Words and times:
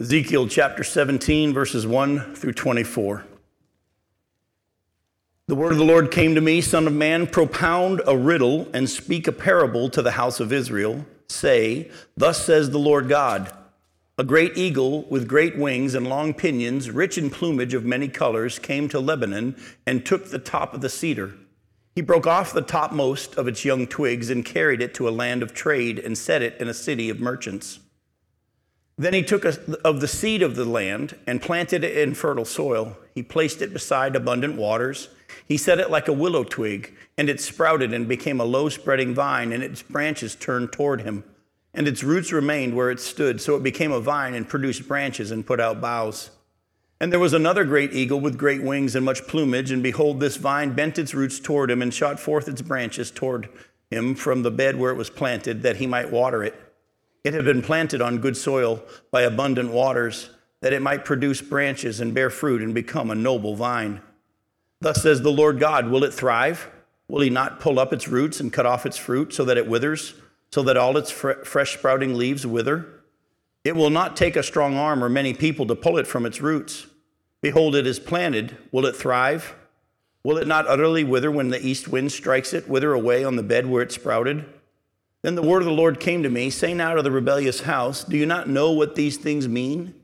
Ezekiel 0.00 0.48
chapter 0.48 0.82
17, 0.82 1.52
verses 1.52 1.86
1 1.86 2.34
through 2.34 2.54
24. 2.54 3.22
The 5.46 5.54
word 5.54 5.72
of 5.72 5.76
the 5.76 5.84
Lord 5.84 6.10
came 6.10 6.34
to 6.34 6.40
me, 6.40 6.62
Son 6.62 6.86
of 6.86 6.94
man, 6.94 7.26
propound 7.26 8.00
a 8.06 8.16
riddle 8.16 8.66
and 8.72 8.88
speak 8.88 9.28
a 9.28 9.32
parable 9.32 9.90
to 9.90 10.00
the 10.00 10.12
house 10.12 10.40
of 10.40 10.54
Israel. 10.54 11.04
Say, 11.28 11.90
Thus 12.16 12.42
says 12.42 12.70
the 12.70 12.78
Lord 12.78 13.10
God 13.10 13.52
A 14.16 14.24
great 14.24 14.56
eagle 14.56 15.02
with 15.02 15.28
great 15.28 15.58
wings 15.58 15.94
and 15.94 16.08
long 16.08 16.32
pinions, 16.32 16.90
rich 16.90 17.18
in 17.18 17.28
plumage 17.28 17.74
of 17.74 17.84
many 17.84 18.08
colors, 18.08 18.58
came 18.58 18.88
to 18.88 19.00
Lebanon 19.00 19.54
and 19.86 20.06
took 20.06 20.30
the 20.30 20.38
top 20.38 20.72
of 20.72 20.80
the 20.80 20.88
cedar. 20.88 21.34
He 21.94 22.00
broke 22.00 22.26
off 22.26 22.54
the 22.54 22.62
topmost 22.62 23.34
of 23.34 23.46
its 23.46 23.66
young 23.66 23.86
twigs 23.86 24.30
and 24.30 24.46
carried 24.46 24.80
it 24.80 24.94
to 24.94 25.06
a 25.06 25.10
land 25.10 25.42
of 25.42 25.52
trade 25.52 25.98
and 25.98 26.16
set 26.16 26.40
it 26.40 26.58
in 26.58 26.68
a 26.68 26.74
city 26.74 27.10
of 27.10 27.20
merchants. 27.20 27.80
Then 29.00 29.14
he 29.14 29.22
took 29.22 29.46
a, 29.46 29.56
of 29.82 30.02
the 30.02 30.06
seed 30.06 30.42
of 30.42 30.56
the 30.56 30.66
land 30.66 31.16
and 31.26 31.40
planted 31.40 31.84
it 31.84 31.96
in 31.96 32.12
fertile 32.12 32.44
soil. 32.44 32.98
He 33.14 33.22
placed 33.22 33.62
it 33.62 33.72
beside 33.72 34.14
abundant 34.14 34.56
waters. 34.56 35.08
He 35.48 35.56
set 35.56 35.80
it 35.80 35.90
like 35.90 36.06
a 36.06 36.12
willow 36.12 36.44
twig, 36.44 36.94
and 37.16 37.30
it 37.30 37.40
sprouted 37.40 37.94
and 37.94 38.06
became 38.06 38.42
a 38.42 38.44
low 38.44 38.68
spreading 38.68 39.14
vine, 39.14 39.52
and 39.52 39.62
its 39.62 39.80
branches 39.80 40.34
turned 40.34 40.70
toward 40.70 41.00
him. 41.00 41.24
And 41.72 41.88
its 41.88 42.04
roots 42.04 42.30
remained 42.30 42.76
where 42.76 42.90
it 42.90 43.00
stood, 43.00 43.40
so 43.40 43.56
it 43.56 43.62
became 43.62 43.90
a 43.90 44.00
vine 44.00 44.34
and 44.34 44.46
produced 44.46 44.86
branches 44.86 45.30
and 45.30 45.46
put 45.46 45.60
out 45.60 45.80
boughs. 45.80 46.28
And 47.00 47.10
there 47.10 47.18
was 47.18 47.32
another 47.32 47.64
great 47.64 47.94
eagle 47.94 48.20
with 48.20 48.36
great 48.36 48.62
wings 48.62 48.94
and 48.94 49.02
much 49.02 49.26
plumage, 49.26 49.70
and 49.70 49.82
behold, 49.82 50.20
this 50.20 50.36
vine 50.36 50.74
bent 50.74 50.98
its 50.98 51.14
roots 51.14 51.40
toward 51.40 51.70
him 51.70 51.80
and 51.80 51.94
shot 51.94 52.20
forth 52.20 52.48
its 52.48 52.60
branches 52.60 53.10
toward 53.10 53.48
him 53.90 54.14
from 54.14 54.42
the 54.42 54.50
bed 54.50 54.78
where 54.78 54.90
it 54.90 54.98
was 54.98 55.08
planted, 55.08 55.62
that 55.62 55.76
he 55.76 55.86
might 55.86 56.10
water 56.10 56.44
it. 56.44 56.69
It 57.24 57.34
had 57.34 57.44
been 57.44 57.62
planted 57.62 58.00
on 58.00 58.18
good 58.18 58.36
soil 58.36 58.82
by 59.10 59.22
abundant 59.22 59.70
waters, 59.70 60.30
that 60.60 60.72
it 60.72 60.82
might 60.82 61.04
produce 61.04 61.40
branches 61.40 62.00
and 62.00 62.14
bear 62.14 62.30
fruit 62.30 62.62
and 62.62 62.74
become 62.74 63.10
a 63.10 63.14
noble 63.14 63.56
vine. 63.56 64.00
Thus 64.80 65.02
says 65.02 65.20
the 65.20 65.30
Lord 65.30 65.58
God 65.58 65.90
Will 65.90 66.04
it 66.04 66.14
thrive? 66.14 66.70
Will 67.08 67.20
he 67.20 67.30
not 67.30 67.60
pull 67.60 67.78
up 67.78 67.92
its 67.92 68.08
roots 68.08 68.40
and 68.40 68.52
cut 68.52 68.66
off 68.66 68.86
its 68.86 68.96
fruit 68.96 69.34
so 69.34 69.44
that 69.44 69.58
it 69.58 69.66
withers, 69.66 70.14
so 70.52 70.62
that 70.62 70.76
all 70.76 70.96
its 70.96 71.10
fr- 71.10 71.44
fresh 71.44 71.76
sprouting 71.76 72.14
leaves 72.14 72.46
wither? 72.46 72.86
It 73.64 73.76
will 73.76 73.90
not 73.90 74.16
take 74.16 74.36
a 74.36 74.42
strong 74.42 74.76
arm 74.76 75.04
or 75.04 75.08
many 75.08 75.34
people 75.34 75.66
to 75.66 75.74
pull 75.74 75.98
it 75.98 76.06
from 76.06 76.24
its 76.24 76.40
roots. 76.40 76.86
Behold, 77.42 77.74
it 77.74 77.86
is 77.86 77.98
planted. 77.98 78.56
Will 78.72 78.86
it 78.86 78.96
thrive? 78.96 79.54
Will 80.22 80.38
it 80.38 80.46
not 80.46 80.66
utterly 80.66 81.04
wither 81.04 81.30
when 81.30 81.48
the 81.48 81.64
east 81.66 81.88
wind 81.88 82.12
strikes 82.12 82.52
it, 82.52 82.68
wither 82.68 82.92
away 82.92 83.24
on 83.24 83.36
the 83.36 83.42
bed 83.42 83.66
where 83.66 83.82
it 83.82 83.92
sprouted? 83.92 84.44
Then 85.22 85.34
the 85.34 85.42
word 85.42 85.60
of 85.60 85.66
the 85.66 85.72
Lord 85.72 86.00
came 86.00 86.22
to 86.22 86.30
me, 86.30 86.48
saying 86.48 86.80
out 86.80 86.96
of 86.96 87.04
the 87.04 87.10
rebellious 87.10 87.60
house, 87.60 88.04
Do 88.04 88.16
you 88.16 88.26
not 88.26 88.48
know 88.48 88.72
what 88.72 88.94
these 88.94 89.18
things 89.18 89.48
mean? 89.48 89.94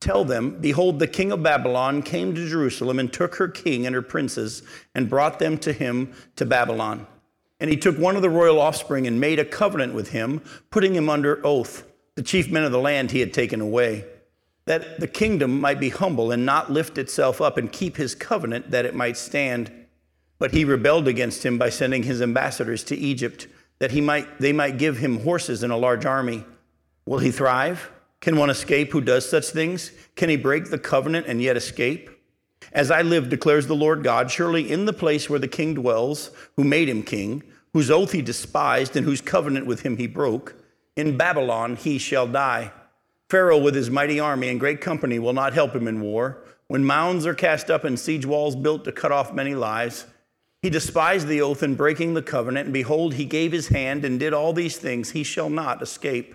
Tell 0.00 0.24
them, 0.24 0.58
Behold, 0.60 0.98
the 0.98 1.06
king 1.06 1.32
of 1.32 1.42
Babylon 1.42 2.02
came 2.02 2.34
to 2.34 2.48
Jerusalem 2.48 2.98
and 2.98 3.12
took 3.12 3.36
her 3.36 3.48
king 3.48 3.86
and 3.86 3.94
her 3.94 4.02
princes 4.02 4.62
and 4.94 5.08
brought 5.08 5.38
them 5.38 5.58
to 5.58 5.72
him 5.72 6.12
to 6.36 6.44
Babylon. 6.44 7.06
And 7.60 7.70
he 7.70 7.76
took 7.76 7.98
one 7.98 8.14
of 8.14 8.22
the 8.22 8.30
royal 8.30 8.60
offspring 8.60 9.06
and 9.06 9.18
made 9.18 9.38
a 9.40 9.44
covenant 9.44 9.94
with 9.94 10.10
him, 10.10 10.42
putting 10.70 10.94
him 10.94 11.08
under 11.08 11.44
oath. 11.44 11.84
The 12.14 12.22
chief 12.22 12.50
men 12.50 12.64
of 12.64 12.72
the 12.72 12.78
land 12.78 13.10
he 13.10 13.20
had 13.20 13.32
taken 13.32 13.60
away, 13.60 14.04
that 14.66 15.00
the 15.00 15.08
kingdom 15.08 15.60
might 15.60 15.80
be 15.80 15.88
humble 15.88 16.30
and 16.30 16.44
not 16.44 16.70
lift 16.70 16.98
itself 16.98 17.40
up 17.40 17.56
and 17.56 17.72
keep 17.72 17.96
his 17.96 18.14
covenant 18.14 18.70
that 18.70 18.84
it 18.84 18.94
might 18.94 19.16
stand. 19.16 19.72
But 20.38 20.52
he 20.52 20.64
rebelled 20.64 21.08
against 21.08 21.44
him 21.44 21.58
by 21.58 21.70
sending 21.70 22.02
his 22.04 22.20
ambassadors 22.20 22.84
to 22.84 22.96
Egypt 22.96 23.48
that 23.78 23.90
he 23.90 24.00
might, 24.00 24.40
they 24.40 24.52
might 24.52 24.78
give 24.78 24.98
him 24.98 25.20
horses 25.20 25.62
and 25.62 25.72
a 25.72 25.76
large 25.76 26.04
army. 26.04 26.44
Will 27.06 27.18
he 27.18 27.30
thrive? 27.30 27.90
Can 28.20 28.36
one 28.36 28.50
escape 28.50 28.90
who 28.90 29.00
does 29.00 29.28
such 29.28 29.46
things? 29.46 29.92
Can 30.16 30.28
he 30.28 30.36
break 30.36 30.70
the 30.70 30.78
covenant 30.78 31.26
and 31.26 31.40
yet 31.40 31.56
escape? 31.56 32.10
As 32.72 32.90
I 32.90 33.02
live, 33.02 33.28
declares 33.28 33.66
the 33.66 33.76
Lord 33.76 34.02
God, 34.02 34.30
surely 34.30 34.70
in 34.70 34.84
the 34.84 34.92
place 34.92 35.30
where 35.30 35.38
the 35.38 35.48
king 35.48 35.74
dwells, 35.74 36.30
who 36.56 36.64
made 36.64 36.88
him 36.88 37.02
king, 37.02 37.42
whose 37.72 37.90
oath 37.90 38.12
he 38.12 38.22
despised, 38.22 38.96
and 38.96 39.06
whose 39.06 39.20
covenant 39.20 39.66
with 39.66 39.82
him 39.82 39.96
he 39.96 40.06
broke, 40.06 40.54
in 40.96 41.16
Babylon 41.16 41.76
he 41.76 41.96
shall 41.98 42.26
die. 42.26 42.72
Pharaoh 43.30 43.58
with 43.58 43.74
his 43.74 43.90
mighty 43.90 44.18
army 44.18 44.48
and 44.48 44.58
great 44.58 44.80
company 44.80 45.18
will 45.18 45.32
not 45.32 45.52
help 45.52 45.74
him 45.74 45.86
in 45.86 46.00
war. 46.00 46.44
When 46.66 46.84
mounds 46.84 47.24
are 47.24 47.34
cast 47.34 47.70
up 47.70 47.84
and 47.84 47.98
siege 47.98 48.26
walls 48.26 48.56
built 48.56 48.84
to 48.84 48.92
cut 48.92 49.12
off 49.12 49.32
many 49.32 49.54
lives, 49.54 50.06
he 50.62 50.70
despised 50.70 51.28
the 51.28 51.40
oath 51.40 51.62
in 51.62 51.76
breaking 51.76 52.14
the 52.14 52.22
covenant, 52.22 52.66
and 52.66 52.74
behold, 52.74 53.14
he 53.14 53.24
gave 53.24 53.52
his 53.52 53.68
hand 53.68 54.04
and 54.04 54.18
did 54.18 54.34
all 54.34 54.52
these 54.52 54.76
things. 54.76 55.10
He 55.10 55.22
shall 55.22 55.50
not 55.50 55.82
escape. 55.82 56.34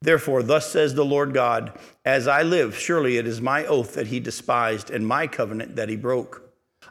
Therefore, 0.00 0.42
thus 0.42 0.70
says 0.70 0.94
the 0.94 1.04
Lord 1.04 1.34
God 1.34 1.76
As 2.04 2.28
I 2.28 2.42
live, 2.42 2.78
surely 2.78 3.16
it 3.16 3.26
is 3.26 3.40
my 3.40 3.64
oath 3.66 3.94
that 3.94 4.06
he 4.06 4.20
despised, 4.20 4.90
and 4.90 5.06
my 5.06 5.26
covenant 5.26 5.74
that 5.76 5.88
he 5.88 5.96
broke. 5.96 6.42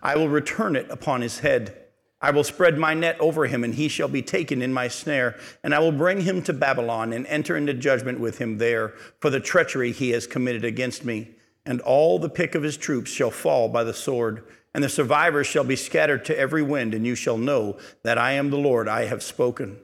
I 0.02 0.18
will 0.18 0.28
return 0.28 0.76
it 0.76 0.90
upon 0.90 1.22
his 1.22 1.40
head. 1.40 1.82
I 2.20 2.32
will 2.32 2.44
spread 2.44 2.78
my 2.78 2.94
net 2.94 3.20
over 3.22 3.46
him, 3.46 3.64
and 3.64 3.76
he 3.76 3.88
shall 3.88 4.08
be 4.10 4.22
taken 4.22 4.62
in 4.62 4.74
my 4.74 4.90
snare. 4.90 5.38
And 5.64 5.74
I 5.74 5.80
will 5.80 5.94
bring 5.94 6.22
him 6.22 6.42
to 6.44 6.54
Babylon 6.54 7.14
and 7.14 7.26
enter 7.28 7.56
into 7.56 7.74
judgment 7.74 8.20
with 8.20 8.40
him 8.40 8.58
there 8.58 8.90
for 9.20 9.30
the 9.30 9.40
treachery 9.40 9.92
he 9.92 10.10
has 10.10 10.28
committed 10.28 10.66
against 10.66 11.06
me. 11.06 11.36
And 11.66 11.80
all 11.82 12.20
the 12.20 12.30
pick 12.30 12.54
of 12.54 12.64
his 12.64 12.78
troops 12.78 13.12
shall 13.12 13.32
fall 13.32 13.70
by 13.70 13.84
the 13.84 13.94
sword 13.94 14.44
and 14.76 14.84
the 14.84 14.90
survivors 14.90 15.48
shall 15.48 15.64
be 15.64 15.78
scattered 15.78 16.26
to 16.26 16.38
every 16.38 16.62
wind, 16.62 16.94
and 16.94 17.08
you 17.08 17.16
shall 17.16 17.38
know 17.38 17.78
that 18.04 18.18
I 18.18 18.34
am 18.34 18.50
the 18.50 18.58
Lord, 18.58 18.90
I 18.90 19.06
have 19.06 19.24
spoken. 19.24 19.78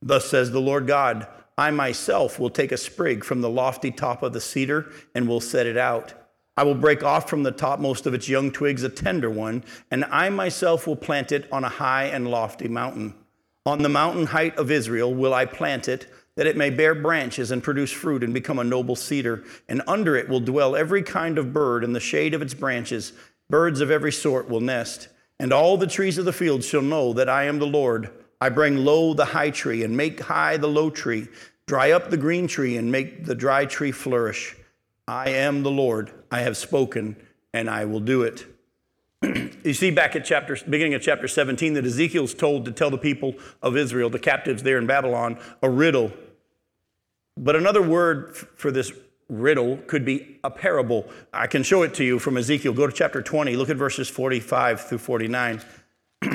Thus 0.00 0.30
says 0.30 0.52
the 0.52 0.60
Lord 0.60 0.86
God 0.86 1.26
I 1.58 1.72
myself 1.72 2.38
will 2.38 2.48
take 2.48 2.70
a 2.70 2.76
sprig 2.76 3.24
from 3.24 3.40
the 3.40 3.50
lofty 3.50 3.90
top 3.90 4.22
of 4.22 4.32
the 4.32 4.40
cedar 4.40 4.92
and 5.16 5.26
will 5.26 5.40
set 5.40 5.66
it 5.66 5.76
out. 5.76 6.14
I 6.56 6.62
will 6.62 6.76
break 6.76 7.02
off 7.02 7.28
from 7.28 7.42
the 7.42 7.50
topmost 7.50 8.06
of 8.06 8.14
its 8.14 8.28
young 8.28 8.52
twigs 8.52 8.84
a 8.84 8.88
tender 8.88 9.28
one, 9.28 9.64
and 9.90 10.04
I 10.04 10.30
myself 10.30 10.86
will 10.86 10.94
plant 10.94 11.32
it 11.32 11.48
on 11.50 11.64
a 11.64 11.68
high 11.68 12.04
and 12.04 12.30
lofty 12.30 12.68
mountain. 12.68 13.14
On 13.66 13.82
the 13.82 13.88
mountain 13.88 14.26
height 14.26 14.56
of 14.56 14.70
Israel 14.70 15.12
will 15.12 15.34
I 15.34 15.44
plant 15.44 15.88
it, 15.88 16.06
that 16.36 16.46
it 16.46 16.56
may 16.56 16.70
bear 16.70 16.94
branches 16.94 17.50
and 17.50 17.62
produce 17.62 17.90
fruit 17.90 18.22
and 18.22 18.32
become 18.32 18.58
a 18.58 18.64
noble 18.64 18.96
cedar. 18.96 19.44
And 19.68 19.82
under 19.86 20.16
it 20.16 20.28
will 20.28 20.40
dwell 20.40 20.76
every 20.76 21.02
kind 21.02 21.36
of 21.36 21.52
bird 21.52 21.84
in 21.84 21.92
the 21.92 22.00
shade 22.00 22.32
of 22.32 22.40
its 22.40 22.54
branches. 22.54 23.12
Birds 23.50 23.80
of 23.80 23.90
every 23.90 24.12
sort 24.12 24.48
will 24.48 24.60
nest, 24.60 25.08
and 25.40 25.52
all 25.52 25.76
the 25.76 25.88
trees 25.88 26.18
of 26.18 26.24
the 26.24 26.32
field 26.32 26.62
shall 26.62 26.82
know 26.82 27.12
that 27.12 27.28
I 27.28 27.44
am 27.44 27.58
the 27.58 27.66
Lord. 27.66 28.08
I 28.40 28.48
bring 28.48 28.76
low 28.76 29.12
the 29.12 29.24
high 29.24 29.50
tree 29.50 29.82
and 29.82 29.96
make 29.96 30.20
high 30.20 30.56
the 30.56 30.68
low 30.68 30.88
tree, 30.88 31.26
dry 31.66 31.90
up 31.90 32.10
the 32.10 32.16
green 32.16 32.46
tree 32.46 32.76
and 32.76 32.92
make 32.92 33.24
the 33.24 33.34
dry 33.34 33.64
tree 33.66 33.90
flourish. 33.90 34.56
I 35.08 35.30
am 35.30 35.64
the 35.64 35.70
Lord. 35.70 36.12
I 36.30 36.42
have 36.42 36.56
spoken, 36.56 37.16
and 37.52 37.68
I 37.68 37.86
will 37.86 37.98
do 37.98 38.22
it. 38.22 38.46
you 39.64 39.74
see 39.74 39.90
back 39.90 40.14
at 40.14 40.24
chapter 40.24 40.56
beginning 40.68 40.94
of 40.94 41.02
chapter 41.02 41.26
17 41.26 41.74
that 41.74 41.84
Ezekiel's 41.84 42.34
told 42.34 42.64
to 42.66 42.72
tell 42.72 42.90
the 42.90 42.98
people 42.98 43.34
of 43.62 43.76
Israel, 43.76 44.10
the 44.10 44.20
captives 44.20 44.62
there 44.62 44.78
in 44.78 44.86
Babylon, 44.86 45.36
a 45.60 45.68
riddle. 45.68 46.12
But 47.36 47.56
another 47.56 47.82
word 47.82 48.36
for 48.36 48.70
this 48.70 48.92
riddle 49.30 49.78
could 49.86 50.04
be 50.04 50.38
a 50.44 50.50
parable. 50.50 51.08
I 51.32 51.46
can 51.46 51.62
show 51.62 51.82
it 51.82 51.94
to 51.94 52.04
you 52.04 52.18
from 52.18 52.36
Ezekiel. 52.36 52.72
Go 52.72 52.86
to 52.86 52.92
chapter 52.92 53.22
20, 53.22 53.56
look 53.56 53.70
at 53.70 53.76
verses 53.76 54.08
45 54.08 54.82
through 54.82 54.98
49. 54.98 55.62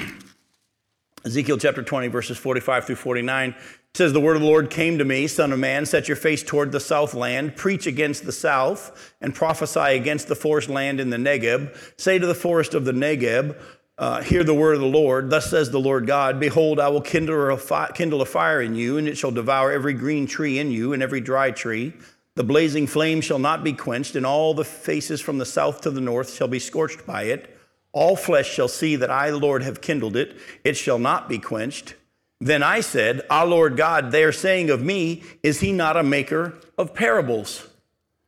Ezekiel 1.26 1.58
chapter 1.58 1.84
20, 1.84 2.08
verses 2.08 2.38
45 2.38 2.86
through 2.86 2.96
49 2.96 3.56
says, 3.96 4.14
The 4.14 4.22
word 4.22 4.36
of 4.36 4.42
the 4.42 4.48
Lord 4.48 4.70
came 4.70 4.98
to 4.98 5.06
me, 5.06 5.28
Son 5.28 5.52
of 5.52 5.60
man, 5.60 5.86
set 5.86 6.08
your 6.08 6.18
face 6.18 6.44
toward 6.44 6.72
the 6.72 6.80
south 6.80 7.14
land, 7.14 7.56
preach 7.56 7.88
against 7.88 8.26
the 8.26 8.32
south, 8.32 9.14
and 9.22 9.34
prophesy 9.34 9.96
against 9.96 10.28
the 10.28 10.36
forest 10.36 10.70
land 10.70 11.00
in 11.00 11.10
the 11.10 11.18
Negeb. 11.18 11.76
Say 12.00 12.20
to 12.20 12.28
the 12.28 12.36
forest 12.36 12.74
of 12.74 12.86
the 12.86 12.92
Negeb, 12.92 13.60
uh, 13.98 14.22
hear 14.22 14.44
the 14.44 14.54
word 14.54 14.76
of 14.76 14.82
the 14.82 14.88
Lord. 14.88 15.30
Thus 15.30 15.50
says 15.50 15.72
the 15.72 15.80
Lord 15.80 16.06
God 16.06 16.40
Behold, 16.40 16.80
I 16.80 16.90
will 16.90 17.02
kindle 17.02 17.50
a, 17.50 17.58
fi- 17.58 17.92
kindle 17.94 18.22
a 18.22 18.26
fire 18.26 18.62
in 18.62 18.76
you, 18.76 18.98
and 18.98 19.08
it 19.08 19.18
shall 19.18 19.32
devour 19.32 19.72
every 19.72 19.94
green 19.94 20.28
tree 20.28 20.60
in 20.60 20.72
you, 20.72 20.94
and 20.94 21.02
every 21.02 21.22
dry 21.22 21.52
tree. 21.52 21.94
The 22.36 22.44
blazing 22.44 22.86
flame 22.86 23.22
shall 23.22 23.40
not 23.40 23.64
be 23.64 23.72
quenched, 23.72 24.16
and 24.16 24.26
all 24.26 24.54
the 24.54 24.66
faces 24.66 25.22
from 25.22 25.38
the 25.38 25.46
south 25.46 25.82
to 25.82 25.92
the 25.92 26.02
north 26.02 26.34
shall 26.34 26.50
be 26.50 26.60
scorched 26.60 27.06
by 27.06 27.24
it. 27.24 27.58
All 27.94 28.18
flesh 28.18 28.52
shall 28.52 28.68
see 28.68 28.98
that 28.98 29.10
I, 29.10 29.32
the 29.32 29.38
Lord, 29.38 29.64
have 29.64 29.80
kindled 29.80 30.18
it. 30.18 30.36
It 30.66 30.76
shall 30.76 31.00
not 31.00 31.30
be 31.30 31.40
quenched. 31.40 31.96
Then 32.42 32.62
I 32.62 32.82
said, 32.82 33.22
Ah, 33.30 33.44
Lord 33.44 33.78
God, 33.78 34.12
they 34.12 34.26
are 34.26 34.34
saying 34.34 34.70
of 34.70 34.82
me, 34.82 35.24
Is 35.44 35.62
he 35.62 35.72
not 35.72 35.96
a 35.96 36.04
maker 36.04 36.56
of 36.78 36.94
parables? 36.94 37.70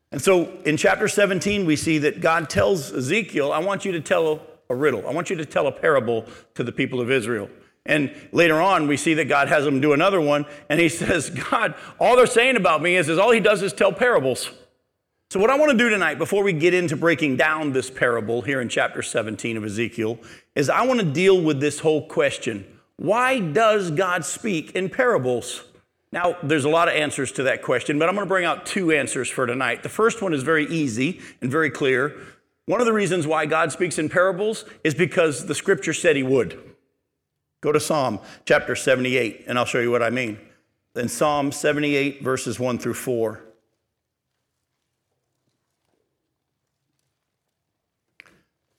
And 0.10 0.22
so 0.22 0.54
in 0.64 0.78
chapter 0.78 1.10
17, 1.10 1.66
we 1.66 1.76
see 1.76 1.98
that 1.98 2.22
God 2.22 2.50
tells 2.50 2.94
Ezekiel, 2.94 3.52
I 3.52 3.60
want 3.60 3.84
you 3.84 3.92
to 3.92 4.00
tell 4.00 4.42
a 4.70 4.76
riddle. 4.76 5.06
I 5.06 5.12
want 5.12 5.30
you 5.30 5.36
to 5.36 5.46
tell 5.46 5.68
a 5.68 5.72
parable 5.72 6.26
to 6.56 6.64
the 6.64 6.72
people 6.72 7.02
of 7.02 7.12
Israel. 7.12 7.50
And 7.88 8.14
later 8.32 8.62
on, 8.62 8.88
we 8.88 8.98
see 8.98 9.16
that 9.16 9.26
God 9.26 9.48
has 9.48 9.66
him 9.66 9.82
do 9.82 9.94
another 9.94 10.22
one, 10.22 10.46
and 10.70 10.80
he 10.80 10.90
says, 10.90 11.32
God, 11.32 11.74
all 12.00 12.16
they're 12.16 12.28
saying 12.28 12.58
about 12.58 12.82
me 12.82 12.96
is, 12.96 13.10
is 13.10 13.18
all 13.18 13.32
he 13.32 13.40
does 13.40 13.64
is 13.64 13.74
tell 13.74 13.92
parables. 13.92 14.52
So, 15.30 15.40
what 15.40 15.50
I 15.50 15.58
want 15.58 15.72
to 15.72 15.78
do 15.78 15.90
tonight, 15.90 16.20
before 16.20 16.44
we 16.44 16.54
get 16.54 16.74
into 16.74 16.96
breaking 16.96 17.36
down 17.36 17.74
this 17.74 17.90
parable 17.90 18.44
here 18.44 18.62
in 18.62 18.70
chapter 18.70 19.02
17 19.02 19.58
of 19.58 19.66
Ezekiel, 19.66 20.20
is 20.56 20.70
I 20.70 20.86
want 20.86 21.00
to 21.00 21.06
deal 21.06 21.42
with 21.42 21.60
this 21.60 21.80
whole 21.80 22.08
question 22.08 22.66
why 22.98 23.40
does 23.40 23.92
God 23.92 24.26
speak 24.26 24.72
in 24.72 24.90
parables? 24.90 25.64
Now, 26.12 26.38
there's 26.42 26.66
a 26.66 26.70
lot 26.70 26.88
of 26.88 26.96
answers 26.96 27.32
to 27.34 27.44
that 27.44 27.62
question, 27.62 28.00
but 28.00 28.08
I'm 28.08 28.16
going 28.16 28.26
to 28.26 28.30
bring 28.30 28.46
out 28.46 28.66
two 28.66 28.92
answers 28.92 29.30
for 29.30 29.46
tonight. 29.46 29.84
The 29.84 29.90
first 29.90 30.22
one 30.22 30.34
is 30.34 30.42
very 30.42 30.66
easy 30.68 31.20
and 31.42 31.52
very 31.52 31.70
clear. 31.70 32.16
One 32.66 32.80
of 32.80 32.88
the 32.88 32.94
reasons 32.94 33.28
why 33.28 33.46
God 33.46 33.72
speaks 33.72 34.00
in 34.00 34.10
parables 34.10 34.66
is 34.84 34.96
because 34.96 35.46
the 35.46 35.56
scripture 35.56 35.94
said 35.94 36.16
he 36.16 36.24
would. 36.24 36.58
Go 37.62 37.72
to 37.72 37.80
Psalm 37.80 38.20
chapter 38.46 38.76
78, 38.76 39.46
and 39.48 39.58
I'll 39.58 39.66
show 39.66 39.80
you 39.80 39.92
what 39.92 40.04
I 40.04 40.10
mean. 40.10 40.40
In 40.96 41.10
Psalm 41.10 41.52
78, 41.52 42.24
verses 42.24 42.60
1 42.60 42.78
through 42.78 42.94
4. 42.94 43.44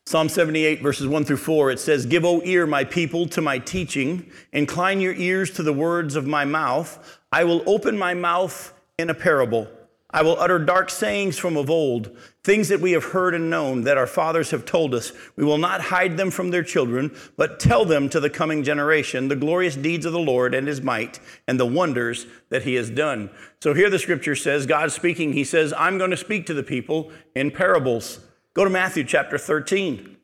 Psalm 0.06 0.28
78, 0.28 0.80
verses 0.80 1.06
1 1.06 1.24
through 1.24 1.36
4, 1.36 1.70
it 1.72 1.78
says, 1.78 2.06
Give, 2.06 2.24
O 2.24 2.40
ear, 2.42 2.66
my 2.66 2.82
people, 2.82 3.26
to 3.28 3.42
my 3.42 3.58
teaching. 3.58 4.30
Incline 4.52 5.00
your 5.00 5.12
ears 5.12 5.50
to 5.50 5.62
the 5.62 5.72
words 5.72 6.16
of 6.16 6.26
my 6.26 6.46
mouth. 6.46 7.20
I 7.30 7.44
will 7.44 7.62
open 7.66 7.98
my 7.98 8.14
mouth 8.14 8.72
in 8.98 9.10
a 9.10 9.14
parable. 9.14 9.68
I 10.10 10.22
will 10.22 10.40
utter 10.40 10.58
dark 10.58 10.88
sayings 10.88 11.36
from 11.36 11.58
of 11.58 11.68
old, 11.68 12.16
things 12.42 12.68
that 12.68 12.80
we 12.80 12.92
have 12.92 13.04
heard 13.04 13.34
and 13.34 13.50
known, 13.50 13.82
that 13.82 13.98
our 13.98 14.06
fathers 14.06 14.52
have 14.52 14.64
told 14.64 14.94
us. 14.94 15.12
We 15.36 15.44
will 15.44 15.58
not 15.58 15.82
hide 15.82 16.16
them 16.16 16.30
from 16.30 16.50
their 16.50 16.62
children, 16.62 17.14
but 17.36 17.60
tell 17.60 17.84
them 17.84 18.08
to 18.08 18.20
the 18.20 18.30
coming 18.30 18.64
generation 18.64 19.28
the 19.28 19.36
glorious 19.36 19.76
deeds 19.76 20.06
of 20.06 20.14
the 20.14 20.18
Lord 20.18 20.54
and 20.54 20.66
his 20.66 20.80
might 20.80 21.20
and 21.46 21.60
the 21.60 21.66
wonders 21.66 22.26
that 22.48 22.62
he 22.62 22.74
has 22.74 22.88
done. 22.88 23.28
So 23.60 23.74
here 23.74 23.90
the 23.90 23.98
scripture 23.98 24.34
says, 24.34 24.64
God 24.64 24.92
speaking, 24.92 25.34
he 25.34 25.44
says, 25.44 25.74
I'm 25.76 25.98
going 25.98 26.10
to 26.10 26.16
speak 26.16 26.46
to 26.46 26.54
the 26.54 26.62
people 26.62 27.12
in 27.34 27.50
parables. 27.50 28.20
Go 28.54 28.64
to 28.64 28.70
Matthew 28.70 29.04
chapter 29.04 29.36
13. 29.36 30.16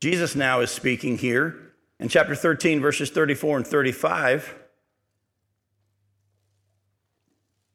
Jesus 0.00 0.36
now 0.36 0.60
is 0.60 0.70
speaking 0.70 1.16
here 1.16 1.72
in 1.98 2.08
chapter 2.08 2.34
13, 2.34 2.82
verses 2.82 3.08
34 3.08 3.56
and 3.56 3.66
35. 3.66 4.54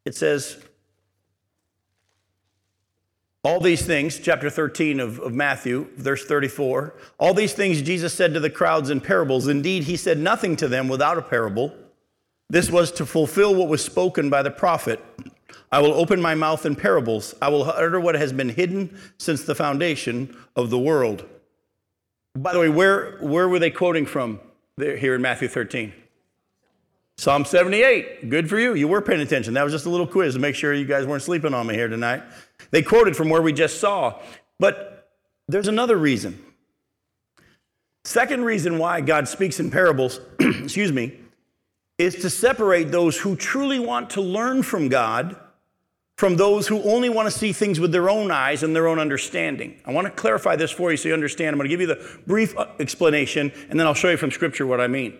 It 0.05 0.15
says, 0.15 0.63
all 3.43 3.59
these 3.59 3.85
things, 3.85 4.19
chapter 4.19 4.49
13 4.49 5.01
of, 5.01 5.19
of, 5.19 5.33
Matthew, 5.33 5.87
verse 5.97 6.25
34, 6.25 6.95
all 7.17 7.33
these 7.33 7.53
things 7.53 7.81
Jesus 7.81 8.13
said 8.13 8.33
to 8.33 8.39
the 8.39 8.49
crowds 8.49 8.89
in 8.89 9.01
parables. 9.01 9.47
Indeed, 9.47 9.83
he 9.83 9.97
said 9.97 10.17
nothing 10.17 10.55
to 10.57 10.69
them 10.69 10.87
without 10.87 11.17
a 11.17 11.21
parable. 11.21 11.75
This 12.49 12.71
was 12.71 12.91
to 12.93 13.05
fulfill 13.05 13.53
what 13.53 13.67
was 13.67 13.83
spoken 13.83 14.29
by 14.29 14.43
the 14.43 14.51
prophet. 14.51 15.03
I 15.73 15.79
will 15.79 15.93
open 15.93 16.21
my 16.21 16.35
mouth 16.35 16.65
in 16.65 16.75
parables. 16.75 17.35
I 17.41 17.49
will 17.49 17.63
utter 17.63 17.99
what 17.99 18.15
has 18.15 18.31
been 18.31 18.49
hidden 18.49 18.97
since 19.17 19.43
the 19.43 19.55
foundation 19.55 20.37
of 20.55 20.69
the 20.69 20.79
world. 20.79 21.25
By 22.35 22.53
the 22.53 22.59
way, 22.59 22.69
where, 22.69 23.17
where 23.17 23.49
were 23.49 23.59
they 23.59 23.71
quoting 23.71 24.05
from 24.05 24.39
there, 24.77 24.95
here 24.95 25.15
in 25.15 25.21
Matthew 25.21 25.47
13? 25.49 25.93
Psalm 27.17 27.45
78. 27.45 28.29
Good 28.29 28.49
for 28.49 28.57
you. 28.57 28.73
You 28.73 28.87
were 28.87 29.01
paying 29.01 29.21
attention. 29.21 29.53
That 29.53 29.63
was 29.63 29.73
just 29.73 29.85
a 29.85 29.89
little 29.89 30.07
quiz 30.07 30.33
to 30.33 30.39
make 30.39 30.55
sure 30.55 30.73
you 30.73 30.85
guys 30.85 31.05
weren't 31.05 31.21
sleeping 31.23 31.53
on 31.53 31.67
me 31.67 31.75
here 31.75 31.87
tonight. 31.87 32.23
They 32.71 32.81
quoted 32.81 33.15
from 33.15 33.29
where 33.29 33.41
we 33.41 33.53
just 33.53 33.79
saw. 33.79 34.19
But 34.59 35.09
there's 35.47 35.67
another 35.67 35.97
reason. 35.97 36.43
Second 38.05 38.43
reason 38.43 38.79
why 38.79 39.01
God 39.01 39.27
speaks 39.27 39.59
in 39.59 39.71
parables, 39.71 40.19
excuse 40.39 40.91
me, 40.91 41.19
is 41.97 42.15
to 42.15 42.29
separate 42.29 42.91
those 42.91 43.17
who 43.17 43.35
truly 43.35 43.79
want 43.79 44.09
to 44.11 44.21
learn 44.21 44.63
from 44.63 44.89
God 44.89 45.37
from 46.17 46.37
those 46.37 46.67
who 46.67 46.81
only 46.83 47.09
want 47.09 47.25
to 47.25 47.37
see 47.37 47.51
things 47.51 47.79
with 47.79 47.91
their 47.91 48.09
own 48.09 48.31
eyes 48.31 48.63
and 48.63 48.75
their 48.75 48.87
own 48.87 48.99
understanding. 48.99 49.79
I 49.83 49.91
want 49.91 50.05
to 50.05 50.11
clarify 50.11 50.55
this 50.55 50.71
for 50.71 50.91
you 50.91 50.97
so 50.97 51.07
you 51.07 51.13
understand. 51.13 51.49
I'm 51.49 51.57
going 51.57 51.69
to 51.69 51.75
give 51.75 51.81
you 51.81 51.87
the 51.87 52.19
brief 52.27 52.57
uh, 52.57 52.67
explanation 52.79 53.51
and 53.69 53.79
then 53.79 53.87
I'll 53.87 53.93
show 53.93 54.09
you 54.09 54.17
from 54.17 54.31
Scripture 54.31 54.67
what 54.67 54.79
I 54.79 54.87
mean. 54.87 55.17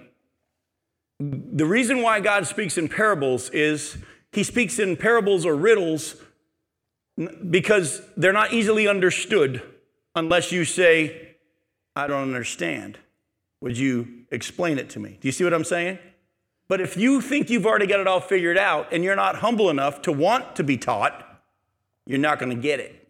The 1.19 1.65
reason 1.65 2.01
why 2.01 2.19
God 2.19 2.47
speaks 2.47 2.77
in 2.77 2.89
parables 2.89 3.49
is 3.49 3.97
he 4.31 4.43
speaks 4.43 4.79
in 4.79 4.97
parables 4.97 5.45
or 5.45 5.55
riddles 5.55 6.15
because 7.49 8.01
they're 8.17 8.33
not 8.33 8.53
easily 8.53 8.87
understood 8.87 9.61
unless 10.15 10.51
you 10.51 10.65
say, 10.65 11.35
I 11.95 12.07
don't 12.07 12.23
understand. 12.23 12.97
Would 13.61 13.77
you 13.77 14.25
explain 14.31 14.77
it 14.77 14.89
to 14.91 14.99
me? 14.99 15.17
Do 15.21 15.27
you 15.27 15.31
see 15.31 15.43
what 15.43 15.53
I'm 15.53 15.63
saying? 15.63 15.99
But 16.67 16.81
if 16.81 16.97
you 16.97 17.21
think 17.21 17.49
you've 17.49 17.65
already 17.65 17.87
got 17.87 17.99
it 17.99 18.07
all 18.07 18.19
figured 18.19 18.57
out 18.57 18.91
and 18.91 19.03
you're 19.03 19.15
not 19.15 19.37
humble 19.37 19.69
enough 19.69 20.01
to 20.03 20.11
want 20.11 20.55
to 20.55 20.63
be 20.63 20.77
taught, 20.77 21.41
you're 22.05 22.19
not 22.19 22.39
going 22.39 22.55
to 22.55 22.61
get 22.61 22.79
it. 22.79 23.07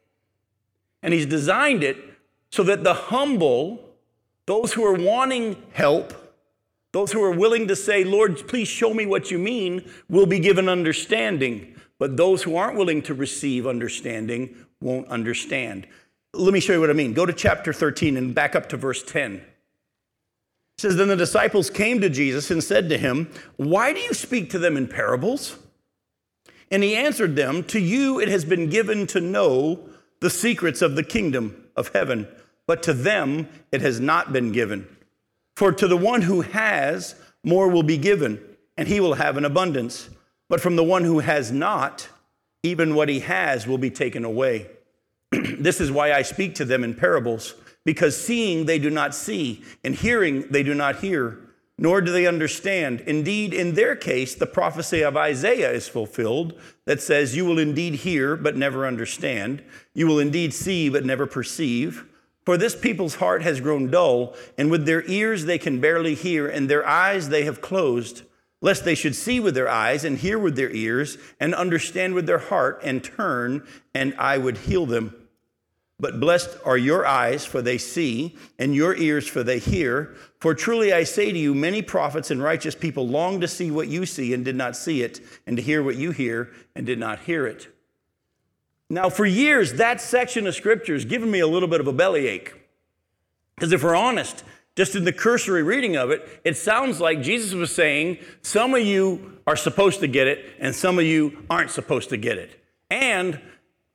And 1.01 1.13
he's 1.13 1.25
designed 1.25 1.83
it 1.83 1.97
so 2.49 2.63
that 2.63 2.83
the 2.83 2.93
humble, 2.93 3.89
those 4.45 4.73
who 4.73 4.85
are 4.85 4.93
wanting 4.93 5.61
help, 5.73 6.13
those 6.91 7.11
who 7.11 7.23
are 7.23 7.31
willing 7.31 7.67
to 7.67 7.75
say, 7.75 8.03
Lord, 8.03 8.47
please 8.47 8.67
show 8.67 8.93
me 8.93 9.05
what 9.05 9.31
you 9.31 9.39
mean, 9.39 9.89
will 10.09 10.27
be 10.27 10.39
given 10.39 10.69
understanding. 10.69 11.72
But 12.03 12.17
those 12.17 12.43
who 12.43 12.57
aren't 12.57 12.75
willing 12.75 13.01
to 13.03 13.13
receive 13.13 13.65
understanding 13.65 14.57
won't 14.81 15.07
understand. 15.07 15.87
Let 16.33 16.53
me 16.53 16.59
show 16.59 16.73
you 16.73 16.81
what 16.81 16.89
I 16.89 16.91
mean. 16.91 17.13
Go 17.13 17.25
to 17.25 17.31
chapter 17.31 17.71
13 17.71 18.17
and 18.17 18.35
back 18.35 18.57
up 18.57 18.67
to 18.67 18.75
verse 18.75 19.01
10 19.03 19.35
It 19.35 19.43
says, 20.77 20.97
Then 20.97 21.07
the 21.07 21.15
disciples 21.15 21.69
came 21.69 22.01
to 22.01 22.09
Jesus 22.09 22.51
and 22.51 22.61
said 22.61 22.89
to 22.89 22.97
him, 22.97 23.31
Why 23.55 23.93
do 23.93 24.01
you 24.01 24.13
speak 24.13 24.49
to 24.49 24.59
them 24.59 24.75
in 24.75 24.89
parables? 24.89 25.57
And 26.69 26.83
he 26.83 26.93
answered 26.93 27.37
them, 27.37 27.63
To 27.63 27.79
you 27.79 28.19
it 28.19 28.27
has 28.27 28.43
been 28.43 28.69
given 28.69 29.07
to 29.07 29.21
know 29.21 29.87
the 30.19 30.29
secrets 30.29 30.81
of 30.81 30.97
the 30.97 31.05
kingdom 31.05 31.69
of 31.73 31.93
heaven, 31.93 32.27
but 32.67 32.83
to 32.83 32.93
them 32.93 33.47
it 33.71 33.79
has 33.79 34.01
not 34.01 34.33
been 34.33 34.51
given. 34.51 34.93
For 35.55 35.71
to 35.71 35.87
the 35.87 35.95
one 35.95 36.23
who 36.23 36.41
has, 36.41 37.15
more 37.45 37.69
will 37.69 37.81
be 37.81 37.97
given, 37.97 38.43
and 38.75 38.89
he 38.89 38.99
will 38.99 39.13
have 39.13 39.37
an 39.37 39.45
abundance. 39.45 40.09
But 40.53 40.61
from 40.61 40.75
the 40.75 40.83
one 40.83 41.03
who 41.03 41.17
has 41.17 41.51
not, 41.51 42.09
even 42.61 42.93
what 42.93 43.09
he 43.09 43.21
has 43.21 43.65
will 43.65 43.79
be 43.79 43.89
taken 43.89 44.23
away. 44.23 44.67
this 45.31 45.81
is 45.81 45.91
why 45.91 46.13
I 46.13 46.21
speak 46.21 46.53
to 46.53 46.63
them 46.63 46.83
in 46.83 46.93
parables 46.93 47.55
because 47.85 48.23
seeing 48.23 48.67
they 48.67 48.77
do 48.77 48.91
not 48.91 49.15
see, 49.15 49.63
and 49.83 49.95
hearing 49.95 50.45
they 50.51 50.61
do 50.61 50.75
not 50.75 50.97
hear, 50.97 51.39
nor 51.79 52.01
do 52.01 52.11
they 52.11 52.27
understand. 52.27 53.01
Indeed, 53.07 53.51
in 53.51 53.73
their 53.73 53.95
case, 53.95 54.35
the 54.35 54.45
prophecy 54.45 55.01
of 55.01 55.17
Isaiah 55.17 55.71
is 55.71 55.87
fulfilled 55.87 56.53
that 56.85 57.01
says, 57.01 57.35
You 57.35 57.45
will 57.45 57.57
indeed 57.57 57.95
hear, 57.95 58.37
but 58.37 58.55
never 58.55 58.85
understand. 58.85 59.63
You 59.95 60.05
will 60.05 60.19
indeed 60.19 60.53
see, 60.53 60.87
but 60.87 61.03
never 61.03 61.25
perceive. 61.25 62.05
For 62.45 62.57
this 62.57 62.75
people's 62.75 63.15
heart 63.15 63.41
has 63.41 63.59
grown 63.59 63.89
dull, 63.89 64.35
and 64.55 64.69
with 64.69 64.85
their 64.85 65.03
ears 65.09 65.45
they 65.45 65.57
can 65.57 65.81
barely 65.81 66.13
hear, 66.13 66.47
and 66.47 66.69
their 66.69 66.87
eyes 66.87 67.29
they 67.29 67.43
have 67.45 67.59
closed, 67.59 68.21
lest 68.63 68.85
they 68.85 68.95
should 68.95 69.13
see 69.13 69.41
with 69.41 69.53
their 69.53 69.69
eyes, 69.69 70.05
and 70.05 70.17
hear 70.17 70.39
with 70.39 70.55
their 70.55 70.71
ears, 70.71 71.17
and 71.37 71.53
understand 71.53 72.13
with 72.15 72.25
their 72.25 72.39
heart, 72.39 72.79
and 72.81 73.03
turn, 73.03 73.67
and 73.93 74.15
I 74.17 74.37
would 74.37 74.57
heal 74.59 74.85
them. 74.85 75.13
But 75.99 76.21
blessed 76.21 76.57
are 76.65 76.77
your 76.77 77.05
eyes, 77.05 77.45
for 77.45 77.61
they 77.61 77.77
see, 77.77 78.37
and 78.57 78.73
your 78.73 78.95
ears, 78.95 79.27
for 79.27 79.43
they 79.43 79.59
hear. 79.59 80.15
For 80.39 80.55
truly 80.55 80.93
I 80.93 81.03
say 81.03 81.33
to 81.33 81.37
you, 81.37 81.53
many 81.53 81.81
prophets 81.81 82.31
and 82.31 82.41
righteous 82.41 82.73
people 82.73 83.05
long 83.05 83.41
to 83.41 83.49
see 83.49 83.69
what 83.69 83.89
you 83.89 84.05
see 84.05 84.33
and 84.33 84.45
did 84.45 84.55
not 84.55 84.77
see 84.77 85.03
it, 85.03 85.19
and 85.45 85.57
to 85.57 85.63
hear 85.63 85.83
what 85.83 85.97
you 85.97 86.11
hear 86.11 86.49
and 86.73 86.85
did 86.85 86.99
not 86.99 87.19
hear 87.19 87.45
it. 87.45 87.67
Now, 88.89 89.09
for 89.09 89.25
years, 89.25 89.73
that 89.73 89.99
section 89.99 90.47
of 90.47 90.55
scripture 90.55 90.93
has 90.93 91.03
given 91.03 91.29
me 91.29 91.41
a 91.41 91.47
little 91.47 91.69
bit 91.69 91.81
of 91.81 91.87
a 91.87 91.93
bellyache. 91.93 92.53
Because 93.55 93.73
if 93.73 93.83
we're 93.83 93.95
honest, 93.95 94.43
just 94.75 94.95
in 94.95 95.03
the 95.03 95.13
cursory 95.13 95.63
reading 95.63 95.95
of 95.95 96.09
it, 96.09 96.41
it 96.43 96.57
sounds 96.57 96.99
like 96.99 97.21
Jesus 97.21 97.53
was 97.53 97.73
saying, 97.73 98.17
some 98.41 98.73
of 98.73 98.81
you 98.81 99.39
are 99.45 99.55
supposed 99.55 99.99
to 99.99 100.07
get 100.07 100.27
it, 100.27 100.45
and 100.59 100.73
some 100.73 100.97
of 100.97 101.05
you 101.05 101.43
aren't 101.49 101.69
supposed 101.69 102.09
to 102.09 102.17
get 102.17 102.37
it. 102.37 102.59
And 102.89 103.39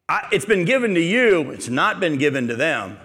I, 0.09 0.29
it's 0.31 0.45
been 0.45 0.65
given 0.65 0.95
to 0.95 1.01
you, 1.01 1.51
it's 1.51 1.69
not 1.69 2.01
been 2.01 2.19
given 2.19 2.49
to 2.49 2.57
them. 2.57 2.99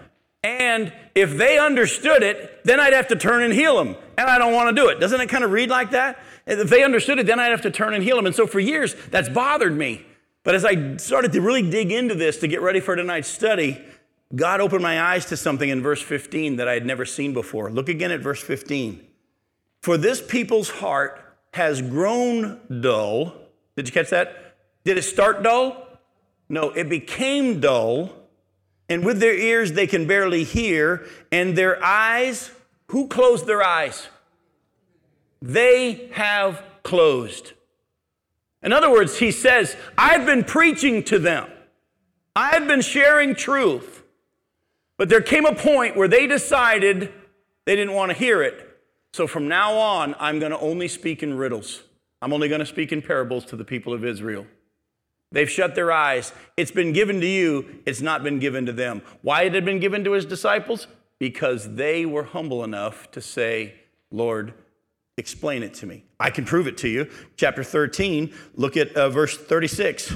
And 0.43 0.91
if 1.15 1.37
they 1.37 1.57
understood 1.57 2.21
it, 2.21 2.63
then 2.65 2.79
I'd 2.79 2.93
have 2.93 3.07
to 3.07 3.15
turn 3.15 3.43
and 3.43 3.53
heal 3.53 3.77
them. 3.83 3.95
And 4.17 4.29
I 4.29 4.37
don't 4.37 4.53
want 4.53 4.75
to 4.75 4.81
do 4.81 4.89
it. 4.89 4.99
Doesn't 4.99 5.19
it 5.19 5.27
kind 5.27 5.43
of 5.43 5.51
read 5.51 5.69
like 5.69 5.91
that? 5.91 6.19
If 6.45 6.69
they 6.69 6.83
understood 6.83 7.17
it, 7.17 7.25
then 7.25 7.39
I'd 7.39 7.51
have 7.51 7.61
to 7.61 7.71
turn 7.71 7.93
and 7.93 8.03
heal 8.03 8.17
them. 8.17 8.25
And 8.25 8.35
so 8.35 8.45
for 8.45 8.59
years, 8.59 8.95
that's 9.09 9.29
bothered 9.29 9.75
me. 9.75 10.05
But 10.43 10.55
as 10.55 10.65
I 10.65 10.97
started 10.97 11.31
to 11.31 11.41
really 11.41 11.69
dig 11.69 11.91
into 11.91 12.15
this 12.15 12.39
to 12.39 12.47
get 12.49 12.61
ready 12.61 12.81
for 12.81 12.95
tonight's 12.95 13.29
study, 13.29 13.81
God 14.35 14.61
opened 14.61 14.81
my 14.81 15.01
eyes 15.01 15.25
to 15.27 15.37
something 15.37 15.69
in 15.69 15.81
verse 15.81 16.01
15 16.01 16.55
that 16.55 16.67
I 16.67 16.73
had 16.73 16.85
never 16.85 17.05
seen 17.05 17.33
before. 17.33 17.69
Look 17.69 17.89
again 17.89 18.11
at 18.11 18.21
verse 18.21 18.41
15. 18.41 19.05
For 19.81 19.97
this 19.97 20.21
people's 20.21 20.69
heart 20.69 21.19
has 21.53 21.81
grown 21.81 22.59
dull. 22.81 23.35
Did 23.75 23.87
you 23.87 23.93
catch 23.93 24.09
that? 24.09 24.55
Did 24.83 24.97
it 24.97 25.03
start 25.03 25.43
dull? 25.43 25.87
No, 26.49 26.71
it 26.71 26.89
became 26.89 27.59
dull, 27.59 28.11
and 28.89 29.05
with 29.05 29.19
their 29.19 29.35
ears 29.35 29.73
they 29.73 29.87
can 29.87 30.07
barely 30.07 30.43
hear, 30.43 31.05
and 31.31 31.55
their 31.55 31.83
eyes, 31.83 32.51
who 32.87 33.07
closed 33.07 33.45
their 33.45 33.63
eyes? 33.63 34.07
They 35.41 36.09
have 36.13 36.63
closed. 36.83 37.53
In 38.61 38.73
other 38.73 38.91
words, 38.91 39.19
he 39.19 39.31
says, 39.31 39.75
I've 39.97 40.25
been 40.25 40.43
preaching 40.43 41.03
to 41.03 41.19
them, 41.19 41.49
I've 42.35 42.67
been 42.67 42.81
sharing 42.81 43.35
truth, 43.35 43.92
but 44.97 45.09
there 45.09 45.21
came 45.21 45.45
a 45.45 45.55
point 45.55 45.95
where 45.95 46.07
they 46.07 46.27
decided 46.27 47.11
they 47.65 47.75
didn't 47.75 47.93
want 47.93 48.11
to 48.11 48.17
hear 48.17 48.41
it. 48.41 48.69
So 49.13 49.27
from 49.27 49.47
now 49.47 49.73
on, 49.73 50.15
I'm 50.19 50.39
going 50.39 50.51
to 50.51 50.59
only 50.59 50.87
speak 50.87 51.23
in 51.23 51.35
riddles. 51.35 51.83
I'm 52.21 52.33
only 52.33 52.47
going 52.47 52.59
to 52.59 52.65
speak 52.65 52.91
in 52.91 53.01
parables 53.01 53.45
to 53.45 53.55
the 53.55 53.65
people 53.65 53.93
of 53.93 54.03
Israel. 54.05 54.47
They've 55.31 55.49
shut 55.49 55.75
their 55.75 55.91
eyes. 55.91 56.31
It's 56.57 56.71
been 56.71 56.93
given 56.93 57.19
to 57.19 57.27
you, 57.27 57.81
it's 57.85 58.01
not 58.01 58.23
been 58.23 58.39
given 58.39 58.65
to 58.67 58.71
them. 58.71 59.01
Why 59.21 59.43
it 59.43 59.53
had 59.53 59.65
been 59.65 59.79
given 59.79 60.03
to 60.03 60.11
his 60.11 60.25
disciples? 60.25 60.87
Because 61.19 61.75
they 61.75 62.05
were 62.05 62.23
humble 62.23 62.63
enough 62.63 63.09
to 63.11 63.21
say, 63.21 63.73
Lord, 64.11 64.53
explain 65.17 65.63
it 65.63 65.73
to 65.75 65.85
me. 65.85 66.05
I 66.19 66.29
can 66.29 66.45
prove 66.45 66.67
it 66.67 66.77
to 66.79 66.87
you. 66.87 67.09
Chapter 67.35 67.63
13, 67.63 68.33
look 68.55 68.77
at 68.77 68.95
uh, 68.95 69.09
verse 69.09 69.37
36. 69.37 70.13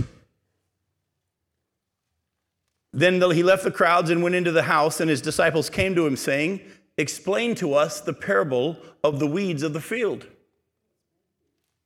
Then 2.97 3.21
he 3.29 3.43
left 3.43 3.63
the 3.63 3.69
crowds 3.69 4.09
and 4.09 4.23
went 4.23 4.33
into 4.33 4.51
the 4.51 4.63
house, 4.63 4.99
and 4.99 5.07
his 5.07 5.21
disciples 5.21 5.69
came 5.69 5.93
to 5.93 6.07
him, 6.07 6.15
saying, 6.15 6.61
Explain 6.97 7.53
to 7.55 7.75
us 7.75 8.01
the 8.01 8.11
parable 8.11 8.75
of 9.03 9.19
the 9.19 9.27
weeds 9.27 9.61
of 9.61 9.73
the 9.73 9.79
field. 9.79 10.25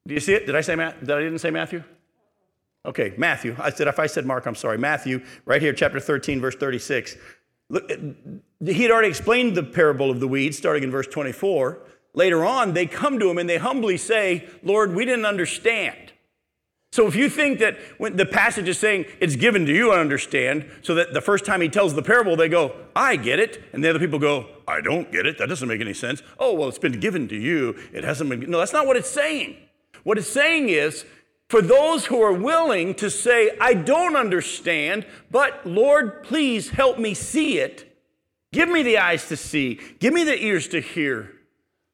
Do 0.07 0.13
you 0.13 0.21
see 0.21 0.33
it? 0.33 0.45
Did 0.45 0.55
I 0.55 0.61
say 0.61 0.77
Did 0.77 1.11
I 1.11 1.19
didn't 1.19 1.39
say 1.39 1.51
Matthew? 1.51 1.83
Okay, 2.85 3.13
Matthew. 3.17 3.57
I 3.59 3.71
said, 3.71 3.89
if 3.89 3.99
I 3.99 4.07
said 4.07 4.25
Mark, 4.25 4.45
I'm 4.45 4.55
sorry. 4.55 4.77
Matthew, 4.77 5.21
right 5.43 5.61
here, 5.61 5.73
chapter 5.73 5.99
13, 5.99 6.39
verse 6.39 6.55
36. 6.55 7.17
Look, 7.67 7.91
eh, 7.91 7.97
he 8.65 8.83
had 8.83 8.91
already 8.91 9.09
explained 9.09 9.57
the 9.57 9.63
parable 9.63 10.11
of 10.11 10.21
the 10.21 10.29
weeds, 10.29 10.57
starting 10.57 10.83
in 10.83 10.91
verse 10.91 11.07
24. 11.07 11.77
Later 12.13 12.45
on, 12.45 12.73
they 12.73 12.85
come 12.85 13.19
to 13.19 13.29
him 13.29 13.37
and 13.37 13.49
they 13.49 13.57
humbly 13.57 13.97
say, 13.97 14.47
Lord, 14.63 14.95
we 14.95 15.03
didn't 15.03 15.25
understand. 15.25 16.10
So 16.91 17.07
if 17.07 17.15
you 17.15 17.29
think 17.29 17.59
that 17.59 17.77
when 17.99 18.17
the 18.17 18.25
passage 18.25 18.67
is 18.67 18.77
saying 18.77 19.05
it's 19.21 19.37
given 19.37 19.65
to 19.65 19.73
you, 19.73 19.93
I 19.93 19.99
understand, 19.99 20.69
so 20.81 20.93
that 20.95 21.13
the 21.13 21.21
first 21.21 21.45
time 21.45 21.61
he 21.61 21.69
tells 21.69 21.93
the 21.93 22.01
parable, 22.01 22.35
they 22.35 22.49
go, 22.49 22.75
I 22.93 23.15
get 23.15 23.39
it. 23.39 23.63
And 23.71 23.81
the 23.81 23.89
other 23.89 23.99
people 23.99 24.19
go, 24.19 24.47
I 24.67 24.81
don't 24.81 25.09
get 25.09 25.25
it. 25.25 25.37
That 25.37 25.47
doesn't 25.47 25.69
make 25.69 25.79
any 25.79 25.93
sense. 25.93 26.21
Oh, 26.37 26.53
well, 26.53 26.67
it's 26.67 26.77
been 26.77 26.99
given 26.99 27.29
to 27.29 27.35
you. 27.35 27.79
It 27.93 28.03
hasn't 28.03 28.29
been. 28.29 28.41
No, 28.51 28.59
that's 28.59 28.73
not 28.73 28.87
what 28.87 28.97
it's 28.97 29.09
saying. 29.09 29.55
What 30.03 30.17
it's 30.17 30.27
saying 30.27 30.67
is, 30.67 31.05
for 31.47 31.61
those 31.61 32.05
who 32.05 32.21
are 32.21 32.33
willing 32.33 32.93
to 32.95 33.09
say, 33.09 33.57
I 33.59 33.73
don't 33.73 34.17
understand, 34.17 35.05
but 35.29 35.65
Lord, 35.65 36.23
please 36.23 36.69
help 36.69 36.99
me 36.99 37.13
see 37.13 37.59
it. 37.59 37.87
Give 38.51 38.67
me 38.67 38.83
the 38.83 38.97
eyes 38.97 39.29
to 39.29 39.37
see, 39.37 39.79
give 39.99 40.13
me 40.13 40.25
the 40.25 40.37
ears 40.37 40.67
to 40.69 40.81
hear. 40.81 41.31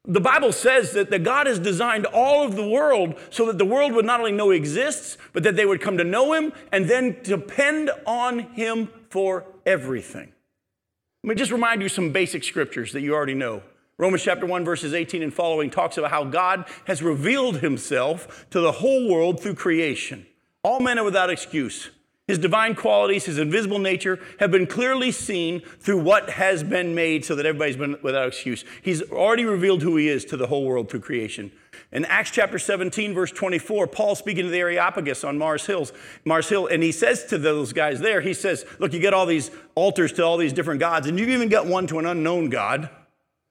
The 0.10 0.22
Bible 0.22 0.54
says 0.54 0.94
that, 0.94 1.10
that 1.10 1.24
God 1.24 1.48
has 1.48 1.60
designed 1.60 2.06
all 2.06 2.46
of 2.46 2.56
the 2.56 2.68
world 2.68 3.16
so 3.30 3.46
that 3.48 3.58
the 3.58 3.66
world 3.66 3.92
would 3.92 4.06
not 4.06 4.22
only 4.22 4.32
know 4.32 4.52
He 4.52 4.58
exists, 4.58 5.18
but 5.34 5.44
that 5.44 5.58
they 5.58 5.66
would 5.66 5.82
come 5.82 5.98
to 5.98 6.06
know 6.06 6.32
Him 6.32 6.54
and 6.72 6.90
then 6.90 7.18
depend 7.24 7.92
on 8.06 8.40
Him 8.40 8.90
for 9.10 9.46
everything. 9.66 10.32
Let 11.24 11.30
me 11.30 11.36
just 11.36 11.52
remind 11.52 11.82
you 11.82 11.90
some 11.90 12.14
basic 12.14 12.46
scriptures 12.46 12.94
that 12.94 13.02
you 13.02 13.14
already 13.14 13.34
know. 13.34 13.62
Romans 13.98 14.24
chapter 14.24 14.46
1, 14.46 14.64
verses 14.64 14.94
18 14.94 15.24
and 15.24 15.34
following 15.34 15.70
talks 15.70 15.98
about 15.98 16.12
how 16.12 16.24
God 16.24 16.66
has 16.86 17.02
revealed 17.02 17.58
himself 17.58 18.46
to 18.52 18.62
the 18.62 18.72
whole 18.72 19.10
world 19.10 19.42
through 19.42 19.56
creation. 19.56 20.26
All 20.64 20.80
men 20.80 21.00
are 21.00 21.04
without 21.04 21.30
excuse. 21.30 21.90
His 22.27 22.38
divine 22.38 22.75
qualities, 22.75 23.24
his 23.24 23.38
invisible 23.38 23.79
nature 23.79 24.19
have 24.41 24.51
been 24.51 24.67
clearly 24.67 25.13
seen 25.13 25.62
through 25.62 26.00
what 26.00 26.31
has 26.31 26.62
been 26.62 26.93
made 26.93 27.24
so 27.24 27.36
that 27.36 27.46
everybody's 27.46 27.77
been 27.77 27.96
without 28.01 28.27
excuse. 28.27 28.65
He's 28.81 29.01
already 29.01 29.46
revealed 29.46 29.81
who 29.81 29.96
he 29.96 30.10
is 30.10 30.25
to 30.25 30.36
the 30.36 30.48
whole 30.48 30.65
world 30.65 30.89
through 30.89 31.00
creation. 31.00 31.53
In 31.93 32.03
Acts 32.03 32.31
chapter 32.31 32.60
17, 32.60 33.13
verse 33.13 33.31
24, 33.31 33.88
Paul 33.88 34.13
speaking 34.15 34.43
to 34.43 34.50
the 34.50 34.60
Areopagus 34.60 35.24
on 35.24 35.38
Mars 35.38 35.65
Hills, 35.65 35.93
Mars 36.25 36.50
Hill, 36.50 36.67
and 36.67 36.84
he 36.84 36.91
says 36.91 37.24
to 37.27 37.38
those 37.38 37.72
guys 37.72 38.01
there, 38.01 38.19
he 38.19 38.34
says, 38.34 38.65
Look, 38.77 38.91
you 38.91 39.00
get 39.00 39.13
all 39.13 39.25
these 39.25 39.50
altars 39.75 40.12
to 40.13 40.24
all 40.24 40.36
these 40.36 40.51
different 40.51 40.81
gods, 40.81 41.07
and 41.07 41.17
you've 41.17 41.29
even 41.29 41.48
got 41.48 41.65
one 41.65 41.88
to 41.88 42.00
an 42.00 42.05
unknown 42.05 42.50
God. 42.50 42.89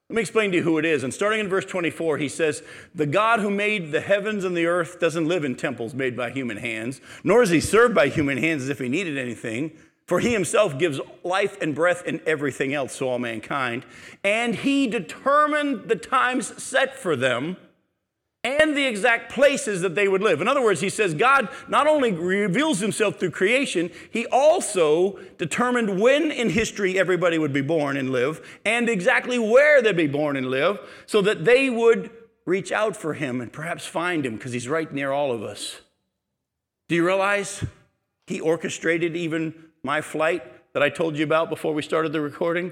Let 0.09 0.15
me 0.15 0.21
explain 0.21 0.51
to 0.51 0.57
you 0.57 0.63
who 0.63 0.77
it 0.77 0.85
is. 0.85 1.03
And 1.03 1.13
starting 1.13 1.41
in 1.41 1.49
verse 1.49 1.65
24, 1.65 2.17
he 2.17 2.29
says, 2.29 2.63
The 2.95 3.05
God 3.05 3.41
who 3.41 3.49
made 3.49 3.91
the 3.91 3.99
heavens 3.99 4.45
and 4.45 4.55
the 4.55 4.65
earth 4.65 5.01
doesn't 5.01 5.27
live 5.27 5.43
in 5.43 5.55
temples 5.55 5.93
made 5.93 6.15
by 6.15 6.29
human 6.29 6.55
hands, 6.55 7.01
nor 7.25 7.43
is 7.43 7.49
he 7.49 7.59
served 7.59 7.93
by 7.93 8.07
human 8.07 8.37
hands 8.37 8.63
as 8.63 8.69
if 8.69 8.79
he 8.79 8.87
needed 8.87 9.17
anything. 9.17 9.71
For 10.05 10.21
he 10.21 10.31
himself 10.31 10.79
gives 10.79 11.01
life 11.25 11.57
and 11.61 11.75
breath 11.75 12.03
and 12.07 12.21
everything 12.25 12.73
else 12.73 12.97
to 12.99 13.05
all 13.05 13.19
mankind. 13.19 13.85
And 14.23 14.55
he 14.55 14.87
determined 14.87 15.89
the 15.89 15.97
times 15.97 16.63
set 16.63 16.97
for 16.97 17.17
them 17.17 17.57
and 18.47 18.77
the 18.77 18.85
exact 18.85 19.31
places 19.31 19.81
that 19.81 19.93
they 19.93 20.07
would 20.07 20.21
live. 20.21 20.39
In 20.39 20.47
other 20.47 20.63
words, 20.63 20.79
he 20.79 20.89
says 20.89 21.13
God 21.13 21.49
not 21.67 21.85
only 21.85 22.13
reveals 22.13 22.79
himself 22.79 23.19
through 23.19 23.31
creation, 23.31 23.91
he 24.09 24.25
also 24.27 25.19
determined 25.37 25.99
when 25.99 26.31
in 26.31 26.49
history 26.49 26.97
everybody 26.97 27.37
would 27.37 27.51
be 27.51 27.61
born 27.61 27.97
and 27.97 28.09
live, 28.09 28.59
and 28.63 28.87
exactly 28.87 29.37
where 29.37 29.81
they'd 29.81 29.97
be 29.97 30.07
born 30.07 30.37
and 30.37 30.47
live, 30.47 30.79
so 31.05 31.21
that 31.21 31.43
they 31.43 31.69
would 31.69 32.09
reach 32.45 32.71
out 32.71 32.95
for 32.95 33.15
him 33.15 33.41
and 33.41 33.51
perhaps 33.51 33.85
find 33.85 34.25
him 34.25 34.37
because 34.37 34.53
he's 34.53 34.69
right 34.69 34.93
near 34.93 35.11
all 35.11 35.33
of 35.33 35.43
us. 35.43 35.81
Do 36.87 36.95
you 36.95 37.05
realize 37.05 37.65
he 38.27 38.39
orchestrated 38.39 39.17
even 39.17 39.53
my 39.83 39.99
flight 39.99 40.73
that 40.73 40.81
I 40.81 40.89
told 40.89 41.17
you 41.17 41.25
about 41.25 41.49
before 41.49 41.73
we 41.73 41.81
started 41.81 42.13
the 42.13 42.21
recording 42.21 42.71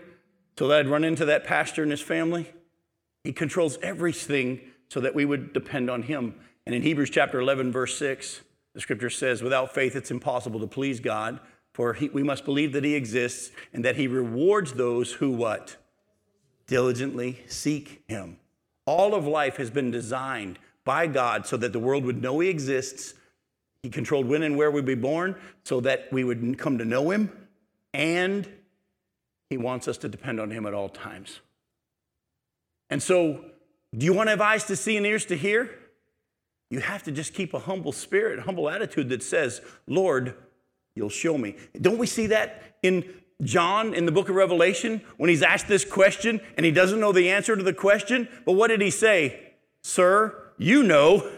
so 0.57 0.69
that 0.69 0.79
I'd 0.79 0.87
run 0.87 1.03
into 1.03 1.25
that 1.25 1.43
pastor 1.43 1.81
and 1.81 1.91
his 1.91 2.01
family? 2.01 2.49
He 3.25 3.33
controls 3.33 3.77
everything 3.81 4.61
so 4.89 4.99
that 4.99 5.15
we 5.15 5.25
would 5.25 5.53
depend 5.53 5.89
on 5.89 6.03
him. 6.03 6.35
And 6.65 6.73
in 6.73 6.81
Hebrews 6.81 7.09
chapter 7.09 7.39
11, 7.39 7.71
verse 7.71 7.97
6, 7.97 8.41
the 8.73 8.81
scripture 8.81 9.09
says, 9.09 9.41
Without 9.41 9.73
faith, 9.73 9.95
it's 9.95 10.11
impossible 10.11 10.59
to 10.59 10.67
please 10.67 10.99
God, 10.99 11.39
for 11.73 11.93
he, 11.93 12.09
we 12.09 12.23
must 12.23 12.45
believe 12.45 12.73
that 12.73 12.83
he 12.83 12.95
exists 12.95 13.51
and 13.73 13.83
that 13.85 13.95
he 13.95 14.07
rewards 14.07 14.73
those 14.73 15.13
who 15.13 15.31
what? 15.31 15.77
Diligently 16.67 17.41
seek 17.47 18.03
him. 18.07 18.37
All 18.85 19.15
of 19.15 19.25
life 19.25 19.57
has 19.57 19.69
been 19.69 19.91
designed 19.91 20.59
by 20.83 21.07
God 21.07 21.45
so 21.47 21.57
that 21.57 21.73
the 21.73 21.79
world 21.79 22.05
would 22.05 22.21
know 22.21 22.39
he 22.39 22.49
exists. 22.49 23.13
He 23.83 23.89
controlled 23.89 24.27
when 24.27 24.43
and 24.43 24.57
where 24.57 24.71
we'd 24.71 24.85
be 24.85 24.95
born 24.95 25.35
so 25.63 25.79
that 25.81 26.11
we 26.11 26.23
would 26.23 26.57
come 26.57 26.77
to 26.77 26.85
know 26.85 27.11
him, 27.11 27.31
and 27.93 28.49
he 29.49 29.57
wants 29.57 29.87
us 29.87 29.97
to 29.99 30.09
depend 30.09 30.39
on 30.39 30.51
him 30.51 30.65
at 30.65 30.73
all 30.73 30.89
times. 30.89 31.39
And 32.89 33.01
so, 33.01 33.43
do 33.95 34.05
you 34.05 34.13
want 34.13 34.27
to 34.27 34.31
have 34.31 34.41
eyes 34.41 34.65
to 34.65 34.75
see 34.75 34.97
and 34.97 35.05
ears 35.05 35.25
to 35.25 35.37
hear? 35.37 35.69
You 36.69 36.79
have 36.79 37.03
to 37.03 37.11
just 37.11 37.33
keep 37.33 37.53
a 37.53 37.59
humble 37.59 37.91
spirit, 37.91 38.39
humble 38.39 38.69
attitude 38.69 39.09
that 39.09 39.23
says, 39.23 39.61
Lord, 39.87 40.35
you'll 40.95 41.09
show 41.09 41.37
me. 41.37 41.55
Don't 41.79 41.97
we 41.97 42.07
see 42.07 42.27
that 42.27 42.77
in 42.81 43.07
John 43.43 43.93
in 43.93 44.05
the 44.05 44.11
book 44.11 44.29
of 44.29 44.35
Revelation 44.35 45.01
when 45.17 45.29
he's 45.29 45.43
asked 45.43 45.67
this 45.67 45.85
question 45.85 46.41
and 46.57 46.65
he 46.65 46.71
doesn't 46.71 46.99
know 46.99 47.11
the 47.11 47.29
answer 47.29 47.55
to 47.55 47.63
the 47.63 47.73
question? 47.73 48.27
But 48.45 48.53
what 48.53 48.67
did 48.67 48.81
he 48.81 48.89
say? 48.89 49.53
Sir, 49.83 50.35
you 50.57 50.83
know. 50.83 51.31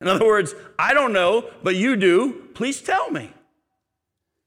In 0.00 0.08
other 0.08 0.26
words, 0.26 0.54
I 0.78 0.92
don't 0.92 1.12
know, 1.12 1.50
but 1.62 1.76
you 1.76 1.96
do. 1.96 2.48
Please 2.54 2.82
tell 2.82 3.10
me. 3.10 3.30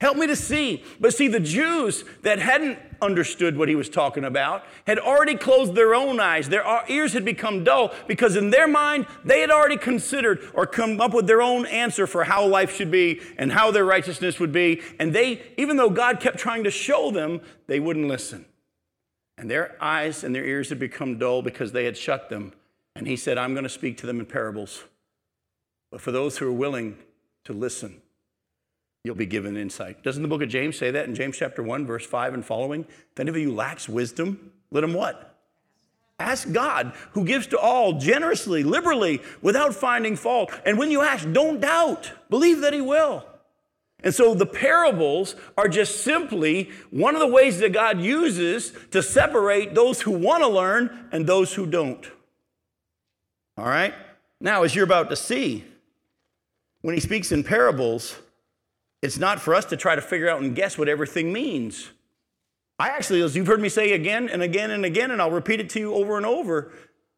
Help 0.02 0.16
me 0.16 0.28
to 0.28 0.36
see. 0.36 0.84
But 1.00 1.14
see, 1.14 1.28
the 1.28 1.42
Jews 1.42 2.06
that 2.22 2.40
hadn't 2.40 2.80
understood 3.02 3.58
what 3.58 3.68
he 3.68 3.76
was 3.76 3.90
talking 3.90 4.24
about 4.24 4.64
had 4.88 4.98
already 4.98 5.36
closed 5.36 5.76
their 5.76 5.94
own 5.94 6.22
eyes. 6.22 6.48
Their 6.48 6.66
uh, 6.66 6.86
ears 6.88 7.14
had 7.14 7.26
become 7.26 7.66
dull 7.66 7.94
because 8.08 8.38
in 8.38 8.50
their 8.50 8.68
mind, 8.68 9.08
they 9.26 9.42
had 9.42 9.52
already 9.52 9.76
considered 9.76 10.40
or 10.54 10.66
come 10.66 11.02
up 11.02 11.14
with 11.14 11.28
their 11.28 11.42
own 11.42 11.66
answer 11.66 12.08
for 12.08 12.24
how 12.24 12.46
life 12.46 12.76
should 12.76 12.92
be 12.92 13.22
and 13.38 13.52
how 13.52 13.72
their 13.72 13.86
righteousness 13.86 14.40
would 14.40 14.54
be. 14.54 14.82
And 15.00 15.14
they, 15.14 15.42
even 15.58 15.76
though 15.76 15.90
God 15.90 16.22
kept 16.22 16.38
trying 16.38 16.64
to 16.64 16.72
show 16.72 17.12
them, 17.12 17.42
they 17.68 17.82
wouldn't 17.82 18.08
listen. 18.08 18.46
And 19.38 19.52
their 19.52 19.78
eyes 19.82 20.24
and 20.24 20.34
their 20.34 20.46
ears 20.46 20.70
had 20.70 20.80
become 20.80 21.18
dull 21.18 21.42
because 21.42 21.74
they 21.74 21.86
had 21.86 21.98
shut 21.98 22.30
them. 22.30 22.54
And 22.96 23.06
he 23.06 23.18
said, 23.18 23.38
I'm 23.38 23.54
going 23.54 23.64
to 23.64 23.70
speak 23.70 23.98
to 23.98 24.06
them 24.06 24.20
in 24.20 24.26
parables. 24.26 24.84
But 25.92 26.02
for 26.02 26.12
those 26.12 26.38
who 26.38 26.48
are 26.48 26.54
willing 26.54 26.98
to 27.46 27.54
listen, 27.54 28.02
you'll 29.04 29.16
be 29.16 29.26
given 29.26 29.58
insight. 29.58 30.04
Doesn't 30.04 30.22
the 30.22 30.30
book 30.30 30.42
of 30.42 30.50
James 30.50 30.78
say 30.78 30.92
that 30.92 31.08
in 31.08 31.16
James 31.16 31.38
chapter 31.38 31.64
1, 31.64 31.86
verse 31.86 32.06
5 32.06 32.34
and 32.34 32.46
following? 32.46 32.86
If 33.12 33.20
any 33.20 33.30
of 33.30 33.38
you 33.38 33.54
lacks 33.54 33.88
wisdom, 33.88 34.52
let 34.72 34.84
him 34.84 34.94
what? 34.94 35.38
Ask 36.20 36.52
God, 36.52 36.94
who 37.12 37.24
gives 37.24 37.48
to 37.48 37.58
all 37.58 37.94
generously, 37.94 38.64
liberally, 38.64 39.22
without 39.42 39.74
finding 39.74 40.18
fault. 40.18 40.52
And 40.66 40.78
when 40.78 40.92
you 40.92 41.02
ask, 41.02 41.32
don't 41.32 41.62
doubt, 41.62 42.12
believe 42.30 42.60
that 42.62 42.74
he 42.74 42.82
will. 42.82 43.26
And 44.04 44.14
so 44.14 44.34
the 44.34 44.46
parables 44.46 45.36
are 45.58 45.68
just 45.68 46.04
simply 46.04 46.72
one 46.90 47.16
of 47.16 47.22
the 47.22 47.28
ways 47.28 47.60
that 47.60 47.74
God 47.74 48.00
uses 48.02 48.74
to 48.92 49.02
separate 49.02 49.76
those 49.76 50.02
who 50.02 50.12
want 50.12 50.44
to 50.44 50.50
learn 50.50 51.08
and 51.12 51.26
those 51.26 51.54
who 51.54 51.66
don't. 51.66 52.10
All 53.58 53.66
right? 53.66 53.94
Now, 54.40 54.64
as 54.64 54.74
you're 54.74 54.86
about 54.86 55.10
to 55.10 55.18
see, 55.18 55.66
when 56.82 56.96
he 56.96 57.02
speaks 57.02 57.34
in 57.34 57.44
parables, 57.44 58.16
it's 59.02 59.18
not 59.18 59.40
for 59.40 59.56
us 59.56 59.66
to 59.66 59.78
try 59.78 59.96
to 59.96 60.02
figure 60.02 60.30
out 60.30 60.42
and 60.42 60.56
guess 60.56 60.78
what 60.78 60.90
everything 60.90 61.32
means. 61.32 61.90
I 62.78 62.90
actually, 62.90 63.22
as 63.22 63.36
you've 63.36 63.48
heard 63.48 63.62
me 63.62 63.70
say 63.70 63.92
again 63.92 64.30
and 64.30 64.42
again 64.42 64.72
and 64.72 64.86
again, 64.86 65.12
and 65.12 65.22
I'll 65.22 65.32
repeat 65.32 65.60
it 65.60 65.70
to 65.72 65.80
you 65.80 65.94
over 65.94 66.18
and 66.18 66.26
over, 66.26 66.72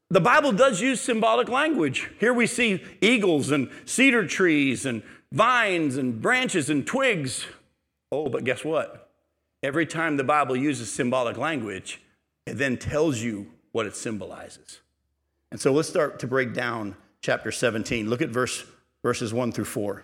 the 0.10 0.20
Bible 0.20 0.52
does 0.52 0.82
use 0.82 1.00
symbolic 1.00 1.48
language. 1.48 2.10
Here 2.20 2.34
we 2.34 2.48
see 2.48 2.84
eagles 3.00 3.52
and 3.52 3.70
cedar 3.86 4.26
trees 4.26 4.86
and 4.86 5.04
vines 5.32 5.98
and 5.98 6.22
branches 6.22 6.70
and 6.70 6.86
twigs. 6.86 7.46
Oh, 8.12 8.28
but 8.28 8.44
guess 8.44 8.66
what? 8.66 9.10
Every 9.64 9.86
time 9.86 10.18
the 10.18 10.24
Bible 10.24 10.56
uses 10.56 10.92
symbolic 10.92 11.38
language, 11.38 12.02
it 12.46 12.56
then 12.56 12.78
tells 12.78 13.20
you 13.20 13.48
what 13.72 13.86
it 13.86 13.96
symbolizes. 13.96 14.82
And 15.52 15.62
so 15.62 15.72
let's 15.72 15.88
start 15.88 16.20
to 16.20 16.28
break 16.28 16.54
down 16.54 16.96
chapter 17.22 17.52
17. 17.52 18.10
Look 18.10 18.22
at 18.22 18.30
verse, 18.30 18.66
verses 19.04 19.34
1 19.34 19.52
through 19.52 19.66
4. 19.66 20.04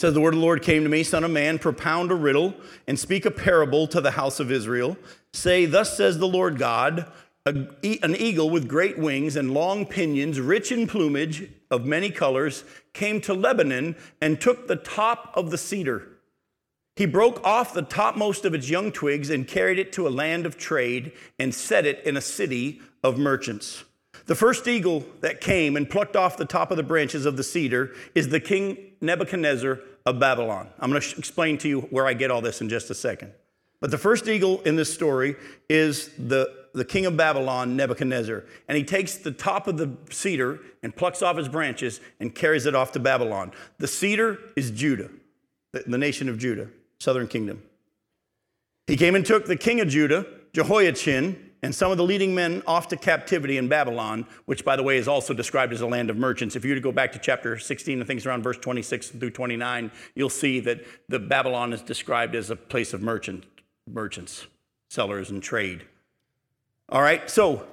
Says, 0.00 0.14
The 0.14 0.20
word 0.22 0.32
of 0.32 0.40
the 0.40 0.46
Lord 0.46 0.62
came 0.62 0.82
to 0.82 0.88
me, 0.88 1.02
Son 1.02 1.24
of 1.24 1.30
man, 1.30 1.58
propound 1.58 2.10
a 2.10 2.14
riddle 2.14 2.54
and 2.86 2.98
speak 2.98 3.26
a 3.26 3.30
parable 3.30 3.86
to 3.88 4.00
the 4.00 4.12
house 4.12 4.40
of 4.40 4.50
Israel. 4.50 4.96
Say, 5.34 5.66
Thus 5.66 5.94
says 5.94 6.16
the 6.16 6.26
Lord 6.26 6.56
God, 6.56 7.12
an 7.44 7.76
eagle 7.82 8.48
with 8.48 8.66
great 8.66 8.98
wings 8.98 9.36
and 9.36 9.52
long 9.52 9.84
pinions, 9.84 10.40
rich 10.40 10.72
in 10.72 10.86
plumage 10.86 11.50
of 11.70 11.84
many 11.84 12.10
colors, 12.10 12.64
came 12.94 13.20
to 13.20 13.34
Lebanon 13.34 13.94
and 14.22 14.40
took 14.40 14.68
the 14.68 14.76
top 14.76 15.32
of 15.34 15.50
the 15.50 15.58
cedar. 15.58 16.08
He 16.96 17.04
broke 17.04 17.44
off 17.44 17.74
the 17.74 17.82
topmost 17.82 18.46
of 18.46 18.54
its 18.54 18.70
young 18.70 18.92
twigs 18.92 19.28
and 19.28 19.46
carried 19.46 19.78
it 19.78 19.92
to 19.92 20.08
a 20.08 20.08
land 20.08 20.46
of 20.46 20.56
trade 20.56 21.12
and 21.38 21.54
set 21.54 21.84
it 21.84 22.02
in 22.06 22.16
a 22.16 22.22
city 22.22 22.80
of 23.04 23.18
merchants. 23.18 23.84
The 24.30 24.36
first 24.36 24.68
eagle 24.68 25.04
that 25.22 25.40
came 25.40 25.76
and 25.76 25.90
plucked 25.90 26.14
off 26.14 26.36
the 26.36 26.44
top 26.44 26.70
of 26.70 26.76
the 26.76 26.84
branches 26.84 27.26
of 27.26 27.36
the 27.36 27.42
cedar 27.42 27.96
is 28.14 28.28
the 28.28 28.38
king 28.38 28.78
Nebuchadnezzar 29.00 29.80
of 30.06 30.20
Babylon. 30.20 30.68
I'm 30.78 30.88
going 30.88 31.02
to 31.02 31.18
explain 31.18 31.58
to 31.58 31.68
you 31.68 31.80
where 31.80 32.06
I 32.06 32.14
get 32.14 32.30
all 32.30 32.40
this 32.40 32.60
in 32.60 32.68
just 32.68 32.90
a 32.90 32.94
second. 32.94 33.32
But 33.80 33.90
the 33.90 33.98
first 33.98 34.28
eagle 34.28 34.60
in 34.60 34.76
this 34.76 34.94
story 34.94 35.34
is 35.68 36.10
the, 36.16 36.48
the 36.74 36.84
king 36.84 37.06
of 37.06 37.16
Babylon, 37.16 37.74
Nebuchadnezzar. 37.74 38.44
And 38.68 38.78
he 38.78 38.84
takes 38.84 39.16
the 39.16 39.32
top 39.32 39.66
of 39.66 39.78
the 39.78 39.96
cedar 40.10 40.60
and 40.84 40.94
plucks 40.94 41.22
off 41.22 41.36
his 41.36 41.48
branches 41.48 42.00
and 42.20 42.32
carries 42.32 42.66
it 42.66 42.74
off 42.76 42.92
to 42.92 43.00
Babylon. 43.00 43.50
The 43.78 43.88
cedar 43.88 44.38
is 44.54 44.70
Judah, 44.70 45.10
the, 45.72 45.82
the 45.88 45.98
nation 45.98 46.28
of 46.28 46.38
Judah, 46.38 46.68
southern 47.00 47.26
kingdom. 47.26 47.64
He 48.86 48.96
came 48.96 49.16
and 49.16 49.26
took 49.26 49.46
the 49.46 49.56
king 49.56 49.80
of 49.80 49.88
Judah, 49.88 50.24
Jehoiachin, 50.52 51.49
and 51.62 51.74
some 51.74 51.90
of 51.90 51.98
the 51.98 52.04
leading 52.04 52.34
men 52.34 52.62
off 52.66 52.88
to 52.88 52.96
captivity 52.96 53.58
in 53.58 53.68
Babylon, 53.68 54.26
which, 54.46 54.64
by 54.64 54.76
the 54.76 54.82
way, 54.82 54.96
is 54.96 55.08
also 55.08 55.34
described 55.34 55.72
as 55.72 55.82
a 55.82 55.86
land 55.86 56.08
of 56.08 56.16
merchants. 56.16 56.56
If 56.56 56.64
you 56.64 56.70
were 56.70 56.76
to 56.76 56.80
go 56.80 56.92
back 56.92 57.12
to 57.12 57.18
chapter 57.18 57.58
16, 57.58 58.00
I 58.00 58.04
think 58.04 58.18
it's 58.18 58.26
around 58.26 58.42
verse 58.42 58.58
26 58.58 59.10
through 59.10 59.30
29, 59.30 59.90
you'll 60.14 60.30
see 60.30 60.60
that 60.60 60.84
the 61.08 61.18
Babylon 61.18 61.72
is 61.72 61.82
described 61.82 62.34
as 62.34 62.48
a 62.48 62.56
place 62.56 62.94
of 62.94 63.02
merchant, 63.02 63.44
merchants, 63.86 64.46
sellers, 64.88 65.30
and 65.30 65.42
trade. 65.42 65.84
All 66.88 67.02
right, 67.02 67.28
so 67.28 67.66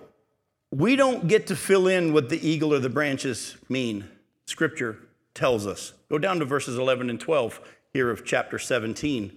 we 0.72 0.98
don't 0.98 1.28
get 1.28 1.48
to 1.48 1.56
fill 1.56 1.88
in 1.88 2.12
what 2.12 2.30
the 2.30 2.46
eagle 2.46 2.74
or 2.74 2.80
the 2.80 2.90
branches 2.90 3.56
mean. 3.70 4.10
Scripture 4.46 4.98
tells 5.34 5.66
us. 5.66 5.94
Go 6.10 6.18
down 6.18 6.40
to 6.40 6.46
verses 6.46 6.78
11 6.78 7.10
and 7.10 7.20
12 7.20 7.62
here 7.94 8.10
of 8.10 8.26
chapter 8.26 8.60
17. 8.60 9.32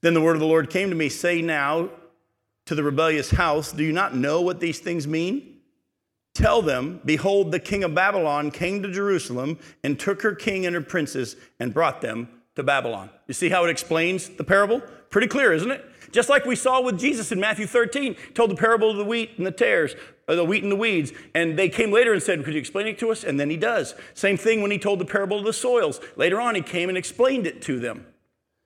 Then 0.00 0.14
the 0.14 0.20
word 0.20 0.34
of 0.36 0.40
the 0.40 0.46
Lord 0.46 0.70
came 0.70 0.90
to 0.90 0.96
me, 0.96 1.08
Say 1.08 1.42
now 1.42 1.90
to 2.66 2.74
the 2.74 2.82
rebellious 2.82 3.30
house, 3.30 3.72
Do 3.72 3.84
you 3.84 3.92
not 3.92 4.14
know 4.14 4.40
what 4.40 4.60
these 4.60 4.78
things 4.78 5.06
mean? 5.06 5.58
Tell 6.34 6.62
them, 6.62 7.00
Behold, 7.04 7.52
the 7.52 7.60
king 7.60 7.84
of 7.84 7.94
Babylon 7.94 8.50
came 8.50 8.82
to 8.82 8.90
Jerusalem 8.90 9.58
and 9.84 9.98
took 9.98 10.22
her 10.22 10.34
king 10.34 10.66
and 10.66 10.74
her 10.74 10.80
princes 10.80 11.36
and 11.60 11.74
brought 11.74 12.00
them 12.00 12.28
to 12.54 12.62
Babylon. 12.62 13.10
You 13.26 13.34
see 13.34 13.48
how 13.48 13.64
it 13.64 13.70
explains 13.70 14.28
the 14.28 14.44
parable? 14.44 14.82
Pretty 15.10 15.26
clear, 15.26 15.52
isn't 15.52 15.70
it? 15.70 15.84
Just 16.10 16.28
like 16.28 16.44
we 16.44 16.56
saw 16.56 16.80
with 16.82 16.98
Jesus 16.98 17.32
in 17.32 17.40
Matthew 17.40 17.66
13, 17.66 18.16
told 18.34 18.50
the 18.50 18.56
parable 18.56 18.90
of 18.90 18.98
the 18.98 19.04
wheat 19.04 19.32
and 19.38 19.46
the 19.46 19.50
tares, 19.50 19.94
or 20.28 20.36
the 20.36 20.44
wheat 20.44 20.62
and 20.62 20.70
the 20.70 20.76
weeds, 20.76 21.12
and 21.34 21.58
they 21.58 21.70
came 21.70 21.90
later 21.90 22.12
and 22.12 22.22
said, 22.22 22.44
Could 22.44 22.54
you 22.54 22.60
explain 22.60 22.86
it 22.86 22.98
to 22.98 23.10
us? 23.10 23.24
And 23.24 23.40
then 23.40 23.50
he 23.50 23.56
does. 23.56 23.94
Same 24.14 24.36
thing 24.36 24.60
when 24.60 24.70
he 24.70 24.78
told 24.78 24.98
the 24.98 25.06
parable 25.06 25.38
of 25.38 25.44
the 25.44 25.52
soils. 25.52 26.00
Later 26.16 26.40
on, 26.40 26.54
he 26.54 26.62
came 26.62 26.88
and 26.88 26.98
explained 26.98 27.46
it 27.46 27.62
to 27.62 27.80
them. 27.80 28.06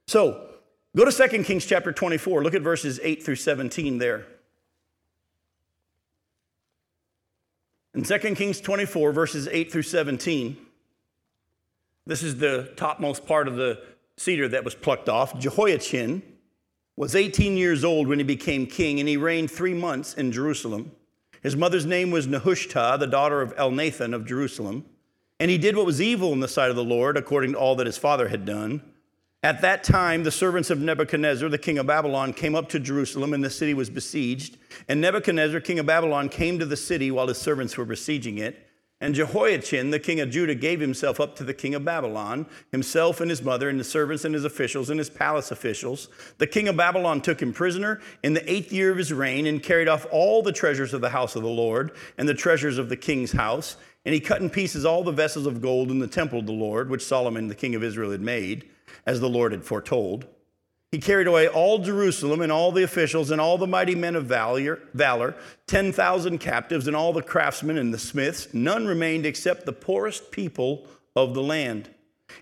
So, 0.08 0.48
go 0.96 1.04
to 1.04 1.28
2 1.28 1.44
Kings 1.44 1.66
chapter 1.66 1.92
24. 1.92 2.42
Look 2.42 2.54
at 2.54 2.62
verses 2.62 2.98
8 3.02 3.22
through 3.22 3.36
17 3.36 3.98
there. 3.98 4.26
In 7.94 8.02
2 8.02 8.18
Kings 8.34 8.60
24, 8.60 9.12
verses 9.12 9.48
8 9.50 9.72
through 9.72 9.82
17, 9.82 10.56
this 12.06 12.22
is 12.22 12.36
the 12.36 12.72
topmost 12.76 13.26
part 13.26 13.48
of 13.48 13.56
the 13.56 13.82
cedar 14.16 14.48
that 14.48 14.64
was 14.64 14.74
plucked 14.74 15.08
off. 15.08 15.38
Jehoiachin 15.38 16.22
was 16.94 17.14
18 17.14 17.56
years 17.56 17.84
old 17.84 18.06
when 18.06 18.18
he 18.18 18.24
became 18.24 18.66
king, 18.66 19.00
and 19.00 19.08
he 19.08 19.16
reigned 19.16 19.50
three 19.50 19.74
months 19.74 20.14
in 20.14 20.32
Jerusalem. 20.32 20.92
His 21.42 21.56
mother's 21.56 21.86
name 21.86 22.10
was 22.10 22.26
Nehushta, 22.26 22.98
the 22.98 23.06
daughter 23.06 23.42
of 23.42 23.54
Elnathan 23.56 24.14
of 24.14 24.26
Jerusalem. 24.26 24.84
And 25.38 25.50
he 25.50 25.58
did 25.58 25.76
what 25.76 25.86
was 25.86 26.00
evil 26.00 26.32
in 26.32 26.40
the 26.40 26.48
sight 26.48 26.70
of 26.70 26.76
the 26.76 26.84
Lord, 26.84 27.16
according 27.16 27.52
to 27.52 27.58
all 27.58 27.76
that 27.76 27.86
his 27.86 27.98
father 27.98 28.28
had 28.28 28.44
done. 28.44 28.82
At 29.46 29.60
that 29.60 29.84
time, 29.84 30.24
the 30.24 30.32
servants 30.32 30.70
of 30.70 30.80
Nebuchadnezzar, 30.80 31.48
the 31.48 31.56
king 31.56 31.78
of 31.78 31.86
Babylon, 31.86 32.32
came 32.32 32.56
up 32.56 32.68
to 32.70 32.80
Jerusalem, 32.80 33.32
and 33.32 33.44
the 33.44 33.48
city 33.48 33.74
was 33.74 33.88
besieged. 33.88 34.58
And 34.88 35.00
Nebuchadnezzar, 35.00 35.60
king 35.60 35.78
of 35.78 35.86
Babylon, 35.86 36.28
came 36.28 36.58
to 36.58 36.66
the 36.66 36.76
city 36.76 37.12
while 37.12 37.28
his 37.28 37.38
servants 37.38 37.76
were 37.76 37.84
besieging 37.84 38.38
it. 38.38 38.66
And 39.00 39.14
Jehoiachin, 39.14 39.92
the 39.92 40.00
king 40.00 40.18
of 40.18 40.30
Judah, 40.30 40.56
gave 40.56 40.80
himself 40.80 41.20
up 41.20 41.36
to 41.36 41.44
the 41.44 41.54
king 41.54 41.76
of 41.76 41.84
Babylon, 41.84 42.46
himself 42.72 43.20
and 43.20 43.30
his 43.30 43.40
mother, 43.40 43.68
and 43.68 43.78
his 43.78 43.88
servants 43.88 44.24
and 44.24 44.34
his 44.34 44.44
officials 44.44 44.90
and 44.90 44.98
his 44.98 45.10
palace 45.10 45.52
officials. 45.52 46.08
The 46.38 46.48
king 46.48 46.66
of 46.66 46.76
Babylon 46.76 47.20
took 47.20 47.40
him 47.40 47.52
prisoner 47.52 48.00
in 48.24 48.34
the 48.34 48.52
eighth 48.52 48.72
year 48.72 48.90
of 48.90 48.98
his 48.98 49.12
reign 49.12 49.46
and 49.46 49.62
carried 49.62 49.86
off 49.86 50.08
all 50.10 50.42
the 50.42 50.50
treasures 50.50 50.92
of 50.92 51.02
the 51.02 51.10
house 51.10 51.36
of 51.36 51.44
the 51.44 51.48
Lord 51.48 51.92
and 52.18 52.28
the 52.28 52.34
treasures 52.34 52.78
of 52.78 52.88
the 52.88 52.96
king's 52.96 53.30
house. 53.30 53.76
And 54.04 54.12
he 54.12 54.18
cut 54.18 54.42
in 54.42 54.50
pieces 54.50 54.84
all 54.84 55.04
the 55.04 55.12
vessels 55.12 55.46
of 55.46 55.62
gold 55.62 55.92
in 55.92 56.00
the 56.00 56.08
temple 56.08 56.40
of 56.40 56.46
the 56.46 56.52
Lord, 56.52 56.90
which 56.90 57.04
Solomon, 57.04 57.46
the 57.46 57.54
king 57.54 57.76
of 57.76 57.84
Israel, 57.84 58.10
had 58.10 58.20
made, 58.20 58.70
as 59.04 59.20
the 59.20 59.28
Lord 59.28 59.52
had 59.52 59.64
foretold. 59.64 60.26
He 60.92 60.98
carried 60.98 61.26
away 61.26 61.48
all 61.48 61.80
Jerusalem 61.80 62.40
and 62.40 62.52
all 62.52 62.72
the 62.72 62.84
officials 62.84 63.30
and 63.30 63.40
all 63.40 63.58
the 63.58 63.66
mighty 63.66 63.94
men 63.94 64.14
of 64.14 64.26
valor, 64.26 64.80
valor 64.94 65.34
10,000 65.66 66.38
captives 66.38 66.86
and 66.86 66.96
all 66.96 67.12
the 67.12 67.22
craftsmen 67.22 67.76
and 67.76 67.92
the 67.92 67.98
smiths. 67.98 68.54
None 68.54 68.86
remained 68.86 69.26
except 69.26 69.66
the 69.66 69.72
poorest 69.72 70.30
people 70.30 70.86
of 71.16 71.34
the 71.34 71.42
land. 71.42 71.90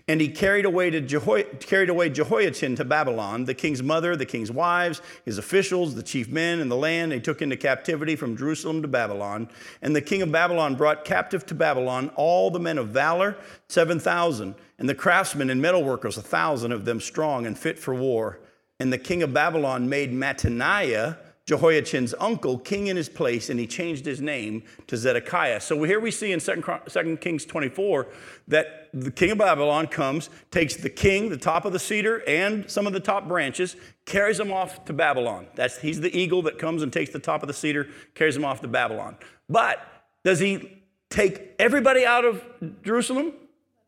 And 0.07 0.21
he 0.21 0.29
carried 0.29 0.65
away, 0.65 0.89
to 0.91 1.01
Jeho- 1.01 1.59
carried 1.59 1.89
away 1.89 2.09
Jehoiachin 2.09 2.75
to 2.75 2.85
Babylon, 2.85 3.45
the 3.45 3.53
king's 3.53 3.81
mother, 3.81 4.15
the 4.15 4.25
king's 4.25 4.51
wives, 4.51 5.01
his 5.23 5.37
officials, 5.37 5.95
the 5.95 6.03
chief 6.03 6.27
men 6.29 6.59
and 6.59 6.69
the 6.69 6.75
land. 6.75 7.11
they 7.11 7.19
took 7.19 7.41
into 7.41 7.57
captivity 7.57 8.15
from 8.15 8.37
Jerusalem 8.37 8.81
to 8.83 8.87
Babylon. 8.87 9.49
And 9.81 9.95
the 9.95 10.01
king 10.01 10.21
of 10.21 10.31
Babylon 10.31 10.75
brought 10.75 11.05
captive 11.05 11.45
to 11.47 11.55
Babylon 11.55 12.11
all 12.15 12.51
the 12.51 12.59
men 12.59 12.77
of 12.77 12.89
valor, 12.89 13.37
7,000, 13.69 14.55
and 14.77 14.89
the 14.89 14.95
craftsmen 14.95 15.49
and 15.49 15.61
metalworkers, 15.61 16.17
a 16.17 16.21
1,000 16.21 16.71
of 16.71 16.85
them 16.85 16.99
strong 16.99 17.45
and 17.45 17.57
fit 17.57 17.79
for 17.79 17.95
war. 17.95 18.39
And 18.79 18.91
the 18.91 18.97
king 18.97 19.23
of 19.23 19.33
Babylon 19.33 19.89
made 19.89 20.11
Mattaniah, 20.13 21.17
Jehoiachin's 21.45 22.15
uncle, 22.19 22.57
king 22.57 22.87
in 22.87 22.97
his 22.97 23.07
place, 23.07 23.49
and 23.51 23.59
he 23.59 23.67
changed 23.67 24.03
his 24.03 24.19
name 24.19 24.63
to 24.87 24.97
Zedekiah. 24.97 25.61
So 25.61 25.83
here 25.83 25.99
we 25.99 26.09
see 26.09 26.31
in 26.31 26.39
2 26.39 27.17
Kings 27.21 27.45
24 27.45 28.07
that 28.47 28.89
the 28.93 29.11
king 29.11 29.31
of 29.31 29.37
Babylon 29.37 29.85
comes, 29.85 30.31
takes 30.49 30.75
the 30.75 30.89
king, 30.89 31.29
the 31.29 31.37
top 31.37 31.65
of 31.65 31.71
the 31.71 31.79
cedar, 31.79 32.23
and 32.27 32.69
some 32.69 32.87
of 32.87 32.93
the 32.93 32.99
top 32.99 33.27
branches, 33.27 33.75
carries 34.05 34.39
them 34.39 34.51
off 34.51 34.85
to 34.85 34.93
Babylon. 34.93 35.45
That's, 35.53 35.77
he's 35.77 36.01
the 36.01 36.15
eagle 36.17 36.41
that 36.43 36.57
comes 36.57 36.81
and 36.81 36.91
takes 36.91 37.11
the 37.11 37.19
top 37.19 37.43
of 37.43 37.47
the 37.47 37.53
cedar, 37.53 37.89
carries 38.15 38.33
them 38.33 38.45
off 38.45 38.61
to 38.61 38.67
Babylon. 38.67 39.15
But 39.47 39.79
does 40.23 40.39
he 40.39 40.81
take 41.11 41.53
everybody 41.59 42.07
out 42.07 42.25
of 42.25 42.43
Jerusalem? 42.81 43.33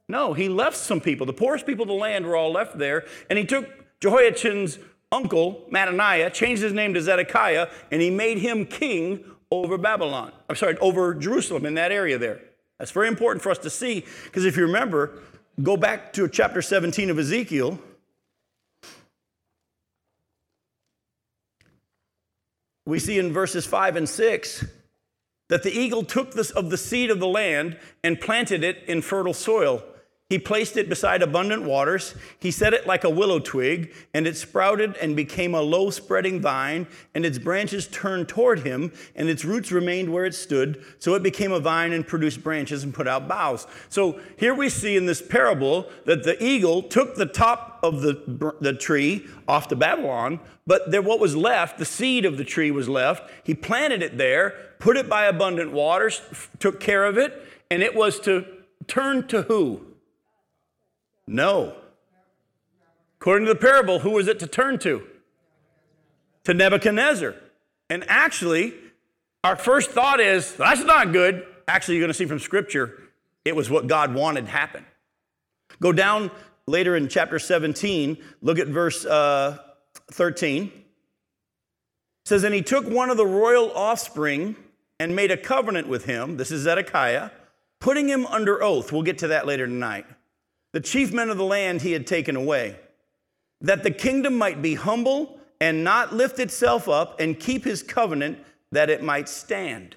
No, 0.08 0.34
he 0.34 0.48
left 0.48 0.78
some 0.78 1.02
people. 1.02 1.26
The 1.26 1.34
poorest 1.34 1.65
people 1.65 1.84
of 1.84 1.89
the 1.89 1.96
land 1.96 2.26
were 2.28 2.36
all 2.36 2.52
left 2.52 2.78
there, 2.78 3.06
and 3.32 3.39
he 3.39 3.46
took 3.46 3.67
Jehoiachin's 4.00 4.78
uncle, 5.12 5.65
Mattaniah, 5.72 6.32
changed 6.34 6.62
his 6.62 6.74
name 6.74 6.93
to 6.93 7.02
Zedekiah, 7.02 7.70
and 7.91 8.02
he 8.02 8.10
made 8.10 8.39
him 8.39 8.65
king 8.65 9.24
over 9.52 9.78
Babylon. 9.78 10.32
I'm 10.50 10.56
sorry, 10.56 10.78
over 10.78 11.13
Jerusalem 11.13 11.65
in 11.65 11.76
that 11.76 11.91
area 11.91 12.17
there. 12.17 12.41
That's 12.78 12.91
very 12.91 13.08
important 13.08 13.41
for 13.41 13.50
us 13.50 13.58
to 13.60 13.70
see, 13.70 14.06
because 14.26 14.46
if 14.46 14.58
you 14.58 14.63
remember, 14.63 15.20
go 15.63 15.78
back 15.78 16.13
to 16.13 16.28
chapter 16.28 16.62
17 16.62 17.10
of 17.10 17.17
Ezekiel. 17.17 17.80
We 22.86 23.00
see 23.00 23.17
in 23.17 23.34
verses 23.34 23.65
5 23.65 23.96
and 23.96 24.08
6 24.08 24.65
that 25.50 25.63
the 25.63 25.72
eagle 25.72 26.04
took 26.04 26.34
this 26.34 26.52
of 26.52 26.70
the 26.70 26.78
seed 26.78 27.10
of 27.10 27.20
the 27.20 27.28
land 27.28 27.78
and 28.04 28.20
planted 28.20 28.63
it 28.63 28.84
in 28.88 29.02
fertile 29.02 29.34
soil 29.34 29.84
he 30.30 30.38
placed 30.38 30.76
it 30.76 30.90
beside 30.90 31.22
abundant 31.22 31.63
waters. 31.63 32.13
He 32.38 32.52
set 32.52 32.74
it 32.74 32.86
like 32.86 33.06
a 33.06 33.10
willow 33.10 33.40
twig, 33.40 33.94
and 34.13 34.28
it 34.28 34.36
sprouted 34.36 34.98
and 34.98 35.16
became 35.16 35.56
a 35.56 35.62
low 35.62 35.90
spreading 35.90 36.42
vine, 36.42 36.86
and 37.16 37.26
its 37.26 37.40
branches 37.40 37.88
turned 37.88 38.28
toward 38.28 38.60
him, 38.60 38.92
and 39.16 39.30
its 39.30 39.46
roots 39.46 39.72
remained 39.72 40.12
where 40.12 40.26
it 40.26 40.36
stood. 40.36 40.84
So 41.00 41.13
it 41.13 41.24
became 41.24 41.54
a 41.54 41.62
vine 41.62 41.94
and 41.94 42.06
produced 42.06 42.44
branches 42.44 42.84
and 42.84 42.94
put 42.94 43.08
out 43.08 43.30
boughs. 43.30 43.68
So 43.88 44.20
here 44.36 44.54
we 44.54 44.68
see 44.68 44.98
in 44.98 45.06
this 45.06 45.22
parable 45.22 45.90
that 46.04 46.24
the 46.24 46.44
eagle 46.44 46.84
took 46.84 47.16
the 47.16 47.26
top 47.26 47.80
of 47.82 48.02
the, 48.02 48.54
the 48.60 48.74
tree 48.74 49.28
off 49.48 49.70
to 49.70 49.78
Babylon, 49.78 50.42
but 50.66 50.92
there, 50.92 51.02
what 51.02 51.22
was 51.22 51.38
left, 51.38 51.78
the 51.78 51.86
seed 51.86 52.26
of 52.26 52.38
the 52.38 52.44
tree 52.44 52.70
was 52.70 52.90
left. 52.90 53.32
He 53.46 53.54
planted 53.54 54.04
it 54.04 54.18
there, 54.18 54.56
put 54.80 54.98
it 54.98 55.08
by 55.08 55.24
abundant 55.24 55.72
waters, 55.72 56.22
took 56.60 56.82
care 56.82 57.06
of 57.06 57.18
it, 57.18 57.42
and 57.72 57.82
it 57.82 57.96
was 57.96 58.20
to 58.22 58.46
turn 58.88 59.26
to 59.28 59.44
who? 59.44 59.87
No. 61.28 61.76
According 63.20 63.48
to 63.48 63.54
the 63.54 63.60
parable, 63.60 64.00
who 64.00 64.12
was 64.12 64.28
it 64.28 64.40
to 64.40 64.48
turn 64.48 64.80
to? 64.80 65.06
To 66.46 66.54
Nebuchadnezzar. 66.54 67.36
And 67.90 68.06
actually, 68.08 68.74
our 69.44 69.56
first 69.56 69.92
thought 69.92 70.20
is 70.20 70.54
that's 70.56 70.84
not 70.84 71.12
good. 71.12 71.46
Actually, 71.68 71.96
you're 71.96 72.04
going 72.04 72.13
to 72.13 72.18
see 72.18 72.26
from 72.26 72.40
Scripture, 72.40 73.04
it 73.44 73.56
was 73.56 73.70
what 73.70 73.88
God 73.88 74.13
wanted 74.13 74.48
happen. 74.48 74.86
Go 75.82 75.92
down 75.92 76.32
later 76.66 76.96
in 76.96 77.08
chapter 77.08 77.40
17, 77.40 78.18
look 78.42 78.60
at 78.60 78.68
verse 78.68 79.06
uh, 79.06 79.58
13. 80.12 80.63
It 80.63 80.72
says, 82.26 82.44
And 82.44 82.54
he 82.54 82.62
took 82.62 82.86
one 82.88 83.10
of 83.10 83.18
the 83.18 83.26
royal 83.26 83.72
offspring 83.72 84.56
and 85.00 85.16
made 85.16 85.32
a 85.32 85.38
covenant 85.38 85.88
with 85.88 86.06
him. 86.06 86.38
This 86.38 86.52
is 86.52 86.62
Zedekiah, 86.62 87.32
putting 87.80 88.08
him 88.08 88.26
under 88.28 88.62
oath. 88.63 88.92
We'll 88.92 89.04
get 89.04 89.20
to 89.20 89.28
that 89.30 89.46
later 89.46 89.68
tonight. 89.68 90.06
The 90.78 90.84
chief 90.84 91.12
men 91.12 91.32
of 91.32 91.38
the 91.38 91.44
land 91.44 91.82
he 91.82 91.94
had 91.94 92.06
taken 92.06 92.36
away, 92.36 92.76
that 93.62 93.82
the 93.82 93.90
kingdom 93.90 94.38
might 94.38 94.62
be 94.62 94.76
humble 94.76 95.40
and 95.60 95.84
not 95.84 96.13
lift 96.13 96.38
itself 96.38 96.88
up 96.88 97.20
and 97.20 97.40
keep 97.40 97.66
his 97.66 97.82
covenant 97.82 98.38
that 98.72 98.88
it 98.92 99.02
might 99.02 99.28
stand. 99.28 99.96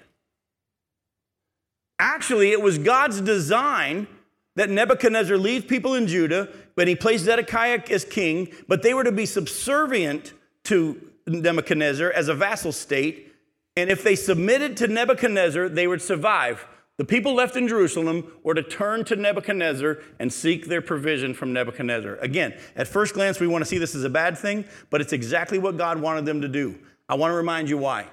Actually, 1.99 2.49
it 2.49 2.63
was 2.63 2.79
God's 2.79 3.21
design 3.21 4.07
that 4.55 4.71
Nebuchadnezzar 4.71 5.37
leave 5.37 5.67
people 5.67 5.93
in 5.93 6.07
Judah, 6.07 6.49
but 6.75 6.87
he 6.87 6.95
placed 6.95 7.25
Zedekiah 7.25 7.83
as 7.91 8.03
king, 8.03 8.51
but 8.67 8.81
they 8.81 8.95
were 8.95 9.03
to 9.03 9.11
be 9.11 9.27
subservient 9.27 10.33
to 10.63 11.11
Nebuchadnezzar 11.27 12.09
as 12.09 12.27
a 12.27 12.33
vassal 12.33 12.71
state. 12.71 13.31
And 13.77 13.91
if 13.91 14.03
they 14.03 14.15
submitted 14.15 14.77
to 14.77 14.87
Nebuchadnezzar, 14.87 15.69
they 15.69 15.85
would 15.85 16.01
survive. 16.01 16.65
The 17.01 17.05
people 17.05 17.33
left 17.33 17.55
in 17.55 17.67
Jerusalem 17.67 18.31
were 18.43 18.53
to 18.53 18.61
turn 18.61 19.03
to 19.05 19.15
Nebuchadnezzar 19.15 19.97
and 20.19 20.31
seek 20.31 20.67
their 20.67 20.83
provision 20.83 21.33
from 21.33 21.51
Nebuchadnezzar. 21.51 22.17
Again, 22.17 22.53
at 22.75 22.87
first 22.87 23.15
glance, 23.15 23.39
we 23.39 23.47
want 23.47 23.63
to 23.63 23.65
see 23.67 23.79
this 23.79 23.95
as 23.95 24.03
a 24.03 24.09
bad 24.09 24.37
thing, 24.37 24.65
but 24.91 25.01
it's 25.01 25.11
exactly 25.11 25.57
what 25.57 25.77
God 25.77 25.99
wanted 25.99 26.27
them 26.27 26.41
to 26.41 26.47
do. 26.47 26.77
I 27.09 27.15
want 27.15 27.31
to 27.31 27.35
remind 27.35 27.71
you 27.71 27.79
why. 27.79 28.05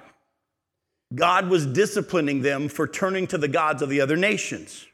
God 1.13 1.49
was 1.49 1.67
disciplining 1.67 2.41
them 2.41 2.67
for 2.67 2.87
turning 2.87 3.27
to 3.27 3.37
the 3.37 3.47
gods 3.47 3.83
of 3.83 3.89
the 3.89 4.01
other 4.01 4.17
nations. 4.17 4.87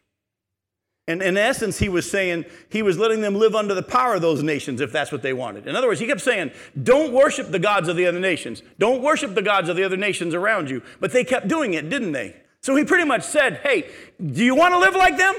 And 1.08 1.22
in 1.22 1.38
essence, 1.38 1.80
he 1.80 1.88
was 1.88 2.12
saying, 2.12 2.44
he 2.68 2.82
was 2.82 2.98
letting 2.98 3.22
them 3.22 3.36
live 3.36 3.56
under 3.56 3.74
the 3.74 3.82
power 3.82 4.16
of 4.16 4.22
those 4.22 4.44
nations 4.44 4.82
if 4.82 4.92
that's 4.92 5.14
what 5.14 5.22
they 5.22 5.32
wanted. 5.32 5.68
In 5.68 5.76
other 5.78 5.88
words, 5.88 6.02
he 6.02 6.08
kept 6.08 6.20
saying, 6.20 6.52
don't 6.84 7.14
worship 7.14 7.50
the 7.50 7.60
gods 7.60 7.88
of 7.88 7.96
the 7.96 8.08
other 8.08 8.20
nations. 8.20 8.62
Don't 8.78 9.02
worship 9.02 9.36
the 9.36 9.42
gods 9.42 9.70
of 9.70 9.78
the 9.78 9.86
other 9.86 9.96
nations 9.96 10.34
around 10.34 10.70
you. 10.70 10.82
But 11.00 11.14
they 11.14 11.24
kept 11.24 11.48
doing 11.48 11.76
it, 11.76 11.90
didn't 11.90 12.12
they? 12.12 12.42
So 12.66 12.76
he 12.76 12.84
pretty 12.84 13.06
much 13.06 13.22
said, 13.22 13.58
hey, 13.62 13.92
do 14.20 14.44
you 14.44 14.56
want 14.56 14.74
to 14.74 14.80
live 14.80 14.96
like 14.96 15.20
them? 15.20 15.36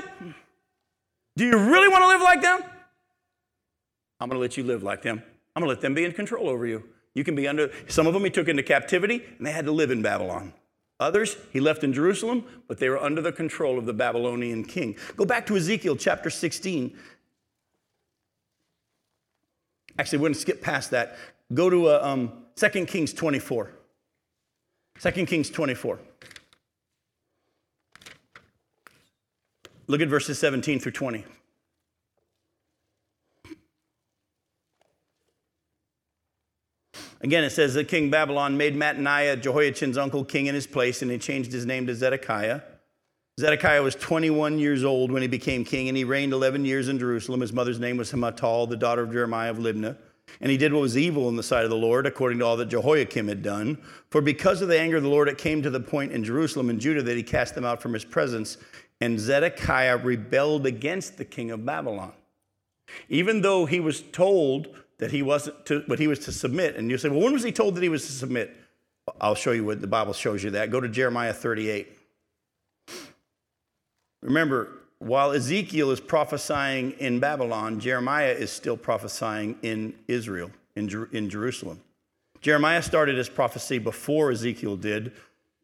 Do 1.36 1.44
you 1.44 1.58
really 1.58 1.88
want 1.88 2.04
to 2.04 2.06
live 2.06 2.20
like 2.20 2.40
them? 2.40 2.60
I'm 4.20 4.28
going 4.28 4.36
to 4.36 4.40
let 4.40 4.56
you 4.56 4.62
live 4.62 4.84
like 4.84 5.02
them. 5.02 5.20
I'm 5.56 5.60
going 5.60 5.68
to 5.68 5.74
let 5.74 5.80
them 5.80 5.92
be 5.92 6.04
in 6.04 6.12
control 6.12 6.48
over 6.48 6.68
you. 6.68 6.84
You 7.14 7.24
can 7.24 7.34
be 7.34 7.48
under, 7.48 7.72
some 7.88 8.06
of 8.06 8.14
them 8.14 8.22
he 8.22 8.30
took 8.30 8.46
into 8.46 8.62
captivity 8.62 9.24
and 9.38 9.44
they 9.44 9.50
had 9.50 9.64
to 9.64 9.72
live 9.72 9.90
in 9.90 10.02
Babylon. 10.02 10.52
Others 11.00 11.36
he 11.52 11.58
left 11.58 11.82
in 11.82 11.92
Jerusalem, 11.92 12.44
but 12.68 12.78
they 12.78 12.88
were 12.88 13.02
under 13.02 13.20
the 13.20 13.32
control 13.32 13.76
of 13.76 13.86
the 13.86 13.92
Babylonian 13.92 14.64
king. 14.64 14.94
Go 15.16 15.24
back 15.24 15.46
to 15.46 15.56
Ezekiel 15.56 15.96
chapter 15.96 16.30
16. 16.30 16.96
Actually, 19.98 20.18
we're 20.18 20.26
going 20.26 20.34
to 20.34 20.38
skip 20.38 20.62
past 20.62 20.92
that. 20.92 21.18
Go 21.52 21.70
to 21.70 21.88
uh, 21.88 22.00
um, 22.04 22.44
2 22.54 22.86
Kings 22.86 23.12
24. 23.12 23.72
2 25.00 25.10
Kings 25.26 25.50
24. 25.50 25.98
Look 29.88 30.00
at 30.00 30.08
verses 30.08 30.38
17 30.38 30.80
through 30.80 30.92
20. 30.92 31.24
Again, 37.20 37.44
it 37.44 37.50
says 37.50 37.74
that 37.74 37.88
King 37.88 38.10
Babylon 38.10 38.56
made 38.56 38.76
Mattaniah, 38.76 39.40
Jehoiachin's 39.40 39.96
uncle, 39.96 40.24
king 40.24 40.46
in 40.46 40.54
his 40.54 40.66
place, 40.66 41.02
and 41.02 41.10
he 41.10 41.18
changed 41.18 41.50
his 41.50 41.64
name 41.64 41.86
to 41.86 41.94
Zedekiah. 41.94 42.60
Zedekiah 43.40 43.82
was 43.82 43.94
21 43.94 44.58
years 44.58 44.84
old 44.84 45.10
when 45.10 45.22
he 45.22 45.28
became 45.28 45.64
king, 45.64 45.88
and 45.88 45.96
he 45.96 46.04
reigned 46.04 46.32
11 46.32 46.64
years 46.64 46.88
in 46.88 46.98
Jerusalem. 46.98 47.40
His 47.40 47.52
mother's 47.52 47.80
name 47.80 47.96
was 47.96 48.12
Hamutal, 48.12 48.68
the 48.68 48.76
daughter 48.76 49.02
of 49.02 49.12
Jeremiah 49.12 49.50
of 49.50 49.58
Libnah. 49.58 49.96
And 50.40 50.50
he 50.50 50.58
did 50.58 50.72
what 50.72 50.82
was 50.82 50.98
evil 50.98 51.28
in 51.28 51.36
the 51.36 51.42
sight 51.42 51.64
of 51.64 51.70
the 51.70 51.76
Lord, 51.76 52.06
according 52.06 52.40
to 52.40 52.44
all 52.44 52.56
that 52.58 52.68
Jehoiakim 52.68 53.28
had 53.28 53.42
done. 53.42 53.78
For 54.10 54.20
because 54.20 54.60
of 54.60 54.68
the 54.68 54.78
anger 54.78 54.96
of 54.96 55.02
the 55.02 55.08
Lord, 55.08 55.28
it 55.28 55.38
came 55.38 55.62
to 55.62 55.70
the 55.70 55.80
point 55.80 56.12
in 56.12 56.24
Jerusalem 56.24 56.68
and 56.68 56.80
Judah 56.80 57.02
that 57.02 57.16
he 57.16 57.22
cast 57.22 57.54
them 57.54 57.64
out 57.64 57.80
from 57.80 57.92
his 57.92 58.04
presence. 58.04 58.58
And 59.00 59.20
Zedekiah 59.20 59.98
rebelled 59.98 60.66
against 60.66 61.18
the 61.18 61.24
king 61.24 61.50
of 61.50 61.64
Babylon. 61.64 62.12
Even 63.08 63.42
though 63.42 63.66
he 63.66 63.80
was 63.80 64.00
told 64.00 64.68
that 64.98 65.10
he 65.10 65.22
wasn't 65.22 65.66
to, 65.66 65.84
but 65.86 65.98
he 65.98 66.06
was 66.06 66.20
to 66.20 66.32
submit. 66.32 66.76
And 66.76 66.90
you 66.90 66.98
say, 66.98 67.08
well, 67.08 67.20
when 67.20 67.32
was 67.32 67.42
he 67.42 67.52
told 67.52 67.74
that 67.74 67.82
he 67.82 67.88
was 67.88 68.06
to 68.06 68.12
submit? 68.12 68.56
I'll 69.20 69.34
show 69.34 69.52
you 69.52 69.64
what 69.64 69.80
the 69.80 69.86
Bible 69.86 70.12
shows 70.12 70.42
you 70.42 70.50
that. 70.50 70.70
Go 70.70 70.80
to 70.80 70.88
Jeremiah 70.88 71.32
38. 71.32 71.92
Remember, 74.22 74.68
while 74.98 75.32
Ezekiel 75.32 75.90
is 75.90 76.00
prophesying 76.00 76.92
in 76.92 77.20
Babylon, 77.20 77.78
Jeremiah 77.78 78.32
is 78.32 78.50
still 78.50 78.76
prophesying 78.76 79.58
in 79.62 79.94
Israel, 80.08 80.50
in, 80.74 80.88
Jer- 80.88 81.08
in 81.12 81.28
Jerusalem. 81.28 81.80
Jeremiah 82.40 82.82
started 82.82 83.16
his 83.16 83.28
prophecy 83.28 83.78
before 83.78 84.30
Ezekiel 84.30 84.76
did, 84.76 85.12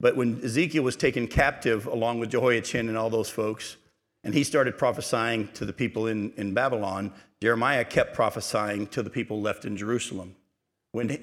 but 0.02 0.16
when 0.16 0.44
Ezekiel 0.44 0.82
was 0.82 0.96
taken 0.96 1.28
captive 1.28 1.86
along 1.86 2.18
with 2.18 2.30
Jehoiachin 2.30 2.88
and 2.88 2.98
all 2.98 3.08
those 3.08 3.30
folks, 3.30 3.76
and 4.24 4.34
he 4.34 4.42
started 4.42 4.76
prophesying 4.76 5.48
to 5.54 5.64
the 5.64 5.72
people 5.72 6.08
in, 6.08 6.32
in 6.36 6.52
Babylon, 6.52 7.12
Jeremiah 7.40 7.84
kept 7.84 8.12
prophesying 8.12 8.88
to 8.88 9.02
the 9.04 9.10
people 9.10 9.40
left 9.40 9.64
in 9.64 9.76
Jerusalem. 9.76 10.34
When 10.90 11.08
he, 11.08 11.20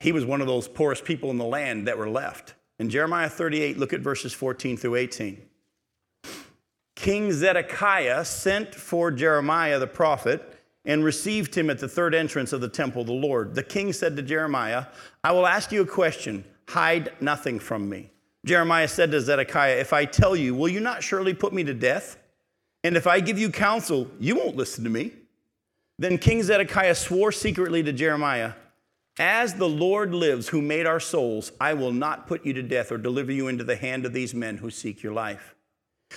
he 0.00 0.12
was 0.12 0.24
one 0.24 0.40
of 0.40 0.46
those 0.46 0.66
poorest 0.66 1.04
people 1.04 1.30
in 1.30 1.36
the 1.36 1.44
land 1.44 1.86
that 1.88 1.98
were 1.98 2.08
left. 2.08 2.54
In 2.78 2.88
Jeremiah 2.88 3.28
38, 3.28 3.78
look 3.78 3.92
at 3.92 4.00
verses 4.00 4.32
14 4.32 4.78
through 4.78 4.94
18. 4.94 5.42
King 6.94 7.32
Zedekiah 7.32 8.24
sent 8.24 8.74
for 8.74 9.10
Jeremiah 9.10 9.78
the 9.78 9.86
prophet 9.86 10.58
and 10.86 11.04
received 11.04 11.54
him 11.54 11.68
at 11.68 11.80
the 11.80 11.88
third 11.88 12.14
entrance 12.14 12.54
of 12.54 12.62
the 12.62 12.68
temple 12.68 13.02
of 13.02 13.08
the 13.08 13.12
Lord. 13.12 13.54
The 13.54 13.62
king 13.62 13.92
said 13.92 14.16
to 14.16 14.22
Jeremiah, 14.22 14.86
I 15.22 15.32
will 15.32 15.46
ask 15.46 15.70
you 15.70 15.82
a 15.82 15.86
question. 15.86 16.44
Hide 16.68 17.12
nothing 17.20 17.58
from 17.58 17.88
me. 17.88 18.10
Jeremiah 18.44 18.88
said 18.88 19.10
to 19.10 19.20
Zedekiah, 19.20 19.76
If 19.76 19.92
I 19.92 20.04
tell 20.04 20.36
you, 20.36 20.54
will 20.54 20.68
you 20.68 20.80
not 20.80 21.02
surely 21.02 21.34
put 21.34 21.52
me 21.52 21.64
to 21.64 21.74
death? 21.74 22.16
And 22.84 22.96
if 22.96 23.06
I 23.06 23.20
give 23.20 23.38
you 23.38 23.50
counsel, 23.50 24.08
you 24.20 24.36
won't 24.36 24.56
listen 24.56 24.84
to 24.84 24.90
me. 24.90 25.12
Then 25.98 26.18
King 26.18 26.42
Zedekiah 26.42 26.94
swore 26.94 27.32
secretly 27.32 27.82
to 27.82 27.92
Jeremiah, 27.92 28.52
As 29.18 29.54
the 29.54 29.68
Lord 29.68 30.14
lives, 30.14 30.48
who 30.48 30.62
made 30.62 30.86
our 30.86 31.00
souls, 31.00 31.50
I 31.60 31.74
will 31.74 31.92
not 31.92 32.28
put 32.28 32.44
you 32.44 32.52
to 32.52 32.62
death 32.62 32.92
or 32.92 32.98
deliver 32.98 33.32
you 33.32 33.48
into 33.48 33.64
the 33.64 33.76
hand 33.76 34.06
of 34.06 34.12
these 34.12 34.34
men 34.34 34.58
who 34.58 34.70
seek 34.70 35.02
your 35.02 35.14
life. 35.14 35.54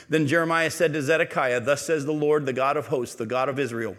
Then 0.07 0.27
Jeremiah 0.27 0.69
said 0.69 0.93
to 0.93 1.01
Zedekiah, 1.01 1.61
Thus 1.61 1.81
says 1.85 2.05
the 2.05 2.11
Lord, 2.11 2.45
the 2.45 2.53
God 2.53 2.77
of 2.77 2.87
hosts, 2.87 3.15
the 3.15 3.25
God 3.25 3.49
of 3.49 3.57
Israel. 3.57 3.95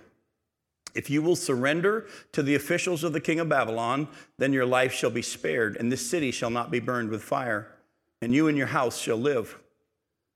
If 0.94 1.10
you 1.10 1.22
will 1.22 1.36
surrender 1.36 2.06
to 2.32 2.42
the 2.42 2.54
officials 2.54 3.04
of 3.04 3.12
the 3.12 3.20
king 3.20 3.40
of 3.40 3.48
Babylon, 3.48 4.08
then 4.38 4.52
your 4.52 4.66
life 4.66 4.92
shall 4.92 5.10
be 5.10 5.22
spared, 5.22 5.76
and 5.76 5.90
this 5.90 6.08
city 6.08 6.30
shall 6.30 6.50
not 6.50 6.70
be 6.70 6.80
burned 6.80 7.10
with 7.10 7.22
fire, 7.22 7.68
and 8.20 8.34
you 8.34 8.48
and 8.48 8.58
your 8.58 8.68
house 8.68 8.98
shall 8.98 9.16
live. 9.16 9.58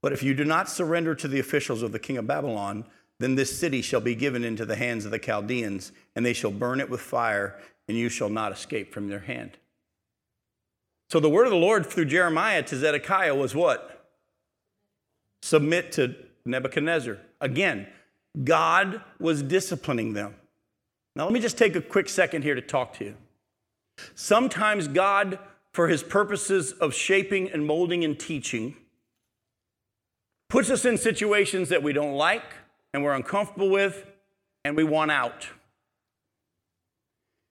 But 0.03 0.13
if 0.13 0.23
you 0.23 0.35
do 0.35 0.45
not 0.45 0.69
surrender 0.69 1.15
to 1.15 1.29
the 1.29 1.41
officials 1.41 1.83
of 1.83 1.93
the 1.93 1.99
king 1.99 2.17
of 2.19 2.27
Babylon, 2.27 2.85
then 3.19 3.35
this 3.35 3.59
city 3.59 3.81
shall 3.81 4.01
be 4.01 4.15
given 4.15 4.45
into 4.45 4.67
the 4.67 4.77
hands 4.77 5.05
of 5.05 5.11
the 5.11 5.19
Chaldeans, 5.19 5.93
and 6.15 6.27
they 6.27 6.33
shall 6.33 6.51
burn 6.51 6.81
it 6.81 6.91
with 6.91 7.01
fire, 7.01 7.59
and 7.89 7.97
you 7.97 8.09
shall 8.09 8.29
not 8.29 8.53
escape 8.53 8.93
from 8.93 9.09
their 9.09 9.21
hand. 9.21 9.53
So 11.11 11.21
the 11.21 11.31
word 11.31 11.45
of 11.45 11.53
the 11.53 11.57
Lord 11.57 11.87
through 11.87 12.07
Jeremiah 12.07 12.63
to 12.65 12.77
Zedekiah 12.77 13.35
was 13.35 13.55
what? 13.55 14.09
Submit 15.43 15.93
to 15.93 16.17
Nebuchadnezzar. 16.45 17.19
Again, 17.41 17.87
God 18.43 19.03
was 19.21 19.43
disciplining 19.43 20.15
them. 20.15 20.35
Now, 21.17 21.25
let 21.25 21.33
me 21.33 21.41
just 21.41 21.57
take 21.57 21.77
a 21.77 21.81
quick 21.81 22.09
second 22.09 22.43
here 22.43 22.55
to 22.55 22.61
talk 22.61 22.95
to 22.95 23.05
you. 23.05 23.15
Sometimes 24.15 24.89
God, 24.89 25.39
for 25.73 25.89
his 25.89 26.03
purposes 26.03 26.73
of 26.73 26.93
shaping 26.93 27.51
and 27.51 27.67
molding 27.67 28.05
and 28.05 28.19
teaching, 28.19 28.77
puts 30.49 30.71
us 30.71 30.85
in 30.85 30.99
situations 30.99 31.69
that 31.69 31.83
we 31.83 31.93
don't 31.93 32.15
like 32.15 32.55
and 32.93 33.05
we're 33.05 33.15
uncomfortable 33.15 33.71
with 33.71 34.07
and 34.65 34.77
we 34.77 34.85
want 34.85 35.11
out. 35.11 35.49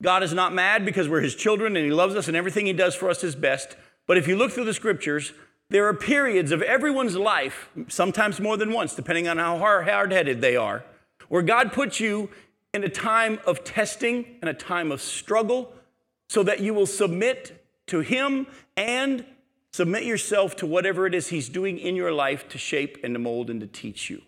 God 0.01 0.23
is 0.23 0.33
not 0.33 0.53
mad 0.53 0.83
because 0.83 1.07
we're 1.07 1.21
his 1.21 1.35
children 1.35 1.77
and 1.77 1.85
he 1.85 1.91
loves 1.91 2.15
us 2.15 2.27
and 2.27 2.35
everything 2.35 2.65
he 2.65 2.73
does 2.73 2.95
for 2.95 3.09
us 3.09 3.23
is 3.23 3.35
best. 3.35 3.77
But 4.05 4.17
if 4.17 4.27
you 4.27 4.35
look 4.35 4.51
through 4.51 4.65
the 4.65 4.73
scriptures, 4.73 5.31
there 5.69 5.87
are 5.87 5.93
periods 5.93 6.51
of 6.51 6.61
everyone's 6.61 7.15
life, 7.15 7.69
sometimes 7.87 8.41
more 8.41 8.57
than 8.57 8.73
once, 8.73 8.93
depending 8.95 9.29
on 9.29 9.37
how 9.37 9.57
hard 9.57 10.11
headed 10.11 10.41
they 10.41 10.57
are, 10.57 10.83
where 11.29 11.41
God 11.41 11.71
puts 11.71 12.01
you 12.01 12.29
in 12.73 12.83
a 12.83 12.89
time 12.89 13.39
of 13.45 13.63
testing 13.63 14.37
and 14.41 14.49
a 14.49 14.53
time 14.53 14.91
of 14.91 15.01
struggle 15.01 15.73
so 16.29 16.43
that 16.43 16.59
you 16.59 16.73
will 16.73 16.85
submit 16.85 17.65
to 17.87 17.99
him 17.99 18.47
and 18.75 19.25
Submit 19.73 20.03
yourself 20.03 20.55
to 20.57 20.67
whatever 20.67 21.07
it 21.07 21.15
is 21.15 21.29
He's 21.29 21.49
doing 21.49 21.79
in 21.79 21.95
your 21.95 22.11
life 22.11 22.47
to 22.49 22.59
shape 22.59 22.99
and 23.03 23.15
to 23.15 23.19
mold 23.19 23.49
and 23.49 23.59
to 23.59 23.65
teach 23.65 24.07
you. 24.07 24.21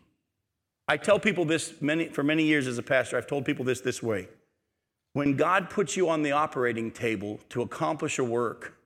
I 0.87 0.97
tell 0.97 1.19
people 1.19 1.45
this 1.45 1.81
many, 1.81 2.09
for 2.09 2.23
many 2.23 2.43
years 2.43 2.65
as 2.65 2.79
a 2.79 2.83
pastor, 2.83 3.15
I've 3.15 3.27
told 3.27 3.45
people 3.45 3.63
this 3.63 3.79
this 3.81 4.01
way. 4.01 4.27
When 5.13 5.35
God 5.35 5.69
puts 5.69 5.95
you 5.95 6.09
on 6.09 6.23
the 6.23 6.31
operating 6.31 6.89
table 6.89 7.39
to 7.49 7.61
accomplish 7.61 8.17
a 8.17 8.23
work, 8.23 8.79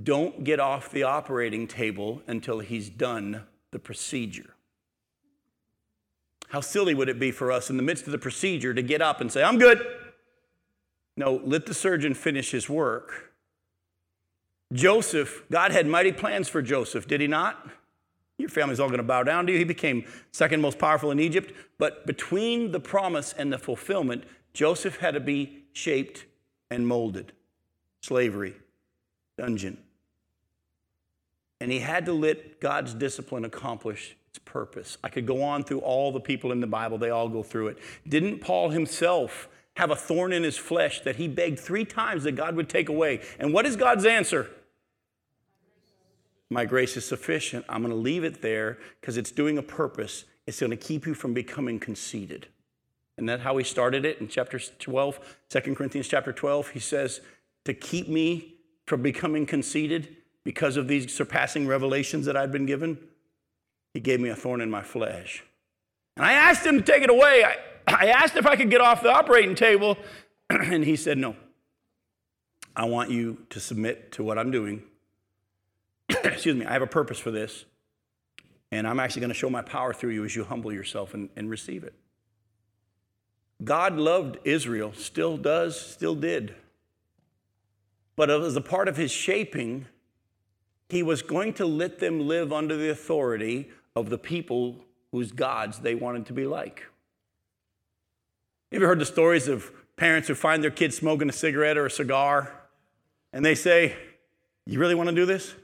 don't 0.00 0.44
get 0.44 0.60
off 0.60 0.92
the 0.92 1.02
operating 1.02 1.66
table 1.66 2.22
until 2.28 2.60
He's 2.60 2.88
done 2.88 3.42
the 3.72 3.80
procedure. 3.80 4.54
How 6.50 6.60
silly 6.60 6.94
would 6.94 7.08
it 7.08 7.20
be 7.20 7.30
for 7.30 7.52
us 7.52 7.70
in 7.70 7.76
the 7.76 7.82
midst 7.82 8.06
of 8.06 8.12
the 8.12 8.18
procedure 8.18 8.74
to 8.74 8.82
get 8.82 9.00
up 9.00 9.20
and 9.20 9.30
say, 9.30 9.42
I'm 9.42 9.58
good? 9.58 9.84
No, 11.16 11.40
let 11.44 11.66
the 11.66 11.74
surgeon 11.74 12.12
finish 12.14 12.50
his 12.50 12.68
work. 12.68 13.32
Joseph, 14.72 15.44
God 15.50 15.70
had 15.70 15.86
mighty 15.86 16.12
plans 16.12 16.48
for 16.48 16.60
Joseph, 16.60 17.06
did 17.06 17.20
he 17.20 17.26
not? 17.28 17.68
Your 18.36 18.48
family's 18.48 18.80
all 18.80 18.88
going 18.88 18.98
to 18.98 19.04
bow 19.04 19.22
down 19.22 19.46
to 19.46 19.52
you. 19.52 19.58
He 19.58 19.64
became 19.64 20.04
second 20.32 20.60
most 20.60 20.78
powerful 20.78 21.10
in 21.10 21.20
Egypt. 21.20 21.52
But 21.78 22.06
between 22.06 22.72
the 22.72 22.80
promise 22.80 23.32
and 23.36 23.52
the 23.52 23.58
fulfillment, 23.58 24.24
Joseph 24.52 24.98
had 24.98 25.14
to 25.14 25.20
be 25.20 25.64
shaped 25.72 26.24
and 26.70 26.86
molded. 26.86 27.32
Slavery, 28.02 28.56
dungeon. 29.38 29.78
And 31.60 31.70
he 31.70 31.80
had 31.80 32.06
to 32.06 32.12
let 32.12 32.60
God's 32.60 32.94
discipline 32.94 33.44
accomplish 33.44 34.16
its 34.30 34.38
purpose. 34.44 34.96
I 35.02 35.08
could 35.08 35.26
go 35.26 35.42
on 35.42 35.64
through 35.64 35.80
all 35.80 36.12
the 36.12 36.20
people 36.20 36.52
in 36.52 36.60
the 36.60 36.66
Bible, 36.66 36.98
they 36.98 37.10
all 37.10 37.28
go 37.28 37.42
through 37.42 37.68
it. 37.68 37.78
Didn't 38.08 38.40
Paul 38.40 38.70
himself 38.70 39.48
have 39.76 39.90
a 39.90 39.96
thorn 39.96 40.32
in 40.32 40.42
his 40.42 40.56
flesh 40.56 41.00
that 41.00 41.16
he 41.16 41.26
begged 41.26 41.58
three 41.58 41.84
times 41.84 42.24
that 42.24 42.32
God 42.32 42.54
would 42.54 42.68
take 42.68 42.88
away? 42.88 43.20
And 43.38 43.52
what 43.52 43.66
is 43.66 43.76
God's 43.76 44.06
answer? 44.06 44.48
My 46.48 46.64
grace 46.64 46.96
is 46.96 47.04
sufficient. 47.04 47.64
I'm 47.68 47.82
going 47.82 47.94
to 47.94 48.00
leave 48.00 48.24
it 48.24 48.42
there 48.42 48.78
because 49.00 49.16
it's 49.16 49.30
doing 49.30 49.58
a 49.58 49.62
purpose. 49.62 50.24
It's 50.46 50.60
going 50.60 50.70
to 50.70 50.76
keep 50.76 51.06
you 51.06 51.14
from 51.14 51.34
becoming 51.34 51.78
conceited. 51.78 52.48
And 53.16 53.28
that's 53.28 53.42
how 53.42 53.56
he 53.56 53.64
started 53.64 54.04
it 54.04 54.20
in 54.20 54.28
chapter 54.28 54.58
12, 54.58 55.36
2 55.48 55.60
Corinthians 55.74 56.08
chapter 56.08 56.32
12. 56.32 56.70
He 56.70 56.80
says, 56.80 57.20
To 57.64 57.74
keep 57.74 58.08
me 58.08 58.54
from 58.86 59.02
becoming 59.02 59.44
conceited 59.46 60.16
because 60.42 60.76
of 60.76 60.88
these 60.88 61.14
surpassing 61.14 61.66
revelations 61.66 62.26
that 62.26 62.36
I've 62.36 62.50
been 62.50 62.66
given, 62.66 62.98
he 63.94 64.00
gave 64.00 64.20
me 64.20 64.28
a 64.28 64.36
thorn 64.36 64.60
in 64.60 64.70
my 64.70 64.82
flesh. 64.82 65.44
And 66.16 66.24
I 66.24 66.32
asked 66.32 66.64
him 66.64 66.78
to 66.78 66.82
take 66.82 67.02
it 67.02 67.10
away. 67.10 67.44
I, 67.44 67.56
I 67.86 68.06
asked 68.06 68.36
if 68.36 68.46
I 68.46 68.56
could 68.56 68.70
get 68.70 68.80
off 68.80 69.02
the 69.02 69.12
operating 69.12 69.54
table, 69.54 69.96
and 70.50 70.84
he 70.84 70.96
said, 70.96 71.18
No. 71.18 71.36
I 72.76 72.84
want 72.84 73.10
you 73.10 73.46
to 73.50 73.58
submit 73.60 74.12
to 74.12 74.22
what 74.22 74.38
I'm 74.38 74.52
doing 74.52 74.84
excuse 76.24 76.56
me, 76.56 76.66
I 76.66 76.72
have 76.72 76.82
a 76.82 76.86
purpose 76.86 77.18
for 77.18 77.30
this. 77.30 77.64
And 78.72 78.86
I'm 78.86 79.00
actually 79.00 79.20
going 79.20 79.30
to 79.30 79.34
show 79.34 79.50
my 79.50 79.62
power 79.62 79.92
through 79.92 80.10
you 80.10 80.24
as 80.24 80.34
you 80.34 80.44
humble 80.44 80.72
yourself 80.72 81.14
and, 81.14 81.28
and 81.36 81.50
receive 81.50 81.84
it. 81.84 81.94
God 83.62 83.96
loved 83.96 84.38
Israel, 84.44 84.92
still 84.94 85.36
does, 85.36 85.78
still 85.78 86.14
did. 86.14 86.54
But 88.16 88.30
as 88.30 88.56
a 88.56 88.60
part 88.60 88.88
of 88.88 88.96
his 88.96 89.10
shaping, 89.10 89.86
he 90.88 91.02
was 91.02 91.22
going 91.22 91.54
to 91.54 91.66
let 91.66 91.98
them 91.98 92.26
live 92.26 92.52
under 92.52 92.76
the 92.76 92.90
authority 92.90 93.70
of 93.96 94.10
the 94.10 94.18
people 94.18 94.76
whose 95.12 95.32
gods 95.32 95.80
they 95.80 95.94
wanted 95.94 96.26
to 96.26 96.32
be 96.32 96.46
like. 96.46 96.84
You 98.70 98.76
ever 98.76 98.86
heard 98.86 99.00
the 99.00 99.06
stories 99.06 99.48
of 99.48 99.70
parents 99.96 100.28
who 100.28 100.34
find 100.34 100.62
their 100.62 100.70
kids 100.70 100.96
smoking 100.96 101.28
a 101.28 101.32
cigarette 101.32 101.76
or 101.76 101.86
a 101.86 101.90
cigar 101.90 102.52
and 103.32 103.44
they 103.44 103.54
say, 103.54 103.96
You 104.66 104.78
really 104.78 104.94
want 104.94 105.08
to 105.08 105.14
do 105.14 105.26
this? 105.26 105.54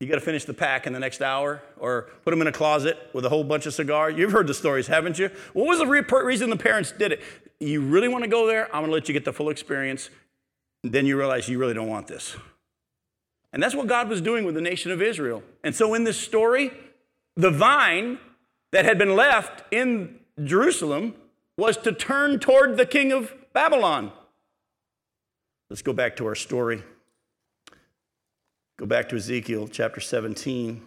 You 0.00 0.06
got 0.06 0.14
to 0.14 0.22
finish 0.22 0.46
the 0.46 0.54
pack 0.54 0.86
in 0.86 0.94
the 0.94 0.98
next 0.98 1.20
hour 1.20 1.62
or 1.78 2.08
put 2.24 2.30
them 2.30 2.40
in 2.40 2.46
a 2.46 2.52
closet 2.52 2.96
with 3.12 3.26
a 3.26 3.28
whole 3.28 3.44
bunch 3.44 3.66
of 3.66 3.74
cigars. 3.74 4.14
You've 4.16 4.32
heard 4.32 4.46
the 4.46 4.54
stories, 4.54 4.86
haven't 4.86 5.18
you? 5.18 5.30
What 5.52 5.66
was 5.66 5.78
the 5.78 5.86
re- 5.86 6.02
reason 6.24 6.48
the 6.48 6.56
parents 6.56 6.90
did 6.90 7.12
it? 7.12 7.20
You 7.60 7.82
really 7.82 8.08
want 8.08 8.24
to 8.24 8.30
go 8.30 8.46
there? 8.46 8.64
I'm 8.74 8.80
going 8.80 8.86
to 8.86 8.94
let 8.94 9.08
you 9.08 9.12
get 9.12 9.26
the 9.26 9.32
full 9.34 9.50
experience. 9.50 10.08
Then 10.82 11.04
you 11.04 11.18
realize 11.18 11.50
you 11.50 11.58
really 11.58 11.74
don't 11.74 11.88
want 11.88 12.06
this. 12.06 12.34
And 13.52 13.62
that's 13.62 13.74
what 13.74 13.86
God 13.88 14.08
was 14.08 14.20
doing 14.20 14.44
with 14.44 14.54
the 14.54 14.60
nation 14.60 14.92
of 14.92 15.02
Israel. 15.02 15.42
And 15.64 15.74
so 15.74 15.94
in 15.94 16.04
this 16.04 16.18
story, 16.18 16.70
the 17.36 17.50
vine 17.50 18.18
that 18.72 18.84
had 18.84 18.98
been 18.98 19.16
left 19.16 19.64
in 19.72 20.20
Jerusalem 20.44 21.14
was 21.56 21.76
to 21.78 21.92
turn 21.92 22.38
toward 22.38 22.76
the 22.76 22.86
king 22.86 23.12
of 23.12 23.34
Babylon. 23.52 24.12
Let's 25.68 25.82
go 25.82 25.92
back 25.92 26.16
to 26.16 26.26
our 26.26 26.34
story. 26.34 26.82
Go 28.78 28.86
back 28.86 29.08
to 29.10 29.16
Ezekiel 29.16 29.68
chapter 29.68 30.00
17. 30.00 30.82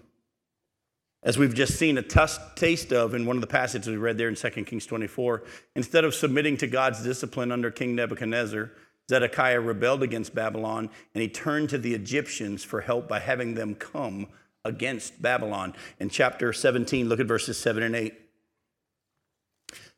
As 1.22 1.38
we've 1.38 1.54
just 1.54 1.78
seen 1.78 1.98
a 1.98 2.02
taste 2.02 2.92
of 2.92 3.14
in 3.14 3.26
one 3.26 3.38
of 3.38 3.42
the 3.42 3.48
passages 3.48 3.88
we 3.88 3.98
read 3.98 4.18
there 4.18 4.28
in 4.28 4.36
2 4.36 4.50
Kings 4.66 4.86
24, 4.86 5.44
instead 5.76 6.04
of 6.04 6.14
submitting 6.14 6.58
to 6.58 6.68
God's 6.68 7.04
discipline 7.04 7.52
under 7.52 7.72
King 7.72 7.96
Nebuchadnezzar, 7.96 8.72
Zedekiah 9.14 9.60
rebelled 9.60 10.02
against 10.02 10.34
Babylon 10.34 10.90
and 11.14 11.22
he 11.22 11.30
turned 11.30 11.70
to 11.70 11.78
the 11.78 11.94
Egyptians 11.94 12.64
for 12.64 12.82
help 12.82 13.08
by 13.08 13.20
having 13.20 13.54
them 13.54 13.76
come 13.76 14.28
against 14.66 15.22
Babylon. 15.22 15.76
In 16.00 16.10
chapter 16.10 16.52
17, 16.52 17.08
look 17.08 17.20
at 17.20 17.28
verses 17.28 17.60
7 17.60 17.84
and 17.84 17.96
8. 17.96 18.20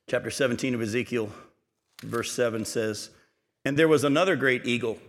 Chapter 0.09 0.29
17 0.29 0.75
of 0.75 0.81
Ezekiel, 0.81 1.31
verse 2.03 2.33
7 2.33 2.65
says, 2.65 3.11
And 3.63 3.77
there 3.77 3.87
was 3.87 4.03
another 4.03 4.35
great 4.35 4.65
eagle 4.65 4.99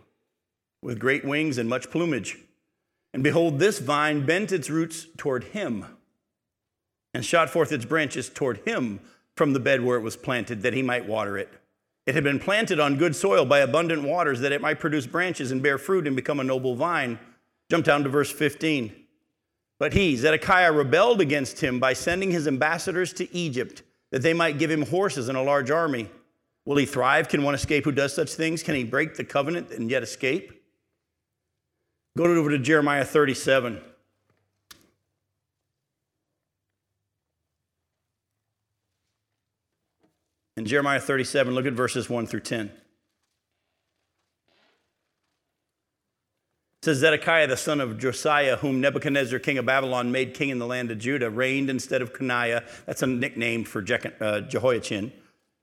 with 0.80 1.00
great 1.00 1.24
wings 1.24 1.58
and 1.58 1.68
much 1.68 1.90
plumage. 1.90 2.38
And 3.12 3.24
behold, 3.24 3.58
this 3.58 3.80
vine 3.80 4.24
bent 4.24 4.52
its 4.52 4.70
roots 4.70 5.08
toward 5.16 5.42
him 5.44 5.84
and 7.12 7.24
shot 7.24 7.50
forth 7.50 7.72
its 7.72 7.84
branches 7.84 8.28
toward 8.28 8.58
him 8.58 9.00
from 9.34 9.52
the 9.52 9.58
bed 9.58 9.82
where 9.82 9.98
it 9.98 10.02
was 10.02 10.16
planted, 10.16 10.62
that 10.62 10.74
he 10.74 10.82
might 10.82 11.08
water 11.08 11.36
it. 11.36 11.52
It 12.06 12.14
had 12.14 12.22
been 12.22 12.38
planted 12.38 12.78
on 12.78 12.96
good 12.96 13.16
soil 13.16 13.44
by 13.44 13.58
abundant 13.58 14.04
waters, 14.04 14.40
that 14.40 14.52
it 14.52 14.60
might 14.60 14.78
produce 14.78 15.06
branches 15.06 15.50
and 15.50 15.62
bear 15.62 15.76
fruit 15.76 16.06
and 16.06 16.14
become 16.14 16.38
a 16.38 16.44
noble 16.44 16.76
vine. 16.76 17.18
Jump 17.68 17.84
down 17.84 18.04
to 18.04 18.08
verse 18.08 18.30
15. 18.30 18.94
But 19.78 19.92
he, 19.92 20.16
Zedekiah, 20.16 20.72
rebelled 20.72 21.20
against 21.20 21.60
him 21.60 21.80
by 21.80 21.92
sending 21.92 22.30
his 22.30 22.46
ambassadors 22.46 23.12
to 23.14 23.34
Egypt, 23.34 23.82
that 24.12 24.22
they 24.22 24.32
might 24.32 24.58
give 24.58 24.70
him 24.70 24.86
horses 24.86 25.28
and 25.28 25.36
a 25.36 25.42
large 25.42 25.70
army. 25.70 26.08
Will 26.64 26.76
he 26.76 26.86
thrive? 26.86 27.28
Can 27.28 27.42
one 27.42 27.54
escape 27.54 27.84
who 27.84 27.92
does 27.92 28.14
such 28.14 28.34
things? 28.34 28.62
Can 28.62 28.76
he 28.76 28.84
break 28.84 29.16
the 29.16 29.24
covenant 29.24 29.70
and 29.70 29.90
yet 29.90 30.02
escape? 30.02 30.52
Go 32.16 32.24
over 32.24 32.50
to 32.50 32.58
Jeremiah 32.58 33.04
37. 33.04 33.80
In 40.56 40.64
Jeremiah 40.64 41.00
37, 41.00 41.54
look 41.54 41.66
at 41.66 41.74
verses 41.74 42.08
1 42.08 42.26
through 42.26 42.40
10. 42.40 42.66
It 42.66 42.72
says 46.82 46.98
Zedekiah, 46.98 47.46
the 47.46 47.58
son 47.58 47.80
of 47.80 47.98
Josiah, 47.98 48.56
whom 48.56 48.80
Nebuchadnezzar, 48.80 49.38
king 49.38 49.58
of 49.58 49.66
Babylon, 49.66 50.12
made 50.12 50.32
king 50.32 50.48
in 50.48 50.58
the 50.58 50.66
land 50.66 50.90
of 50.90 50.98
Judah, 50.98 51.28
reigned 51.28 51.68
instead 51.68 52.00
of 52.00 52.14
Coniah. 52.14 52.66
That's 52.86 53.02
a 53.02 53.06
nickname 53.06 53.64
for 53.64 53.84
uh, 54.20 54.40
Jehoiachin, 54.40 55.12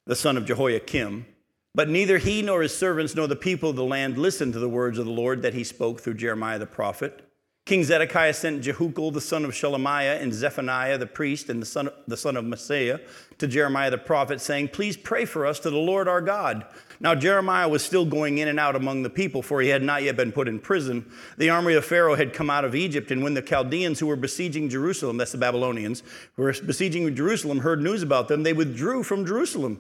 the 0.06 0.16
son 0.16 0.38
of 0.38 0.46
Jehoiakim. 0.46 1.26
But 1.74 1.90
neither 1.90 2.20
he 2.20 2.44
nor 2.44 2.62
his 2.62 2.78
servants 2.78 3.16
nor 3.16 3.28
the 3.28 3.36
people 3.36 3.72
of 3.72 3.76
the 3.76 3.84
land 3.84 4.20
listened 4.20 4.54
to 4.54 4.60
the 4.60 4.70
words 4.70 5.00
of 5.00 5.06
the 5.06 5.12
Lord 5.12 5.42
that 5.42 5.56
he 5.56 5.64
spoke 5.64 6.02
through 6.02 6.16
Jeremiah 6.16 6.60
the 6.60 6.68
prophet. 6.68 7.28
King 7.66 7.86
Zedekiah 7.86 8.34
sent 8.34 8.62
Jehukal, 8.62 9.14
the 9.14 9.22
son 9.22 9.46
of 9.46 9.52
Shelemiah, 9.52 10.22
and 10.22 10.34
Zephaniah 10.34 10.98
the 10.98 11.06
priest, 11.06 11.48
and 11.50 11.62
the 11.62 11.66
son, 11.66 11.88
of, 11.88 11.94
the 12.08 12.18
son 12.18 12.36
of 12.36 12.44
Maaseiah, 12.44 13.00
to 13.38 13.48
Jeremiah 13.48 13.90
the 13.90 13.98
prophet, 13.98 14.42
saying, 14.42 14.68
Please 14.68 14.98
pray 14.98 15.24
for 15.24 15.46
us 15.46 15.60
to 15.62 15.70
the 15.70 15.78
Lord 15.78 16.10
our 16.10 16.20
God. 16.20 16.66
Now 17.00 17.16
Jeremiah 17.16 17.70
was 17.70 17.82
still 17.82 18.06
going 18.06 18.40
in 18.40 18.50
and 18.50 18.60
out 18.60 18.76
among 18.76 19.04
the 19.04 19.10
people, 19.10 19.42
for 19.42 19.62
he 19.62 19.70
had 19.70 19.82
not 19.82 20.04
yet 20.04 20.18
been 20.18 20.34
put 20.34 20.50
in 20.50 20.60
prison. 20.60 21.10
The 21.38 21.50
army 21.52 21.74
of 21.76 21.86
Pharaoh 21.86 22.16
had 22.16 22.34
come 22.34 22.50
out 22.50 22.66
of 22.66 22.76
Egypt, 22.76 23.12
and 23.12 23.24
when 23.24 23.34
the 23.34 23.42
Chaldeans 23.42 24.02
who 24.02 24.08
were 24.08 24.18
besieging 24.18 24.68
Jerusalem, 24.68 25.16
that's 25.16 25.32
the 25.32 25.38
Babylonians, 25.38 26.04
who 26.36 26.44
were 26.44 26.56
besieging 26.66 27.16
Jerusalem, 27.16 27.60
heard 27.60 27.82
news 27.82 28.04
about 28.04 28.28
them, 28.28 28.44
they 28.44 28.52
withdrew 28.52 29.04
from 29.04 29.26
Jerusalem. 29.26 29.80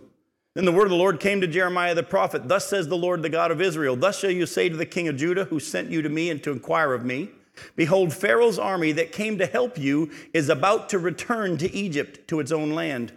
Then 0.54 0.64
the 0.64 0.72
word 0.72 0.86
of 0.86 0.92
the 0.92 0.96
Lord 0.96 1.20
came 1.20 1.42
to 1.42 1.48
Jeremiah 1.48 1.96
the 1.96 2.04
prophet 2.04 2.48
Thus 2.48 2.70
says 2.70 2.88
the 2.88 2.96
Lord, 2.96 3.24
the 3.24 3.30
God 3.30 3.52
of 3.52 3.60
Israel, 3.60 3.98
Thus 3.98 4.20
shall 4.20 4.32
you 4.32 4.46
say 4.46 4.70
to 4.70 4.78
the 4.78 4.86
king 4.86 5.10
of 5.10 5.18
Judah, 5.18 5.46
who 5.46 5.60
sent 5.60 5.90
you 5.90 6.02
to 6.02 6.10
me 6.10 6.30
and 6.30 6.42
to 6.44 6.52
inquire 6.52 6.94
of 6.94 7.04
me, 7.04 7.32
Behold, 7.76 8.14
Pharaoh's 8.14 8.60
army 8.60 8.92
that 8.94 9.12
came 9.12 9.38
to 9.38 9.46
help 9.46 9.78
you 9.78 10.12
is 10.34 10.50
about 10.50 10.90
to 10.90 11.00
return 11.00 11.58
to 11.58 11.74
Egypt, 11.74 12.28
to 12.28 12.40
its 12.40 12.52
own 12.52 12.72
land. 12.72 13.14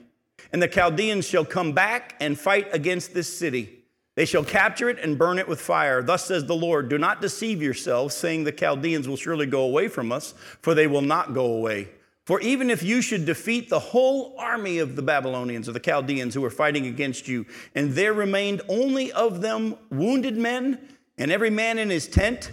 And 0.53 0.62
the 0.62 0.68
Chaldeans 0.68 1.27
shall 1.27 1.44
come 1.44 1.72
back 1.72 2.14
and 2.20 2.38
fight 2.38 2.68
against 2.72 3.14
this 3.14 3.38
city. 3.38 3.85
They 4.14 4.25
shall 4.25 4.44
capture 4.44 4.88
it 4.88 4.99
and 4.99 5.18
burn 5.18 5.38
it 5.38 5.46
with 5.46 5.61
fire. 5.61 6.03
Thus 6.03 6.25
says 6.25 6.46
the 6.46 6.57
Lord 6.57 6.88
Do 6.88 6.99
not 6.99 7.20
deceive 7.20 7.62
yourselves, 7.62 8.14
saying 8.14 8.44
the 8.44 8.53
Chaldeans 8.53 9.07
will 9.07 9.16
surely 9.16 9.46
go 9.46 9.62
away 9.62 9.88
from 9.88 10.11
us, 10.11 10.35
for 10.62 10.75
they 10.75 10.87
will 10.87 11.03
not 11.03 11.35
go 11.35 11.44
away. 11.44 11.88
For 12.25 12.40
even 12.40 12.70
if 12.70 12.83
you 12.83 13.03
should 13.03 13.25
defeat 13.25 13.68
the 13.68 13.79
whole 13.79 14.35
army 14.37 14.79
of 14.79 14.96
the 14.96 15.03
Babylonians 15.03 15.68
or 15.68 15.72
the 15.72 15.81
Chaldeans 15.81 16.35
who 16.35 16.40
were 16.40 16.51
fighting 16.51 16.87
against 16.87 17.29
you, 17.29 17.46
and 17.75 17.92
there 17.92 18.14
remained 18.14 18.62
only 18.68 19.12
of 19.12 19.42
them 19.42 19.77
wounded 19.90 20.37
men, 20.37 20.81
and 21.18 21.31
every 21.31 21.51
man 21.51 21.79
in 21.79 21.88
his 21.88 22.09
tent, 22.09 22.51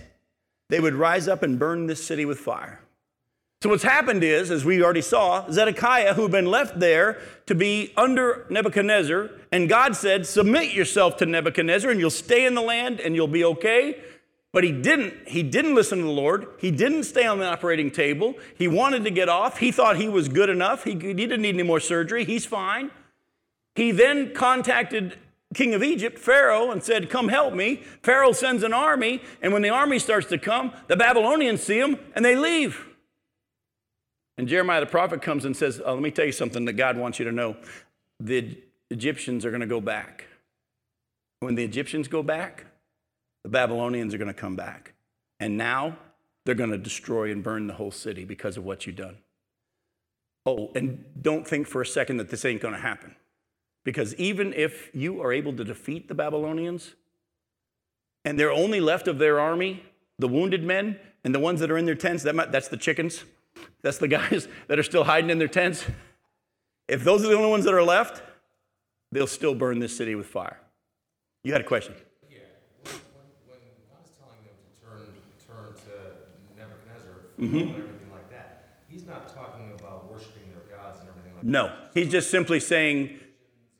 they 0.69 0.79
would 0.79 0.95
rise 0.95 1.27
up 1.27 1.43
and 1.43 1.59
burn 1.59 1.87
this 1.87 2.03
city 2.03 2.25
with 2.25 2.39
fire. 2.39 2.81
So, 3.61 3.69
what's 3.69 3.83
happened 3.83 4.25
is, 4.25 4.51
as 4.51 4.65
we 4.65 4.83
already 4.83 5.01
saw, 5.01 5.49
Zedekiah, 5.49 6.15
who 6.15 6.23
had 6.23 6.31
been 6.31 6.47
left 6.47 6.81
there 6.81 7.21
to 7.45 7.55
be 7.55 7.93
under 7.95 8.45
Nebuchadnezzar, 8.49 9.29
and 9.53 9.69
God 9.69 9.95
said, 9.95 10.25
Submit 10.25 10.73
yourself 10.73 11.15
to 11.17 11.25
Nebuchadnezzar, 11.25 11.89
and 11.89 11.97
you'll 11.97 12.09
stay 12.09 12.45
in 12.45 12.55
the 12.55 12.61
land 12.61 12.99
and 12.99 13.15
you'll 13.15 13.27
be 13.27 13.45
okay. 13.45 14.01
But 14.51 14.65
he 14.65 14.71
didn't. 14.73 15.29
He 15.29 15.43
didn't 15.43 15.75
listen 15.75 15.99
to 15.99 16.03
the 16.03 16.11
Lord. 16.11 16.45
He 16.59 16.71
didn't 16.71 17.05
stay 17.05 17.25
on 17.25 17.39
the 17.39 17.45
operating 17.45 17.89
table. 17.89 18.35
He 18.55 18.67
wanted 18.67 19.05
to 19.05 19.11
get 19.11 19.29
off. 19.29 19.57
He 19.59 19.71
thought 19.71 19.95
he 19.95 20.09
was 20.09 20.27
good 20.27 20.49
enough. 20.49 20.83
He, 20.83 20.91
he 20.91 21.13
didn't 21.13 21.41
need 21.41 21.55
any 21.55 21.63
more 21.63 21.79
surgery. 21.79 22.25
He's 22.25 22.45
fine. 22.45 22.91
He 23.75 23.91
then 23.91 24.33
contacted 24.33 25.17
king 25.53 25.73
of 25.73 25.83
Egypt, 25.83 26.17
Pharaoh, 26.17 26.71
and 26.71 26.83
said, 26.83 27.09
Come 27.09 27.29
help 27.29 27.53
me. 27.53 27.83
Pharaoh 28.01 28.31
sends 28.31 28.63
an 28.63 28.73
army, 28.73 29.21
and 29.41 29.53
when 29.53 29.61
the 29.61 29.69
army 29.69 29.99
starts 29.99 30.27
to 30.27 30.37
come, 30.37 30.71
the 30.87 30.95
Babylonians 30.95 31.61
see 31.61 31.79
him 31.79 31.97
and 32.15 32.23
they 32.23 32.35
leave. 32.35 32.85
And 34.37 34.47
Jeremiah 34.47 34.79
the 34.79 34.87
prophet 34.87 35.21
comes 35.21 35.45
and 35.45 35.55
says, 35.55 35.81
oh, 35.85 35.93
Let 35.93 36.03
me 36.03 36.11
tell 36.11 36.25
you 36.25 36.31
something 36.31 36.65
that 36.65 36.73
God 36.73 36.97
wants 36.97 37.19
you 37.19 37.25
to 37.25 37.31
know. 37.31 37.57
The 38.19 38.57
Egyptians 38.89 39.45
are 39.45 39.49
going 39.49 39.61
to 39.61 39.67
go 39.67 39.81
back. 39.81 40.27
When 41.39 41.55
the 41.55 41.63
Egyptians 41.63 42.07
go 42.07 42.23
back, 42.23 42.65
the 43.43 43.49
Babylonians 43.49 44.13
are 44.13 44.17
going 44.17 44.27
to 44.27 44.33
come 44.33 44.55
back. 44.55 44.93
And 45.39 45.57
now 45.57 45.97
they're 46.45 46.55
going 46.55 46.71
to 46.71 46.77
destroy 46.77 47.31
and 47.31 47.43
burn 47.43 47.67
the 47.67 47.73
whole 47.73 47.91
city 47.91 48.23
because 48.23 48.57
of 48.57 48.63
what 48.63 48.85
you've 48.85 48.95
done. 48.95 49.17
Oh, 50.45 50.71
and 50.75 51.03
don't 51.21 51.47
think 51.47 51.67
for 51.67 51.81
a 51.81 51.85
second 51.85 52.17
that 52.17 52.29
this 52.29 52.45
ain't 52.45 52.61
going 52.61 52.73
to 52.73 52.79
happen. 52.79 53.15
Because 53.83 54.15
even 54.15 54.53
if 54.53 54.89
you 54.93 55.21
are 55.21 55.33
able 55.33 55.53
to 55.55 55.63
defeat 55.63 56.07
the 56.07 56.15
Babylonians, 56.15 56.95
and 58.25 58.39
they're 58.39 58.51
only 58.51 58.79
left 58.79 59.07
of 59.07 59.17
their 59.19 59.39
army, 59.39 59.83
the 60.19 60.27
wounded 60.27 60.63
men 60.63 60.97
and 61.23 61.35
the 61.35 61.39
ones 61.39 61.59
that 61.59 61.69
are 61.69 61.77
in 61.77 61.85
their 61.85 61.95
tents, 61.95 62.23
that 62.23 62.35
might, 62.35 62.51
that's 62.51 62.69
the 62.69 62.77
chickens, 62.77 63.23
that's 63.81 63.97
the 63.97 64.07
guys 64.19 64.47
that 64.67 64.79
are 64.79 64.83
still 64.83 65.03
hiding 65.03 65.29
in 65.29 65.39
their 65.39 65.47
tents. 65.47 65.85
If 66.87 67.03
those 67.03 67.23
are 67.25 67.27
the 67.27 67.35
only 67.35 67.49
ones 67.49 67.65
that 67.65 67.73
are 67.73 67.83
left, 67.83 68.21
they'll 69.11 69.27
still 69.27 69.55
burn 69.55 69.79
this 69.79 69.95
city 69.95 70.15
with 70.15 70.27
fire. 70.27 70.59
You 71.43 71.51
had 71.51 71.61
a 71.61 71.65
question? 71.65 71.93
Yeah. 72.29 72.39
When, 72.83 72.93
when, 73.47 73.59
when 73.59 73.59
God 73.91 74.05
is 74.05 74.11
telling 74.17 74.39
them 74.45 74.55
to 74.63 74.85
turn, 74.85 75.13
turn 75.45 75.73
to 75.73 76.57
Nebuchadnezzar 76.57 77.19
Mm-hmm. 77.39 77.57
and 77.57 77.69
everything 77.71 78.11
like 78.11 78.29
that, 78.31 78.77
he's 78.87 79.05
not 79.05 79.33
talking 79.33 79.73
about 79.77 80.09
worshiping 80.09 80.43
their 80.53 80.77
gods 80.77 80.99
and 81.01 81.09
everything 81.09 81.33
like 81.35 81.43
that. 81.43 81.49
No. 81.49 81.73
He's 81.93 82.09
just 82.09 82.31
simply 82.31 82.59
saying, 82.61 83.19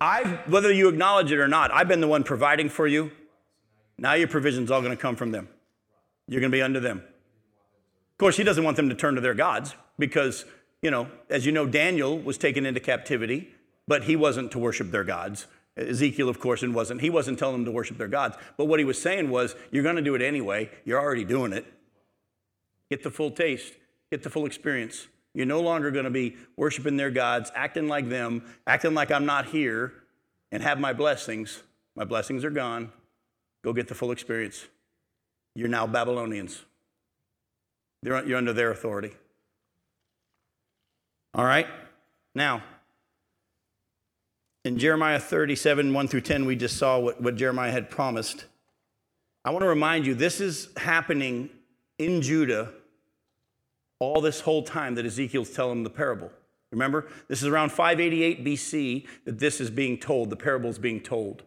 I've, 0.04 0.52
whether 0.52 0.72
you 0.72 0.89
acknowledge 0.89 1.32
it 1.32 1.39
or 1.39 1.48
not, 1.48 1.72
I've 1.72 1.88
been 1.88 2.02
the 2.02 2.10
one 2.10 2.24
providing 2.24 2.68
for 2.68 2.86
you. 2.86 3.12
Now 3.98 4.13
your 4.16 4.28
provision's 4.28 4.70
all 4.70 4.82
going 4.82 4.96
to 4.96 5.02
come 5.02 5.16
from 5.16 5.32
them. 5.32 5.48
You're 6.28 6.42
going 6.42 6.52
to 6.52 6.58
be 6.58 6.62
under 6.62 6.82
them. 6.82 6.98
Of 6.98 8.18
course, 8.18 8.36
he 8.36 8.44
doesn't 8.44 8.66
want 8.66 8.76
them 8.76 8.89
to 8.89 8.96
turn 8.96 9.16
to 9.16 9.22
their 9.22 9.34
gods 9.34 9.76
because, 9.98 10.44
you 10.82 10.92
know, 10.92 11.08
as 11.30 11.46
you 11.46 11.54
know, 11.54 11.66
Daniel 11.66 12.20
was 12.20 12.38
taken 12.38 12.66
into 12.66 12.82
captivity, 12.82 13.50
but 13.88 14.04
he 14.04 14.18
wasn't 14.18 14.52
to 14.52 14.60
worship 14.60 14.92
their 14.92 15.06
gods. 15.06 15.48
Ezekiel, 15.78 16.28
of 16.28 16.38
course, 16.38 16.63
and 16.63 16.76
wasn't. 16.76 17.00
He 17.00 17.10
wasn't 17.10 17.39
telling 17.39 17.56
them 17.56 17.66
to 17.66 17.72
worship 17.72 17.98
their 17.98 18.10
gods. 18.10 18.36
But 18.58 18.66
what 18.66 18.80
he 18.80 18.86
was 18.86 19.02
saying 19.02 19.30
was, 19.30 19.56
you're 19.72 19.84
going 19.84 19.96
to 19.96 20.02
do 20.02 20.16
it 20.16 20.22
anyway. 20.22 20.70
You're 20.84 21.00
already 21.00 21.24
doing 21.24 21.54
it. 21.54 21.66
Get 22.89 23.04
the 23.04 23.10
full 23.10 23.32
taste, 23.32 23.74
get 24.12 24.22
the 24.22 24.30
full 24.30 24.46
experience. 24.46 25.08
You're 25.34 25.46
no 25.46 25.62
longer 25.62 25.89
going 25.91 26.06
to 26.06 26.12
be 26.12 26.36
worshiping 26.56 26.98
their 26.98 27.10
gods, 27.10 27.52
acting 27.56 27.88
like 27.88 28.08
them, 28.08 28.43
acting 28.67 28.93
like 28.93 29.12
I'm 29.12 29.26
not 29.26 29.48
here, 29.48 29.93
and 30.52 30.62
have 30.62 30.80
my 30.80 30.93
blessings. 30.93 31.63
My 31.96 32.06
blessings 32.06 32.46
are 32.46 32.52
gone. 32.52 32.91
Go 33.63 33.74
get 33.74 33.88
the 33.88 33.96
full 33.96 34.12
experience. 34.12 34.65
You're 35.56 35.69
now 35.69 35.88
Babylonians. 35.88 36.63
They're, 38.04 38.26
you're 38.26 38.38
under 38.38 38.54
their 38.54 38.72
authority. 38.72 39.12
All 41.34 41.46
right? 41.46 41.67
Now, 42.36 42.63
in 44.65 44.78
Jeremiah 44.78 45.19
37, 45.19 45.93
1 45.93 46.08
through 46.08 46.22
10, 46.22 46.46
we 46.46 46.56
just 46.56 46.78
saw 46.78 47.00
what, 47.00 47.22
what 47.22 47.36
Jeremiah 47.36 47.72
had 47.72 47.89
promised. 47.89 48.46
I 49.43 49.50
want 49.50 49.63
to 49.63 49.67
remind 49.67 50.06
you 50.06 50.13
this 50.13 50.39
is 50.39 50.69
happening 50.78 51.50
in 51.98 52.22
Judah 52.22 52.72
all 54.04 54.22
this 54.22 54.42
whole 54.42 54.63
time 54.63 54.96
that 54.96 55.06
Ezekiel's 55.06 55.50
telling 55.50 55.84
the 55.84 55.89
parable. 55.89 56.32
Remember, 56.72 57.08
this 57.28 57.42
is 57.42 57.48
around 57.48 57.72
588 57.72 58.44
BC 58.44 59.08
that 59.26 59.39
this 59.39 59.62
is 59.62 59.70
being 59.70 59.98
told, 59.98 60.30
the 60.30 60.36
parable 60.36 60.70
is 60.70 60.80
being 60.80 61.00
told. 61.00 61.44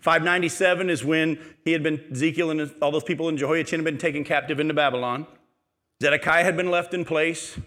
597 0.00 0.90
is 0.90 1.04
when 1.04 1.38
he 1.64 1.72
had 1.72 1.82
been, 1.82 2.02
Ezekiel 2.10 2.50
and 2.50 2.74
all 2.80 2.90
those 2.90 3.04
people 3.04 3.28
in 3.28 3.36
Jehoiachin 3.36 3.80
had 3.80 3.84
been 3.84 3.98
taken 3.98 4.24
captive 4.24 4.58
into 4.58 4.74
Babylon. 4.74 5.26
Zedekiah 6.02 6.44
had 6.44 6.56
been 6.56 6.70
left 6.70 6.94
in 6.94 7.04
place. 7.04 7.58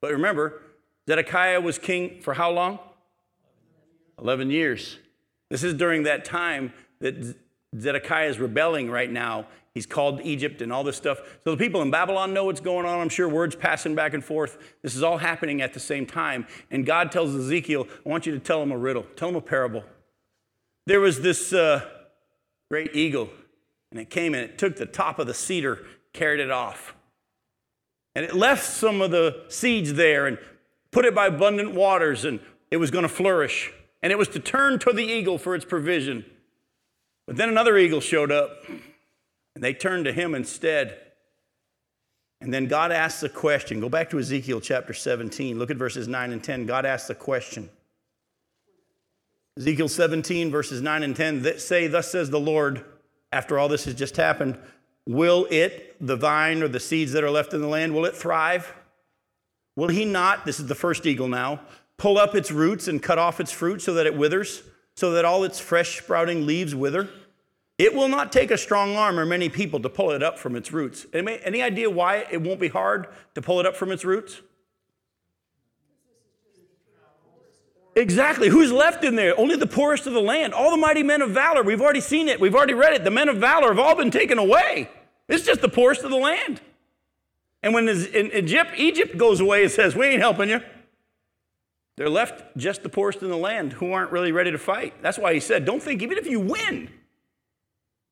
But 0.00 0.12
remember, 0.12 0.62
Zedekiah 1.08 1.60
was 1.60 1.78
king 1.78 2.20
for 2.20 2.34
how 2.34 2.50
long? 2.50 2.78
11 4.20 4.50
years. 4.50 4.98
This 5.50 5.62
is 5.62 5.74
during 5.74 6.04
that 6.04 6.24
time 6.24 6.72
that 7.00 7.36
Zedekiah 7.78 8.28
is 8.28 8.38
rebelling 8.38 8.90
right 8.90 9.10
now. 9.10 9.46
He's 9.76 9.84
called 9.84 10.22
Egypt 10.22 10.62
and 10.62 10.72
all 10.72 10.82
this 10.82 10.96
stuff. 10.96 11.18
So 11.44 11.50
the 11.50 11.56
people 11.58 11.82
in 11.82 11.90
Babylon 11.90 12.32
know 12.32 12.46
what's 12.46 12.60
going 12.62 12.86
on. 12.86 12.98
I'm 12.98 13.10
sure 13.10 13.28
words 13.28 13.54
passing 13.54 13.94
back 13.94 14.14
and 14.14 14.24
forth. 14.24 14.56
This 14.80 14.96
is 14.96 15.02
all 15.02 15.18
happening 15.18 15.60
at 15.60 15.74
the 15.74 15.80
same 15.80 16.06
time. 16.06 16.46
And 16.70 16.86
God 16.86 17.12
tells 17.12 17.34
Ezekiel, 17.34 17.86
I 18.06 18.08
want 18.08 18.24
you 18.24 18.32
to 18.32 18.38
tell 18.38 18.62
him 18.62 18.72
a 18.72 18.78
riddle, 18.78 19.02
tell 19.16 19.28
him 19.28 19.36
a 19.36 19.42
parable. 19.42 19.84
There 20.86 20.98
was 20.98 21.20
this 21.20 21.52
uh, 21.52 21.86
great 22.70 22.96
eagle, 22.96 23.28
and 23.90 24.00
it 24.00 24.08
came 24.08 24.32
and 24.32 24.44
it 24.44 24.56
took 24.56 24.76
the 24.76 24.86
top 24.86 25.18
of 25.18 25.26
the 25.26 25.34
cedar, 25.34 25.84
carried 26.14 26.40
it 26.40 26.50
off. 26.50 26.94
And 28.14 28.24
it 28.24 28.34
left 28.34 28.64
some 28.64 29.02
of 29.02 29.10
the 29.10 29.44
seeds 29.48 29.92
there 29.92 30.26
and 30.26 30.38
put 30.90 31.04
it 31.04 31.14
by 31.14 31.26
abundant 31.26 31.74
waters, 31.74 32.24
and 32.24 32.40
it 32.70 32.78
was 32.78 32.90
going 32.90 33.02
to 33.02 33.10
flourish. 33.10 33.74
And 34.02 34.10
it 34.10 34.16
was 34.16 34.28
to 34.28 34.40
turn 34.40 34.78
to 34.78 34.92
the 34.94 35.04
eagle 35.04 35.36
for 35.36 35.54
its 35.54 35.66
provision. 35.66 36.24
But 37.26 37.36
then 37.36 37.50
another 37.50 37.76
eagle 37.76 38.00
showed 38.00 38.32
up, 38.32 38.64
and 39.56 39.64
they 39.64 39.72
turned 39.72 40.04
to 40.04 40.12
him 40.12 40.34
instead. 40.34 41.00
And 42.42 42.52
then 42.52 42.66
God 42.66 42.92
asks 42.92 43.22
a 43.22 43.28
question. 43.30 43.80
Go 43.80 43.88
back 43.88 44.10
to 44.10 44.18
Ezekiel 44.18 44.60
chapter 44.60 44.92
17. 44.92 45.58
Look 45.58 45.70
at 45.70 45.78
verses 45.78 46.06
9 46.06 46.30
and 46.30 46.44
10. 46.44 46.66
God 46.66 46.84
asks 46.84 47.08
the 47.08 47.14
question. 47.14 47.70
Ezekiel 49.56 49.88
17, 49.88 50.50
verses 50.50 50.82
9 50.82 51.02
and 51.02 51.16
10 51.16 51.42
that 51.42 51.62
say, 51.62 51.86
Thus 51.86 52.12
says 52.12 52.28
the 52.28 52.38
Lord, 52.38 52.84
after 53.32 53.58
all 53.58 53.66
this 53.66 53.86
has 53.86 53.94
just 53.94 54.18
happened, 54.18 54.58
will 55.06 55.46
it, 55.50 55.96
the 56.06 56.16
vine 56.16 56.62
or 56.62 56.68
the 56.68 56.78
seeds 56.78 57.12
that 57.12 57.24
are 57.24 57.30
left 57.30 57.54
in 57.54 57.62
the 57.62 57.66
land, 57.66 57.94
will 57.94 58.04
it 58.04 58.14
thrive? 58.14 58.74
Will 59.74 59.88
he 59.88 60.04
not, 60.04 60.44
this 60.44 60.60
is 60.60 60.66
the 60.66 60.74
first 60.74 61.06
eagle 61.06 61.28
now, 61.28 61.62
pull 61.96 62.18
up 62.18 62.34
its 62.34 62.52
roots 62.52 62.88
and 62.88 63.02
cut 63.02 63.16
off 63.16 63.40
its 63.40 63.52
fruit 63.52 63.80
so 63.80 63.94
that 63.94 64.04
it 64.04 64.18
withers, 64.18 64.62
so 64.96 65.12
that 65.12 65.24
all 65.24 65.44
its 65.44 65.58
fresh 65.58 65.96
sprouting 65.96 66.44
leaves 66.44 66.74
wither? 66.74 67.08
It 67.78 67.94
will 67.94 68.08
not 68.08 68.32
take 68.32 68.50
a 68.50 68.56
strong 68.56 68.96
arm 68.96 69.18
or 69.18 69.26
many 69.26 69.48
people 69.48 69.80
to 69.80 69.88
pull 69.88 70.10
it 70.10 70.22
up 70.22 70.38
from 70.38 70.56
its 70.56 70.72
roots. 70.72 71.06
Any, 71.12 71.38
any 71.44 71.62
idea 71.62 71.90
why 71.90 72.26
it 72.30 72.40
won't 72.40 72.58
be 72.58 72.68
hard 72.68 73.08
to 73.34 73.42
pull 73.42 73.60
it 73.60 73.66
up 73.66 73.76
from 73.76 73.92
its 73.92 74.04
roots? 74.04 74.40
Exactly. 77.94 78.48
Who's 78.48 78.70
left 78.70 79.04
in 79.04 79.16
there? 79.16 79.38
Only 79.38 79.56
the 79.56 79.66
poorest 79.66 80.06
of 80.06 80.12
the 80.12 80.20
land. 80.20 80.52
All 80.52 80.70
the 80.70 80.76
mighty 80.76 81.02
men 81.02 81.22
of 81.22 81.30
valor. 81.30 81.62
We've 81.62 81.80
already 81.80 82.00
seen 82.00 82.28
it. 82.28 82.38
We've 82.38 82.54
already 82.54 82.74
read 82.74 82.92
it. 82.92 83.04
The 83.04 83.10
men 83.10 83.28
of 83.28 83.38
valor 83.38 83.68
have 83.68 83.78
all 83.78 83.94
been 83.94 84.10
taken 84.10 84.38
away. 84.38 84.90
It's 85.28 85.44
just 85.44 85.62
the 85.62 85.68
poorest 85.68 86.04
of 86.04 86.10
the 86.10 86.16
land. 86.16 86.60
And 87.62 87.72
when 87.72 87.88
Egypt, 87.88 88.72
Egypt 88.76 89.16
goes 89.16 89.40
away, 89.40 89.64
it 89.64 89.70
says, 89.70 89.96
We 89.96 90.06
ain't 90.06 90.20
helping 90.20 90.50
you. 90.50 90.60
They're 91.96 92.10
left 92.10 92.56
just 92.58 92.82
the 92.82 92.90
poorest 92.90 93.22
in 93.22 93.30
the 93.30 93.36
land 93.36 93.72
who 93.72 93.92
aren't 93.92 94.12
really 94.12 94.30
ready 94.30 94.50
to 94.50 94.58
fight. 94.58 94.94
That's 95.02 95.18
why 95.18 95.32
he 95.32 95.40
said, 95.40 95.64
Don't 95.64 95.82
think, 95.82 96.02
even 96.02 96.18
if 96.18 96.26
you 96.26 96.38
win, 96.38 96.90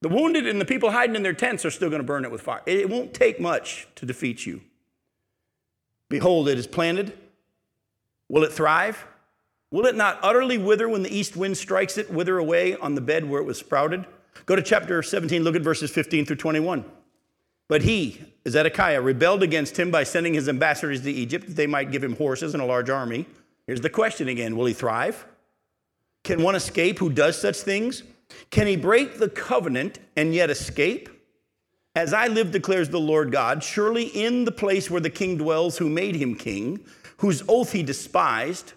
the 0.04 0.10
wounded 0.10 0.46
and 0.46 0.60
the 0.60 0.66
people 0.66 0.90
hiding 0.90 1.16
in 1.16 1.22
their 1.22 1.32
tents 1.32 1.64
are 1.64 1.70
still 1.70 1.88
going 1.88 2.00
to 2.02 2.06
burn 2.06 2.26
it 2.26 2.30
with 2.30 2.42
fire. 2.42 2.60
It 2.66 2.90
won't 2.90 3.14
take 3.14 3.40
much 3.40 3.88
to 3.94 4.04
defeat 4.04 4.44
you. 4.44 4.60
Behold, 6.10 6.46
it 6.46 6.58
is 6.58 6.66
planted. 6.66 7.16
Will 8.28 8.44
it 8.44 8.52
thrive? 8.52 9.06
Will 9.70 9.86
it 9.86 9.94
not 9.94 10.18
utterly 10.22 10.58
wither 10.58 10.90
when 10.90 11.02
the 11.02 11.08
east 11.08 11.36
wind 11.36 11.56
strikes 11.56 11.96
it, 11.96 12.12
wither 12.12 12.36
away 12.36 12.76
on 12.76 12.94
the 12.94 13.00
bed 13.00 13.26
where 13.26 13.40
it 13.40 13.46
was 13.46 13.56
sprouted? 13.56 14.04
Go 14.44 14.54
to 14.54 14.60
chapter 14.60 15.02
17, 15.02 15.42
look 15.42 15.56
at 15.56 15.62
verses 15.62 15.90
15 15.90 16.26
through 16.26 16.36
21. 16.36 16.84
But 17.68 17.80
he, 17.80 18.20
Zedekiah, 18.46 19.00
rebelled 19.00 19.42
against 19.42 19.78
him 19.78 19.90
by 19.90 20.04
sending 20.04 20.34
his 20.34 20.50
ambassadors 20.50 21.00
to 21.00 21.10
Egypt 21.10 21.46
that 21.46 21.56
they 21.56 21.66
might 21.66 21.90
give 21.90 22.04
him 22.04 22.14
horses 22.16 22.52
and 22.52 22.62
a 22.62 22.66
large 22.66 22.90
army. 22.90 23.24
Here's 23.66 23.80
the 23.80 23.88
question 23.88 24.28
again 24.28 24.54
Will 24.54 24.66
he 24.66 24.74
thrive? 24.74 25.24
Can 26.24 26.42
one 26.42 26.56
escape 26.56 26.98
who 26.98 27.08
does 27.08 27.40
such 27.40 27.56
things? 27.56 28.02
Can 28.50 28.66
he 28.66 28.76
break 28.76 29.18
the 29.18 29.28
covenant 29.28 29.98
and 30.16 30.34
yet 30.34 30.50
escape? 30.50 31.08
As 31.94 32.12
I 32.12 32.26
live, 32.26 32.50
declares 32.50 32.88
the 32.88 33.00
Lord 33.00 33.30
God, 33.30 33.62
surely 33.62 34.04
in 34.04 34.44
the 34.44 34.52
place 34.52 34.90
where 34.90 35.00
the 35.00 35.10
king 35.10 35.36
dwells, 35.36 35.78
who 35.78 35.88
made 35.88 36.16
him 36.16 36.34
king, 36.34 36.80
whose 37.18 37.42
oath 37.48 37.72
he 37.72 37.82
despised, 37.82 38.72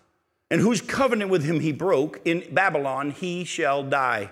and 0.52 0.62
whose 0.62 0.82
covenant 0.82 1.32
with 1.32 1.44
him 1.44 1.60
he 1.60 1.72
broke, 1.72 2.22
in 2.26 2.44
Babylon 2.54 3.12
he 3.12 3.44
shall 3.44 3.84
die. 3.84 4.30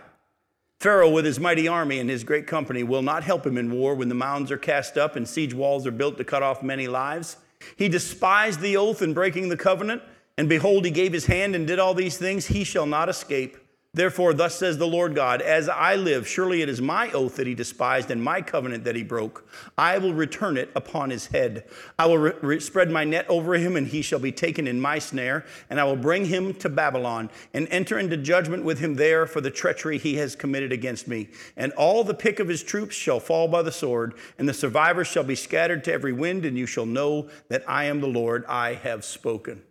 Pharaoh, 0.80 1.10
with 1.10 1.26
his 1.26 1.40
mighty 1.40 1.68
army 1.68 2.00
and 2.00 2.10
his 2.10 2.24
great 2.24 2.46
company, 2.46 2.84
will 2.84 3.02
not 3.02 3.24
help 3.24 3.46
him 3.46 3.58
in 3.58 3.72
war 3.72 3.96
when 3.96 4.10
the 4.10 4.16
mounds 4.16 4.52
are 4.52 4.58
cast 4.58 4.98
up 4.98 5.16
and 5.16 5.28
siege 5.28 5.54
walls 5.54 5.88
are 5.88 5.92
built 5.92 6.18
to 6.18 6.24
cut 6.24 6.44
off 6.44 6.62
many 6.62 6.88
lives. 6.88 7.38
He 7.76 7.90
despised 7.90 8.60
the 8.60 8.78
oath 8.78 9.02
in 9.02 9.14
breaking 9.14 9.50
the 9.50 9.58
covenant, 9.58 10.04
and 10.38 10.48
behold, 10.48 10.86
he 10.86 10.92
gave 10.92 11.12
his 11.12 11.26
hand 11.26 11.56
and 11.56 11.66
did 11.66 11.80
all 11.80 11.96
these 11.96 12.18
things. 12.18 12.48
He 12.48 12.64
shall 12.64 12.86
not 12.86 13.10
escape, 13.10 13.58
Therefore, 13.96 14.34
thus 14.34 14.60
says 14.60 14.78
the 14.78 14.86
Lord 14.86 15.16
God, 15.16 15.42
as 15.42 15.70
I 15.70 15.96
live, 15.96 16.28
surely 16.28 16.62
it 16.62 16.68
is 16.68 16.82
my 16.82 17.10
oath 17.12 17.38
that 17.38 17.48
he 17.48 17.56
despised 17.56 18.12
and 18.12 18.22
my 18.22 18.42
covenant 18.42 18.84
that 18.84 18.98
he 18.98 19.04
broke. 19.04 19.50
I 19.78 20.00
will 20.00 20.14
return 20.14 20.58
it 20.58 20.70
upon 20.76 21.12
his 21.12 21.28
head. 21.28 21.64
I 21.98 22.06
will 22.08 22.18
re- 22.18 22.34
re- 22.42 22.60
spread 22.60 22.92
my 22.92 23.06
net 23.06 23.26
over 23.30 23.54
him, 23.54 23.78
and 23.78 23.88
he 23.88 24.02
shall 24.02 24.20
be 24.20 24.34
taken 24.34 24.68
in 24.68 24.82
my 24.82 25.00
snare, 25.00 25.46
and 25.70 25.80
I 25.80 25.86
will 25.86 25.96
bring 25.96 26.26
him 26.26 26.54
to 26.56 26.68
Babylon 26.68 27.30
and 27.54 27.70
enter 27.72 27.98
into 27.98 28.18
judgment 28.18 28.66
with 28.66 28.80
him 28.80 28.96
there 28.96 29.26
for 29.26 29.40
the 29.40 29.50
treachery 29.50 29.98
he 29.98 30.18
has 30.18 30.36
committed 30.36 30.74
against 30.74 31.08
me. 31.08 31.30
And 31.56 31.72
all 31.74 32.04
the 32.04 32.14
pick 32.14 32.42
of 32.42 32.50
his 32.50 32.64
troops 32.64 32.98
shall 32.98 33.22
fall 33.22 33.48
by 33.48 33.62
the 33.62 33.72
sword, 33.72 34.16
and 34.38 34.50
the 34.50 34.54
survivors 34.54 35.08
shall 35.08 35.24
be 35.24 35.36
scattered 35.36 35.86
to 35.86 35.94
every 35.94 36.12
wind, 36.12 36.44
and 36.44 36.58
you 36.58 36.66
shall 36.66 36.86
know 36.86 37.30
that 37.48 37.64
I 37.66 37.86
am 37.86 38.02
the 38.02 38.08
Lord, 38.08 38.44
I 38.50 38.74
have 38.74 39.06
spoken. 39.06 39.64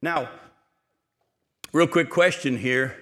Now, 0.00 0.28
real 1.72 1.88
quick 1.88 2.10
question 2.10 2.58
here 2.58 2.94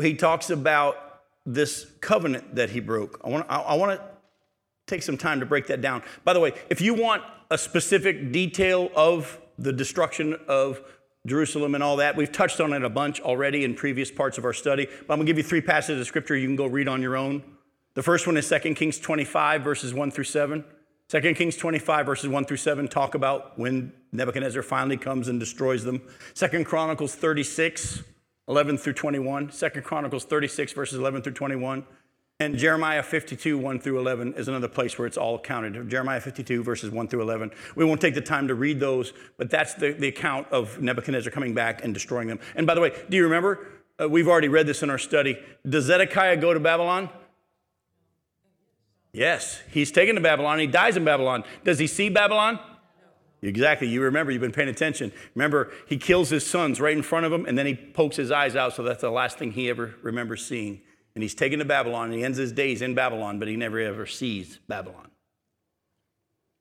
he 0.00 0.14
talks 0.14 0.50
about 0.50 0.96
this 1.44 1.86
covenant 2.00 2.56
that 2.56 2.70
he 2.70 2.80
broke. 2.80 3.20
I 3.24 3.28
want, 3.28 3.46
I, 3.48 3.60
I 3.60 3.74
want 3.74 3.98
to 3.98 4.06
take 4.86 5.02
some 5.02 5.16
time 5.16 5.40
to 5.40 5.46
break 5.46 5.66
that 5.68 5.80
down. 5.80 6.02
By 6.24 6.32
the 6.32 6.40
way, 6.40 6.52
if 6.70 6.80
you 6.80 6.94
want 6.94 7.22
a 7.50 7.58
specific 7.58 8.32
detail 8.32 8.90
of 8.94 9.40
the 9.58 9.72
destruction 9.72 10.36
of 10.48 10.80
Jerusalem 11.26 11.74
and 11.74 11.82
all 11.82 11.96
that, 11.96 12.16
we've 12.16 12.30
touched 12.30 12.60
on 12.60 12.72
it 12.72 12.84
a 12.84 12.90
bunch 12.90 13.20
already 13.20 13.64
in 13.64 13.74
previous 13.74 14.10
parts 14.10 14.38
of 14.38 14.44
our 14.44 14.52
study, 14.52 14.86
but 14.86 15.14
I'm 15.14 15.18
going 15.18 15.26
to 15.26 15.32
give 15.32 15.38
you 15.38 15.44
three 15.44 15.60
passages 15.60 16.00
of 16.00 16.06
scripture 16.06 16.36
you 16.36 16.46
can 16.46 16.56
go 16.56 16.66
read 16.66 16.88
on 16.88 17.02
your 17.02 17.16
own. 17.16 17.42
The 17.94 18.02
first 18.02 18.26
one 18.26 18.36
is 18.36 18.48
2 18.48 18.74
Kings 18.74 18.98
25, 18.98 19.62
verses 19.62 19.94
1 19.94 20.10
through 20.10 20.24
7. 20.24 20.64
2 21.08 21.34
Kings 21.34 21.56
25, 21.56 22.04
verses 22.04 22.28
1 22.28 22.44
through 22.44 22.56
7 22.56 22.88
talk 22.88 23.14
about 23.14 23.58
when 23.58 23.92
Nebuchadnezzar 24.12 24.62
finally 24.62 24.96
comes 24.96 25.28
and 25.28 25.38
destroys 25.38 25.84
them. 25.84 26.02
2 26.34 26.64
Chronicles 26.64 27.14
36, 27.14 28.02
11 28.48 28.78
through 28.78 28.92
21, 28.92 29.48
2 29.48 29.68
Chronicles 29.82 30.24
36, 30.24 30.72
verses 30.72 30.98
11 30.98 31.22
through 31.22 31.32
21, 31.32 31.84
and 32.38 32.58
Jeremiah 32.58 33.02
52, 33.02 33.56
1 33.56 33.80
through 33.80 33.98
11 33.98 34.34
is 34.34 34.46
another 34.46 34.68
place 34.68 34.98
where 34.98 35.06
it's 35.06 35.16
all 35.16 35.38
counted. 35.38 35.88
Jeremiah 35.88 36.20
52, 36.20 36.62
verses 36.62 36.90
1 36.90 37.08
through 37.08 37.22
11. 37.22 37.50
We 37.76 37.84
won't 37.86 37.98
take 37.98 38.14
the 38.14 38.20
time 38.20 38.46
to 38.48 38.54
read 38.54 38.78
those, 38.78 39.14
but 39.38 39.48
that's 39.48 39.72
the, 39.72 39.92
the 39.92 40.08
account 40.08 40.46
of 40.50 40.78
Nebuchadnezzar 40.78 41.32
coming 41.32 41.54
back 41.54 41.82
and 41.82 41.94
destroying 41.94 42.28
them. 42.28 42.38
And 42.54 42.66
by 42.66 42.74
the 42.74 42.82
way, 42.82 42.92
do 43.08 43.16
you 43.16 43.24
remember? 43.24 43.66
Uh, 43.98 44.08
we've 44.10 44.28
already 44.28 44.48
read 44.48 44.66
this 44.66 44.82
in 44.82 44.90
our 44.90 44.98
study. 44.98 45.38
Does 45.66 45.84
Zedekiah 45.84 46.36
go 46.36 46.52
to 46.52 46.60
Babylon? 46.60 47.08
Yes, 49.14 49.62
he's 49.70 49.90
taken 49.90 50.16
to 50.16 50.20
Babylon. 50.20 50.58
He 50.58 50.66
dies 50.66 50.98
in 50.98 51.04
Babylon. 51.06 51.42
Does 51.64 51.78
he 51.78 51.86
see 51.86 52.10
Babylon? 52.10 52.60
Exactly. 53.42 53.88
You 53.88 54.02
remember, 54.02 54.32
you've 54.32 54.40
been 54.40 54.52
paying 54.52 54.68
attention. 54.68 55.12
Remember, 55.34 55.70
he 55.86 55.98
kills 55.98 56.30
his 56.30 56.46
sons 56.46 56.80
right 56.80 56.96
in 56.96 57.02
front 57.02 57.26
of 57.26 57.32
him, 57.32 57.46
and 57.46 57.56
then 57.56 57.66
he 57.66 57.74
pokes 57.74 58.16
his 58.16 58.30
eyes 58.30 58.56
out, 58.56 58.74
so 58.74 58.82
that's 58.82 59.02
the 59.02 59.10
last 59.10 59.38
thing 59.38 59.52
he 59.52 59.68
ever 59.68 59.94
remembers 60.02 60.44
seeing. 60.44 60.80
And 61.14 61.22
he's 61.22 61.34
taken 61.34 61.58
to 61.58 61.64
Babylon, 61.64 62.06
and 62.06 62.14
he 62.14 62.24
ends 62.24 62.38
his 62.38 62.52
days 62.52 62.82
in 62.82 62.94
Babylon, 62.94 63.38
but 63.38 63.48
he 63.48 63.56
never 63.56 63.78
ever 63.78 64.06
sees 64.06 64.58
Babylon. 64.68 65.10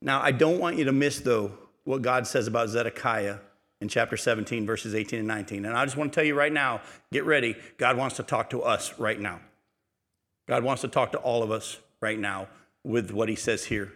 Now, 0.02 0.22
I 0.22 0.32
don't 0.32 0.60
want 0.60 0.78
you 0.78 0.86
to 0.86 0.92
miss, 0.92 1.20
though, 1.20 1.54
what 1.84 2.02
God 2.02 2.28
says 2.28 2.48
about 2.48 2.70
Zedekiah 2.70 3.38
in 3.82 3.88
chapter 3.88 4.18
17, 4.18 4.66
verses 4.66 4.96
18 4.96 5.20
and 5.20 5.28
19. 5.28 5.66
And 5.66 5.76
I 5.76 5.86
just 5.86 5.98
want 5.98 6.12
to 6.12 6.16
tell 6.16 6.26
you 6.26 6.36
right 6.36 6.54
now 6.54 6.82
get 7.12 7.26
ready. 7.26 7.56
God 7.78 7.98
wants 7.98 8.16
to 8.18 8.24
talk 8.24 8.50
to 8.52 8.62
us 8.62 8.98
right 9.00 9.20
now. 9.20 9.40
God 10.48 10.64
wants 10.64 10.82
to 10.82 10.88
talk 10.88 11.12
to 11.14 11.18
all 11.18 11.44
of 11.44 11.52
us 11.52 11.78
right 12.02 12.20
now 12.20 12.48
with 12.84 13.12
what 13.12 13.30
he 13.30 13.36
says 13.36 13.66
here. 13.66 13.94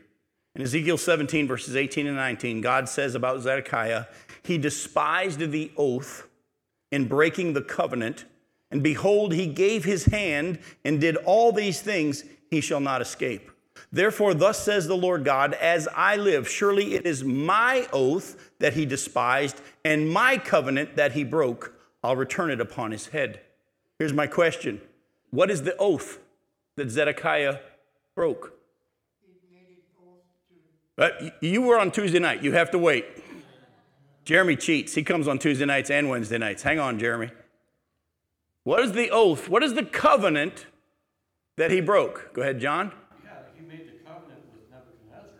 In 0.59 0.65
Ezekiel 0.65 0.97
17, 0.97 1.47
verses 1.47 1.77
18 1.77 2.05
and 2.05 2.17
19, 2.17 2.59
God 2.59 2.89
says 2.89 3.15
about 3.15 3.39
Zedekiah, 3.39 4.07
he 4.43 4.57
despised 4.57 5.39
the 5.39 5.71
oath 5.77 6.27
in 6.91 7.07
breaking 7.07 7.53
the 7.53 7.61
covenant, 7.61 8.25
and 8.69 8.83
behold, 8.83 9.33
he 9.33 9.47
gave 9.47 9.85
his 9.85 10.07
hand 10.07 10.59
and 10.83 10.99
did 10.99 11.15
all 11.15 11.53
these 11.53 11.79
things, 11.79 12.25
he 12.49 12.59
shall 12.59 12.81
not 12.81 13.01
escape. 13.01 13.49
Therefore, 13.89 14.33
thus 14.33 14.61
says 14.61 14.85
the 14.85 14.97
Lord 14.97 15.23
God, 15.23 15.53
as 15.53 15.87
I 15.95 16.17
live, 16.17 16.49
surely 16.49 16.95
it 16.95 17.05
is 17.05 17.23
my 17.23 17.87
oath 17.93 18.51
that 18.59 18.73
he 18.73 18.85
despised, 18.85 19.61
and 19.85 20.11
my 20.11 20.37
covenant 20.37 20.97
that 20.97 21.13
he 21.13 21.23
broke. 21.23 21.73
I'll 22.03 22.17
return 22.17 22.51
it 22.51 22.59
upon 22.59 22.91
his 22.91 23.07
head. 23.07 23.39
Here's 23.97 24.11
my 24.11 24.27
question 24.27 24.81
What 25.29 25.49
is 25.49 25.63
the 25.63 25.77
oath 25.77 26.19
that 26.75 26.89
Zedekiah 26.89 27.59
broke? 28.13 28.58
Uh, 30.99 31.09
but 31.21 31.41
you 31.41 31.61
were 31.61 31.79
on 31.79 31.91
Tuesday 31.91 32.19
night. 32.19 32.43
You 32.43 32.51
have 32.53 32.71
to 32.71 32.77
wait. 32.77 33.05
Jeremy 34.25 34.55
cheats. 34.55 34.93
He 34.93 35.03
comes 35.03 35.27
on 35.27 35.39
Tuesday 35.39 35.65
nights 35.65 35.89
and 35.89 36.09
Wednesday 36.09 36.37
nights. 36.37 36.61
Hang 36.61 36.79
on, 36.79 36.99
Jeremy. 36.99 37.29
What 38.63 38.83
is 38.83 38.91
the 38.91 39.09
oath? 39.09 39.47
What 39.47 39.63
is 39.63 39.73
the 39.73 39.85
covenant 39.85 40.67
that 41.57 41.71
he 41.71 41.81
broke? 41.81 42.33
Go 42.33 42.41
ahead, 42.41 42.59
John. 42.59 42.91
Yeah, 43.23 43.31
he 43.55 43.65
made 43.65 43.87
the 43.87 44.05
covenant 44.05 44.43
with 44.51 44.69
Nebuchadnezzar. 44.69 45.39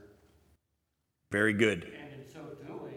Very 1.30 1.54
good. 1.54 1.84
And 1.84 2.22
in 2.22 2.34
so 2.34 2.40
doing, 2.66 2.96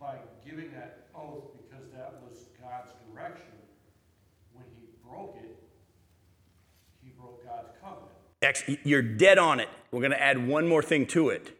by 0.00 0.16
giving 0.44 0.72
that 0.72 1.06
oath, 1.14 1.52
because 1.52 1.86
that 1.94 2.14
was 2.26 2.46
God's 2.60 2.90
direction, 3.12 3.52
when 4.54 4.64
he 4.74 4.88
broke 5.06 5.36
it, 5.36 5.62
he 7.04 7.10
broke 7.10 7.44
God's 7.44 7.68
covenant. 7.80 8.08
You're 8.84 9.02
dead 9.02 9.38
on 9.38 9.60
it. 9.60 9.68
We're 9.90 10.00
going 10.00 10.12
to 10.12 10.22
add 10.22 10.46
one 10.46 10.68
more 10.68 10.82
thing 10.82 11.06
to 11.08 11.28
it. 11.28 11.58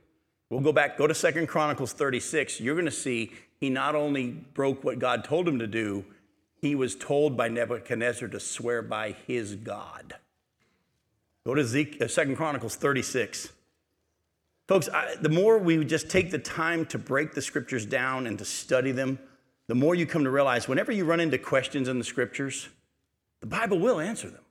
We'll 0.50 0.60
go 0.60 0.72
back, 0.72 0.98
go 0.98 1.06
to 1.06 1.14
Second 1.14 1.46
Chronicles 1.46 1.92
36. 1.92 2.60
You're 2.60 2.74
going 2.74 2.84
to 2.84 2.90
see 2.90 3.32
he 3.58 3.70
not 3.70 3.94
only 3.94 4.30
broke 4.30 4.84
what 4.84 4.98
God 4.98 5.24
told 5.24 5.48
him 5.48 5.58
to 5.60 5.66
do, 5.66 6.04
he 6.60 6.74
was 6.74 6.94
told 6.94 7.36
by 7.36 7.48
Nebuchadnezzar 7.48 8.28
to 8.28 8.40
swear 8.40 8.82
by 8.82 9.16
his 9.26 9.56
God. 9.56 10.14
Go 11.44 11.54
to 11.54 11.62
uh, 12.00 12.08
Second 12.08 12.36
Chronicles 12.36 12.76
36. 12.76 13.52
Folks, 14.68 14.88
I, 14.88 15.16
the 15.20 15.28
more 15.28 15.58
we 15.58 15.84
just 15.84 16.08
take 16.08 16.30
the 16.30 16.38
time 16.38 16.86
to 16.86 16.98
break 16.98 17.34
the 17.34 17.42
scriptures 17.42 17.84
down 17.84 18.26
and 18.26 18.38
to 18.38 18.44
study 18.44 18.92
them, 18.92 19.18
the 19.66 19.74
more 19.74 19.94
you 19.94 20.06
come 20.06 20.24
to 20.24 20.30
realize 20.30 20.68
whenever 20.68 20.92
you 20.92 21.04
run 21.04 21.20
into 21.20 21.38
questions 21.38 21.88
in 21.88 21.98
the 21.98 22.04
scriptures, 22.04 22.68
the 23.40 23.46
Bible 23.46 23.78
will 23.78 24.00
answer 24.00 24.28
them. 24.28 24.42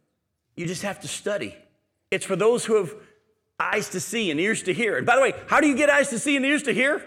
You 0.55 0.65
just 0.65 0.81
have 0.81 0.99
to 1.01 1.07
study. 1.07 1.55
It's 2.11 2.25
for 2.25 2.35
those 2.35 2.65
who 2.65 2.75
have 2.75 2.93
eyes 3.59 3.89
to 3.89 3.99
see 3.99 4.29
and 4.29 4.39
ears 4.39 4.63
to 4.63 4.73
hear. 4.73 4.97
And 4.97 5.05
by 5.05 5.15
the 5.15 5.21
way, 5.21 5.33
how 5.47 5.61
do 5.61 5.67
you 5.67 5.75
get 5.75 5.89
eyes 5.89 6.09
to 6.09 6.19
see 6.19 6.35
and 6.35 6.45
ears 6.45 6.63
to 6.63 6.73
hear? 6.73 7.01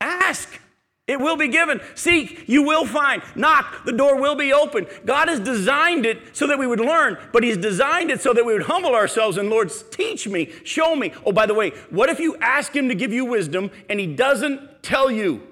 Ask. 0.00 0.60
It 1.06 1.20
will 1.20 1.36
be 1.36 1.46
given. 1.46 1.80
Seek, 1.94 2.48
you 2.48 2.62
will 2.64 2.84
find. 2.84 3.22
Knock, 3.36 3.84
the 3.84 3.92
door 3.92 4.20
will 4.20 4.34
be 4.34 4.52
open. 4.52 4.88
God 5.04 5.28
has 5.28 5.38
designed 5.38 6.04
it 6.04 6.36
so 6.36 6.48
that 6.48 6.58
we 6.58 6.66
would 6.66 6.80
learn, 6.80 7.16
but 7.32 7.44
He's 7.44 7.56
designed 7.56 8.10
it 8.10 8.20
so 8.20 8.32
that 8.32 8.44
we 8.44 8.52
would 8.52 8.64
humble 8.64 8.94
ourselves 8.94 9.36
and, 9.36 9.48
Lord, 9.48 9.70
teach 9.92 10.26
me, 10.26 10.50
show 10.64 10.96
me. 10.96 11.12
Oh, 11.24 11.30
by 11.30 11.46
the 11.46 11.54
way, 11.54 11.70
what 11.90 12.08
if 12.08 12.18
you 12.18 12.36
ask 12.40 12.74
Him 12.74 12.88
to 12.88 12.94
give 12.94 13.12
you 13.12 13.24
wisdom 13.24 13.70
and 13.88 14.00
He 14.00 14.06
doesn't 14.06 14.82
tell 14.82 15.08
you? 15.08 15.46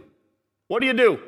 What 0.67 0.81
do 0.81 0.87
you 0.87 0.93
do? 0.93 1.21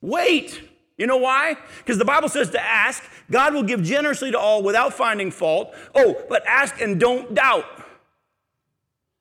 Wait. 0.00 0.62
You 1.02 1.08
know 1.08 1.16
why? 1.16 1.56
Because 1.78 1.98
the 1.98 2.04
Bible 2.04 2.28
says 2.28 2.50
to 2.50 2.62
ask, 2.62 3.02
God 3.28 3.54
will 3.54 3.64
give 3.64 3.82
generously 3.82 4.30
to 4.30 4.38
all 4.38 4.62
without 4.62 4.94
finding 4.94 5.32
fault. 5.32 5.74
Oh, 5.96 6.22
but 6.28 6.46
ask 6.46 6.80
and 6.80 7.00
don't 7.00 7.34
doubt. 7.34 7.64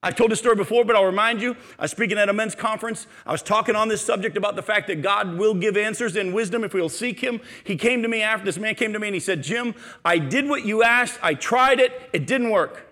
I've 0.03 0.15
told 0.15 0.29
this 0.29 0.37
story 0.37 0.55
before, 0.55 0.85
but 0.85 0.95
I'll 0.95 1.05
remind 1.05 1.41
you. 1.41 1.57
I 1.79 1.85
was 1.85 1.89
speaking 1.89 2.19
at 2.19 2.29
a 2.29 2.33
men's 2.33 2.53
conference. 2.53 3.07
I 3.25 3.31
was 3.31 3.41
talking 3.41 3.75
on 3.75 3.87
this 3.87 3.99
subject 3.99 4.37
about 4.37 4.55
the 4.55 4.61
fact 4.61 4.85
that 4.89 5.01
God 5.01 5.39
will 5.39 5.55
give 5.55 5.75
answers 5.75 6.15
in 6.15 6.33
wisdom 6.33 6.63
if 6.63 6.75
we'll 6.75 6.87
seek 6.87 7.19
Him. 7.19 7.41
He 7.63 7.75
came 7.75 8.03
to 8.03 8.07
me 8.07 8.21
after 8.21 8.45
this 8.45 8.59
man 8.59 8.75
came 8.75 8.93
to 8.93 8.99
me 8.99 9.07
and 9.07 9.15
he 9.15 9.19
said, 9.19 9.41
Jim, 9.41 9.73
I 10.05 10.19
did 10.19 10.47
what 10.47 10.63
you 10.63 10.83
asked. 10.83 11.17
I 11.23 11.33
tried 11.33 11.79
it. 11.79 12.11
It 12.13 12.27
didn't 12.27 12.51
work. 12.51 12.90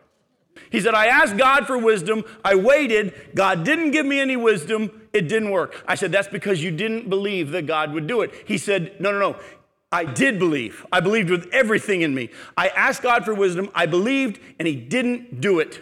He 0.69 0.81
said, 0.81 0.93
I 0.93 1.07
asked 1.07 1.37
God 1.37 1.67
for 1.67 1.77
wisdom. 1.77 2.23
I 2.43 2.55
waited. 2.55 3.13
God 3.35 3.63
didn't 3.63 3.91
give 3.91 4.05
me 4.05 4.19
any 4.19 4.37
wisdom. 4.37 5.01
It 5.13 5.27
didn't 5.27 5.51
work. 5.51 5.83
I 5.87 5.95
said, 5.95 6.11
That's 6.11 6.27
because 6.27 6.63
you 6.63 6.71
didn't 6.71 7.09
believe 7.09 7.51
that 7.51 7.65
God 7.65 7.93
would 7.93 8.07
do 8.07 8.21
it. 8.21 8.33
He 8.45 8.57
said, 8.57 8.99
No, 8.99 9.11
no, 9.11 9.19
no. 9.19 9.39
I 9.91 10.05
did 10.05 10.37
believe. 10.37 10.85
I 10.91 10.99
believed 10.99 11.31
with 11.31 11.49
everything 11.51 12.01
in 12.01 12.13
me. 12.13 12.29
I 12.55 12.67
asked 12.69 13.01
God 13.01 13.25
for 13.25 13.33
wisdom. 13.33 13.69
I 13.73 13.87
believed, 13.87 14.39
and 14.59 14.67
He 14.67 14.75
didn't 14.75 15.41
do 15.41 15.59
it. 15.59 15.81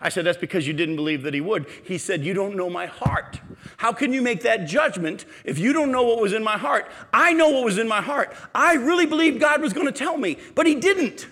I 0.00 0.08
said, 0.08 0.24
That's 0.24 0.38
because 0.38 0.66
you 0.66 0.72
didn't 0.72 0.96
believe 0.96 1.22
that 1.22 1.34
He 1.34 1.40
would. 1.40 1.66
He 1.84 1.98
said, 1.98 2.24
You 2.24 2.34
don't 2.34 2.56
know 2.56 2.68
my 2.68 2.86
heart. 2.86 3.40
How 3.76 3.92
can 3.92 4.12
you 4.12 4.22
make 4.22 4.42
that 4.42 4.66
judgment 4.66 5.24
if 5.44 5.58
you 5.58 5.72
don't 5.72 5.92
know 5.92 6.02
what 6.02 6.20
was 6.20 6.32
in 6.32 6.42
my 6.42 6.58
heart? 6.58 6.90
I 7.12 7.32
know 7.32 7.48
what 7.50 7.64
was 7.64 7.78
in 7.78 7.88
my 7.88 8.00
heart. 8.00 8.34
I 8.54 8.74
really 8.74 9.06
believed 9.06 9.40
God 9.40 9.60
was 9.60 9.72
going 9.72 9.86
to 9.86 9.92
tell 9.92 10.16
me, 10.16 10.38
but 10.54 10.66
He 10.66 10.74
didn't. 10.74 11.26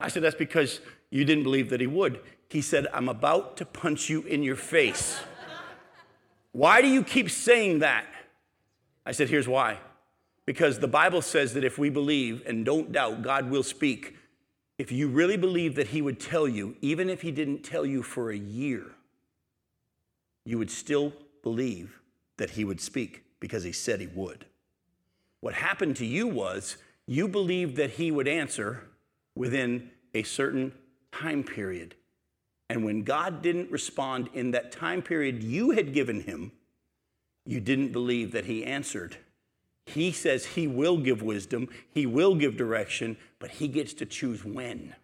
I 0.00 0.08
said, 0.08 0.22
That's 0.22 0.36
because 0.36 0.80
you 1.10 1.24
didn't 1.24 1.44
believe 1.44 1.70
that 1.70 1.80
he 1.80 1.86
would. 1.86 2.20
He 2.48 2.60
said, 2.60 2.86
I'm 2.92 3.08
about 3.08 3.56
to 3.58 3.64
punch 3.64 4.08
you 4.08 4.22
in 4.22 4.42
your 4.42 4.56
face. 4.56 5.20
why 6.52 6.80
do 6.80 6.88
you 6.88 7.02
keep 7.02 7.30
saying 7.30 7.80
that? 7.80 8.06
I 9.04 9.12
said, 9.12 9.28
Here's 9.28 9.48
why. 9.48 9.78
Because 10.44 10.78
the 10.78 10.88
Bible 10.88 11.20
says 11.20 11.54
that 11.54 11.64
if 11.64 11.78
we 11.78 11.90
believe 11.90 12.42
and 12.46 12.64
don't 12.64 12.90
doubt, 12.90 13.22
God 13.22 13.50
will 13.50 13.62
speak. 13.62 14.16
If 14.78 14.90
you 14.90 15.08
really 15.08 15.36
believe 15.36 15.74
that 15.74 15.88
He 15.88 16.00
would 16.00 16.20
tell 16.20 16.48
you, 16.48 16.76
even 16.80 17.10
if 17.10 17.22
He 17.22 17.30
didn't 17.30 17.62
tell 17.62 17.84
you 17.84 18.02
for 18.02 18.30
a 18.30 18.36
year, 18.36 18.84
you 20.44 20.56
would 20.56 20.70
still 20.70 21.12
believe 21.42 22.00
that 22.38 22.50
He 22.50 22.64
would 22.64 22.80
speak 22.80 23.24
because 23.40 23.64
He 23.64 23.72
said 23.72 24.00
He 24.00 24.06
would. 24.06 24.46
What 25.40 25.54
happened 25.54 25.96
to 25.96 26.06
you 26.06 26.26
was 26.26 26.76
you 27.06 27.28
believed 27.28 27.76
that 27.76 27.92
he 27.92 28.10
would 28.10 28.28
answer 28.28 28.84
within 29.34 29.90
a 30.14 30.22
certain 30.22 30.72
time 31.12 31.42
period. 31.44 31.94
And 32.70 32.84
when 32.84 33.02
God 33.02 33.42
didn't 33.42 33.70
respond 33.70 34.28
in 34.34 34.50
that 34.50 34.72
time 34.72 35.02
period 35.02 35.42
you 35.42 35.70
had 35.70 35.94
given 35.94 36.22
him, 36.22 36.52
you 37.46 37.60
didn't 37.60 37.92
believe 37.92 38.32
that 38.32 38.44
he 38.44 38.64
answered. 38.64 39.16
He 39.86 40.12
says 40.12 40.44
he 40.44 40.66
will 40.66 40.98
give 40.98 41.22
wisdom, 41.22 41.68
he 41.90 42.04
will 42.04 42.34
give 42.34 42.58
direction, 42.58 43.16
but 43.38 43.52
he 43.52 43.68
gets 43.68 43.94
to 43.94 44.06
choose 44.06 44.44
when. 44.44 44.94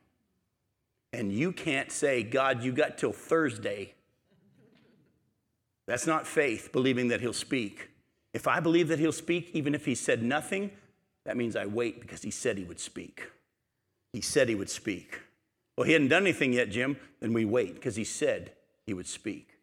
And 1.12 1.32
you 1.32 1.52
can't 1.52 1.90
say, 1.90 2.22
God, 2.22 2.62
you 2.62 2.72
got 2.72 2.98
till 2.98 3.12
Thursday. 3.12 3.94
That's 5.86 6.06
not 6.06 6.26
faith, 6.26 6.70
believing 6.72 7.08
that 7.08 7.20
he'll 7.20 7.32
speak. 7.32 7.90
If 8.34 8.48
I 8.48 8.60
believe 8.60 8.88
that 8.88 8.98
he'll 8.98 9.12
speak, 9.12 9.50
even 9.54 9.74
if 9.74 9.86
he 9.86 9.94
said 9.94 10.22
nothing, 10.22 10.70
that 11.24 11.36
means 11.36 11.56
I 11.56 11.66
wait 11.66 12.00
because 12.00 12.22
he 12.22 12.30
said 12.30 12.58
he 12.58 12.64
would 12.64 12.80
speak. 12.80 13.30
He 14.12 14.20
said 14.20 14.48
he 14.48 14.54
would 14.54 14.70
speak. 14.70 15.20
Well, 15.76 15.86
he 15.86 15.92
hadn't 15.92 16.08
done 16.08 16.22
anything 16.22 16.52
yet, 16.52 16.70
Jim. 16.70 16.96
Then 17.20 17.32
we 17.32 17.44
wait 17.44 17.74
because 17.74 17.96
he 17.96 18.04
said 18.04 18.52
he 18.86 18.94
would 18.94 19.06
speak. 19.06 19.53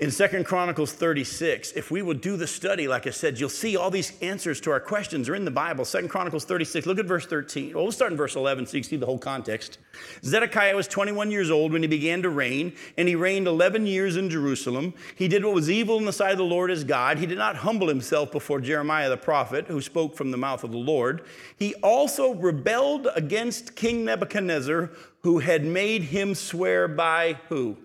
In 0.00 0.12
Second 0.12 0.44
Chronicles 0.46 0.92
36, 0.92 1.72
if 1.72 1.90
we 1.90 2.02
would 2.02 2.20
do 2.20 2.36
the 2.36 2.46
study, 2.46 2.86
like 2.86 3.08
I 3.08 3.10
said, 3.10 3.40
you'll 3.40 3.48
see 3.48 3.76
all 3.76 3.90
these 3.90 4.12
answers 4.22 4.60
to 4.60 4.70
our 4.70 4.78
questions 4.78 5.28
are 5.28 5.34
in 5.34 5.44
the 5.44 5.50
Bible. 5.50 5.84
Second 5.84 6.08
Chronicles 6.08 6.44
36, 6.44 6.86
look 6.86 7.00
at 7.00 7.06
verse 7.06 7.26
13. 7.26 7.74
Well, 7.74 7.82
we'll 7.82 7.90
start 7.90 8.12
in 8.12 8.16
verse 8.16 8.36
11 8.36 8.66
so 8.66 8.76
you 8.76 8.82
can 8.84 8.90
see 8.90 8.96
the 8.96 9.06
whole 9.06 9.18
context. 9.18 9.78
Zedekiah 10.22 10.76
was 10.76 10.86
21 10.86 11.32
years 11.32 11.50
old 11.50 11.72
when 11.72 11.82
he 11.82 11.88
began 11.88 12.22
to 12.22 12.30
reign, 12.30 12.74
and 12.96 13.08
he 13.08 13.16
reigned 13.16 13.48
11 13.48 13.88
years 13.88 14.16
in 14.16 14.30
Jerusalem. 14.30 14.94
He 15.16 15.26
did 15.26 15.44
what 15.44 15.52
was 15.52 15.68
evil 15.68 15.98
in 15.98 16.04
the 16.04 16.12
sight 16.12 16.30
of 16.30 16.38
the 16.38 16.44
Lord 16.44 16.70
his 16.70 16.84
God. 16.84 17.18
He 17.18 17.26
did 17.26 17.38
not 17.38 17.56
humble 17.56 17.88
himself 17.88 18.30
before 18.30 18.60
Jeremiah 18.60 19.08
the 19.08 19.16
prophet, 19.16 19.66
who 19.66 19.80
spoke 19.80 20.14
from 20.14 20.30
the 20.30 20.36
mouth 20.36 20.62
of 20.62 20.70
the 20.70 20.78
Lord. 20.78 21.22
He 21.56 21.74
also 21.82 22.34
rebelled 22.34 23.08
against 23.16 23.74
King 23.74 24.04
Nebuchadnezzar, 24.04 24.92
who 25.22 25.40
had 25.40 25.64
made 25.64 26.04
him 26.04 26.36
swear 26.36 26.86
by 26.86 27.40
who? 27.48 27.78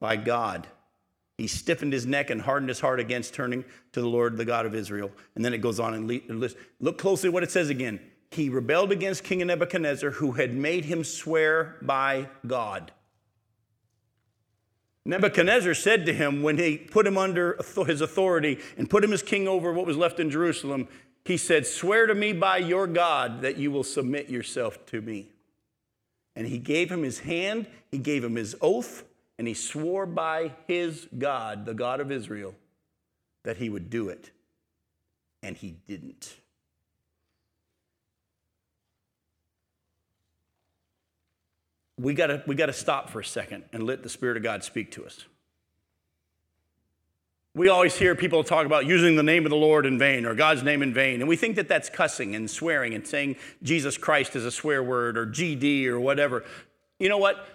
By 0.00 0.16
God. 0.16 0.66
He 1.36 1.46
stiffened 1.48 1.92
his 1.92 2.06
neck 2.06 2.30
and 2.30 2.40
hardened 2.40 2.68
his 2.68 2.80
heart 2.80 3.00
against 3.00 3.34
turning 3.34 3.64
to 3.92 4.00
the 4.00 4.06
Lord, 4.06 4.36
the 4.36 4.44
God 4.44 4.66
of 4.66 4.74
Israel. 4.74 5.10
And 5.34 5.44
then 5.44 5.52
it 5.52 5.58
goes 5.58 5.80
on 5.80 5.94
and 5.94 6.06
listen. 6.06 6.58
Look 6.80 6.98
closely 6.98 7.28
what 7.28 7.42
it 7.42 7.50
says 7.50 7.70
again. 7.70 8.00
He 8.30 8.48
rebelled 8.48 8.92
against 8.92 9.24
King 9.24 9.46
Nebuchadnezzar, 9.46 10.10
who 10.10 10.32
had 10.32 10.54
made 10.54 10.84
him 10.84 11.04
swear 11.04 11.76
by 11.82 12.28
God. 12.46 12.92
Nebuchadnezzar 15.04 15.74
said 15.74 16.06
to 16.06 16.12
him 16.12 16.42
when 16.42 16.56
he 16.56 16.78
put 16.78 17.06
him 17.06 17.18
under 17.18 17.58
his 17.86 18.00
authority 18.00 18.58
and 18.78 18.88
put 18.88 19.04
him 19.04 19.12
as 19.12 19.22
king 19.22 19.46
over 19.46 19.72
what 19.72 19.86
was 19.86 19.96
left 19.96 20.18
in 20.18 20.30
Jerusalem, 20.30 20.88
he 21.24 21.36
said, 21.36 21.66
Swear 21.66 22.06
to 22.06 22.14
me 22.14 22.32
by 22.32 22.58
your 22.58 22.86
God 22.86 23.42
that 23.42 23.56
you 23.56 23.70
will 23.70 23.84
submit 23.84 24.30
yourself 24.30 24.84
to 24.86 25.00
me. 25.00 25.28
And 26.36 26.46
he 26.46 26.58
gave 26.58 26.90
him 26.90 27.02
his 27.02 27.20
hand, 27.20 27.66
he 27.90 27.98
gave 27.98 28.24
him 28.24 28.36
his 28.36 28.56
oath, 28.60 29.04
and 29.38 29.48
he 29.48 29.54
swore 29.54 30.06
by 30.06 30.52
his 30.66 31.08
God, 31.16 31.66
the 31.66 31.74
God 31.74 32.00
of 32.00 32.12
Israel, 32.12 32.54
that 33.42 33.56
he 33.56 33.68
would 33.68 33.90
do 33.90 34.08
it. 34.08 34.30
And 35.42 35.56
he 35.56 35.76
didn't. 35.86 36.36
We 41.98 42.14
got 42.14 42.46
we 42.48 42.56
to 42.56 42.72
stop 42.72 43.10
for 43.10 43.20
a 43.20 43.24
second 43.24 43.64
and 43.72 43.84
let 43.84 44.02
the 44.02 44.08
Spirit 44.08 44.36
of 44.36 44.42
God 44.42 44.64
speak 44.64 44.90
to 44.92 45.04
us. 45.04 45.24
We 47.54 47.68
always 47.68 47.94
hear 47.94 48.16
people 48.16 48.42
talk 48.42 48.66
about 48.66 48.84
using 48.84 49.14
the 49.14 49.22
name 49.22 49.46
of 49.46 49.50
the 49.50 49.56
Lord 49.56 49.86
in 49.86 49.96
vain 49.96 50.26
or 50.26 50.34
God's 50.34 50.64
name 50.64 50.82
in 50.82 50.92
vain, 50.92 51.20
and 51.20 51.28
we 51.28 51.36
think 51.36 51.54
that 51.54 51.68
that's 51.68 51.88
cussing 51.88 52.34
and 52.34 52.50
swearing 52.50 52.94
and 52.94 53.06
saying 53.06 53.36
Jesus 53.62 53.96
Christ 53.96 54.34
is 54.34 54.44
a 54.44 54.50
swear 54.50 54.82
word 54.82 55.16
or 55.16 55.24
GD 55.24 55.86
or 55.86 56.00
whatever. 56.00 56.44
You 56.98 57.08
know 57.08 57.18
what? 57.18 57.46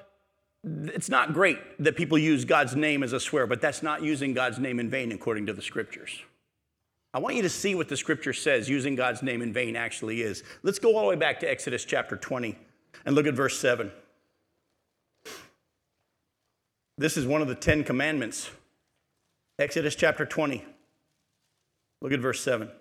It's 0.64 1.10
not 1.10 1.34
great 1.34 1.57
that 1.80 1.95
people 1.95 2.18
use 2.18 2.43
God's 2.45 2.76
name 2.76 3.03
as 3.03 3.14
a 3.14 3.20
swear, 3.20 3.47
but 3.47 3.62
that's 3.62 3.82
not 3.82 4.03
using 4.03 4.34
God's 4.34 4.60
name 4.60 4.80
in 4.80 4.89
vain 4.89 5.12
according 5.12 5.45
to 5.45 5.53
the 5.53 5.62
scriptures. 5.62 6.22
I 7.14 7.20
want 7.20 7.36
you 7.36 7.41
to 7.41 7.49
see 7.49 7.76
what 7.76 7.88
the 7.88 7.97
scripture 7.97 8.34
says 8.34 8.70
using 8.70 8.95
God's 8.95 9.24
name 9.24 9.41
in 9.41 9.53
vain 9.53 9.76
actually 9.76 10.22
is. 10.22 10.43
Let's 10.62 10.78
go 10.78 10.95
all 10.95 11.03
the 11.03 11.10
way 11.10 11.16
back 11.16 11.39
to 11.39 11.49
Exodus 11.49 11.86
chapter 11.86 12.16
20 12.16 12.57
and 13.05 13.16
look 13.16 13.26
at 13.26 13.34
verse 13.34 13.60
7. 13.60 13.91
This 16.97 17.16
is 17.16 17.26
one 17.26 17.41
of 17.41 17.47
the 17.47 17.55
Ten 17.55 17.84
Commandments. 17.84 18.51
Exodus 19.57 19.95
chapter 19.95 20.26
20. 20.26 20.66
Look 22.01 22.12
at 22.12 22.20
verse 22.20 22.41
7. 22.43 22.68
It 22.68 22.74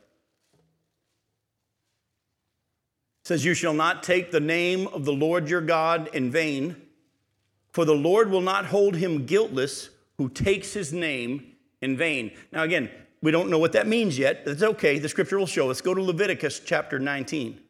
says, 3.25 3.45
You 3.45 3.55
shall 3.55 3.75
not 3.75 4.03
take 4.03 4.31
the 4.31 4.41
name 4.41 4.89
of 4.89 5.05
the 5.05 5.13
Lord 5.13 5.49
your 5.49 5.61
God 5.61 6.11
in 6.13 6.31
vain 6.31 6.77
for 7.73 7.85
the 7.85 7.95
Lord 7.95 8.31
will 8.31 8.41
not 8.41 8.67
hold 8.67 8.97
him 8.97 9.27
guiltless 9.27 9.91
who 10.17 10.29
takes 10.29 10.73
his 10.73 10.93
name 10.93 11.55
in 11.81 11.97
vain. 11.97 12.33
Now, 12.53 12.63
again, 12.63 12.91
we 13.23 13.31
don't 13.31 13.51
know 13.51 13.59
what 13.59 13.73
that 13.73 13.87
means 13.87 14.19
yet. 14.19 14.45
That's 14.45 14.63
okay. 14.63 14.99
The 14.99 15.09
scripture 15.09 15.39
will 15.39 15.47
show 15.47 15.71
us. 15.71 15.81
Go 15.81 15.95
to 15.95 16.03
Leviticus 16.03 16.61
chapter 16.61 16.99
19. 16.99 17.61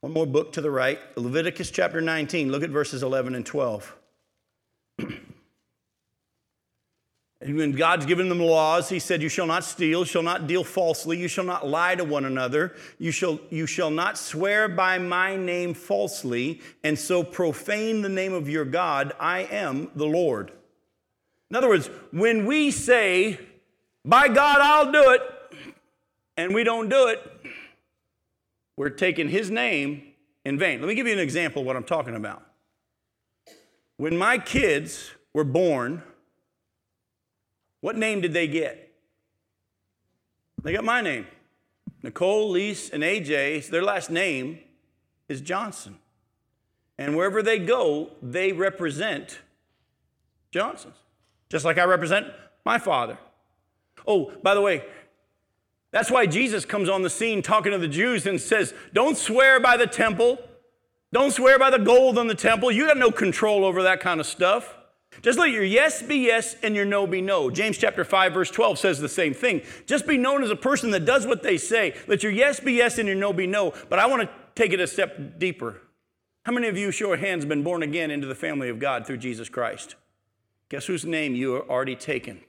One 0.00 0.12
more 0.12 0.26
book 0.26 0.52
to 0.52 0.60
the 0.60 0.70
right. 0.70 0.98
Leviticus 1.16 1.70
chapter 1.70 2.00
19. 2.00 2.52
Look 2.52 2.62
at 2.62 2.70
verses 2.70 3.02
11 3.02 3.34
and 3.34 3.44
12. 3.44 3.96
And 7.40 7.56
when 7.56 7.72
God's 7.72 8.04
given 8.04 8.28
them 8.28 8.40
laws, 8.40 8.88
He 8.88 8.98
said, 8.98 9.22
You 9.22 9.28
shall 9.28 9.46
not 9.46 9.62
steal, 9.62 10.04
shall 10.04 10.22
not 10.22 10.46
deal 10.46 10.64
falsely, 10.64 11.18
you 11.18 11.28
shall 11.28 11.44
not 11.44 11.66
lie 11.66 11.94
to 11.94 12.04
one 12.04 12.24
another, 12.24 12.74
you 12.98 13.12
shall, 13.12 13.38
you 13.50 13.66
shall 13.66 13.90
not 13.90 14.18
swear 14.18 14.68
by 14.68 14.98
my 14.98 15.36
name 15.36 15.72
falsely, 15.74 16.60
and 16.82 16.98
so 16.98 17.22
profane 17.22 18.02
the 18.02 18.08
name 18.08 18.32
of 18.32 18.48
your 18.48 18.64
God. 18.64 19.12
I 19.20 19.40
am 19.40 19.90
the 19.94 20.06
Lord. 20.06 20.52
In 21.50 21.56
other 21.56 21.68
words, 21.68 21.88
when 22.12 22.44
we 22.44 22.72
say, 22.72 23.38
By 24.04 24.26
God, 24.26 24.58
I'll 24.60 24.90
do 24.90 25.10
it, 25.12 25.22
and 26.36 26.52
we 26.52 26.64
don't 26.64 26.88
do 26.88 27.06
it, 27.06 27.20
we're 28.76 28.90
taking 28.90 29.28
His 29.28 29.48
name 29.48 30.02
in 30.44 30.58
vain. 30.58 30.80
Let 30.80 30.88
me 30.88 30.96
give 30.96 31.06
you 31.06 31.12
an 31.12 31.18
example 31.20 31.62
of 31.62 31.66
what 31.66 31.76
I'm 31.76 31.84
talking 31.84 32.16
about. 32.16 32.42
When 33.96 34.16
my 34.16 34.38
kids 34.38 35.12
were 35.32 35.44
born, 35.44 36.02
what 37.80 37.96
name 37.96 38.20
did 38.20 38.32
they 38.32 38.48
get? 38.48 38.92
They 40.62 40.72
got 40.72 40.84
my 40.84 41.00
name. 41.00 41.26
Nicole, 42.02 42.50
Lise, 42.50 42.90
and 42.90 43.02
AJ, 43.02 43.68
their 43.70 43.82
last 43.82 44.10
name 44.10 44.60
is 45.28 45.40
Johnson. 45.40 45.98
And 46.96 47.16
wherever 47.16 47.42
they 47.42 47.58
go, 47.58 48.10
they 48.22 48.52
represent 48.52 49.40
Johnsons, 50.50 50.96
just 51.48 51.64
like 51.64 51.78
I 51.78 51.84
represent 51.84 52.26
my 52.64 52.78
father. 52.78 53.18
Oh, 54.06 54.32
by 54.42 54.54
the 54.54 54.60
way, 54.60 54.84
that's 55.90 56.10
why 56.10 56.26
Jesus 56.26 56.64
comes 56.64 56.88
on 56.88 57.02
the 57.02 57.10
scene 57.10 57.42
talking 57.42 57.72
to 57.72 57.78
the 57.78 57.88
Jews 57.88 58.26
and 58.26 58.40
says, 58.40 58.74
Don't 58.92 59.16
swear 59.16 59.60
by 59.60 59.76
the 59.76 59.86
temple. 59.86 60.38
Don't 61.12 61.30
swear 61.30 61.58
by 61.58 61.70
the 61.70 61.78
gold 61.78 62.18
on 62.18 62.26
the 62.26 62.34
temple. 62.34 62.70
You 62.70 62.86
got 62.86 62.98
no 62.98 63.10
control 63.10 63.64
over 63.64 63.82
that 63.84 64.00
kind 64.00 64.20
of 64.20 64.26
stuff. 64.26 64.76
Just 65.22 65.38
let 65.38 65.50
your 65.50 65.64
yes 65.64 66.02
be 66.02 66.16
yes 66.16 66.56
and 66.62 66.76
your 66.76 66.84
no 66.84 67.06
be 67.06 67.20
no. 67.20 67.50
James 67.50 67.78
chapter 67.78 68.04
5 68.04 68.32
verse 68.32 68.50
12 68.50 68.78
says 68.78 69.00
the 69.00 69.08
same 69.08 69.34
thing. 69.34 69.62
Just 69.86 70.06
be 70.06 70.16
known 70.16 70.42
as 70.42 70.50
a 70.50 70.56
person 70.56 70.90
that 70.92 71.04
does 71.04 71.26
what 71.26 71.42
they 71.42 71.56
say. 71.56 71.94
Let 72.06 72.22
your 72.22 72.32
yes 72.32 72.60
be 72.60 72.74
yes 72.74 72.98
and 72.98 73.08
your 73.08 73.16
no 73.16 73.32
be 73.32 73.46
no. 73.46 73.72
But 73.88 73.98
I 73.98 74.06
want 74.06 74.22
to 74.22 74.30
take 74.54 74.72
it 74.72 74.80
a 74.80 74.86
step 74.86 75.38
deeper. 75.38 75.82
How 76.44 76.52
many 76.52 76.68
of 76.68 76.76
you 76.76 76.90
show 76.90 77.12
of 77.12 77.20
hands 77.20 77.44
been 77.44 77.62
born 77.62 77.82
again 77.82 78.10
into 78.10 78.26
the 78.26 78.34
family 78.34 78.68
of 78.68 78.78
God 78.78 79.06
through 79.06 79.18
Jesus 79.18 79.48
Christ? 79.48 79.96
Guess 80.68 80.86
whose 80.86 81.04
name 81.04 81.34
you 81.34 81.56
are 81.56 81.68
already 81.68 81.96
taken? 81.96 82.40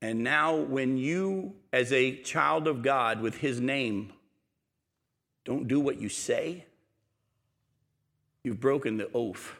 And 0.00 0.22
now 0.22 0.54
when 0.54 0.96
you 0.96 1.54
as 1.72 1.92
a 1.92 2.16
child 2.22 2.68
of 2.68 2.82
God 2.82 3.20
with 3.20 3.38
his 3.38 3.60
name 3.60 4.12
don't 5.44 5.66
do 5.66 5.80
what 5.80 6.00
you 6.00 6.08
say, 6.08 6.66
you've 8.44 8.60
broken 8.60 8.96
the 8.96 9.10
oath 9.14 9.56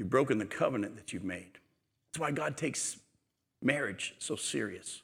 You've 0.00 0.08
broken 0.08 0.38
the 0.38 0.46
covenant 0.46 0.96
that 0.96 1.12
you've 1.12 1.24
made. 1.24 1.58
That's 2.10 2.20
why 2.20 2.30
God 2.30 2.56
takes 2.56 2.96
marriage 3.60 4.14
so 4.18 4.34
serious. 4.34 5.02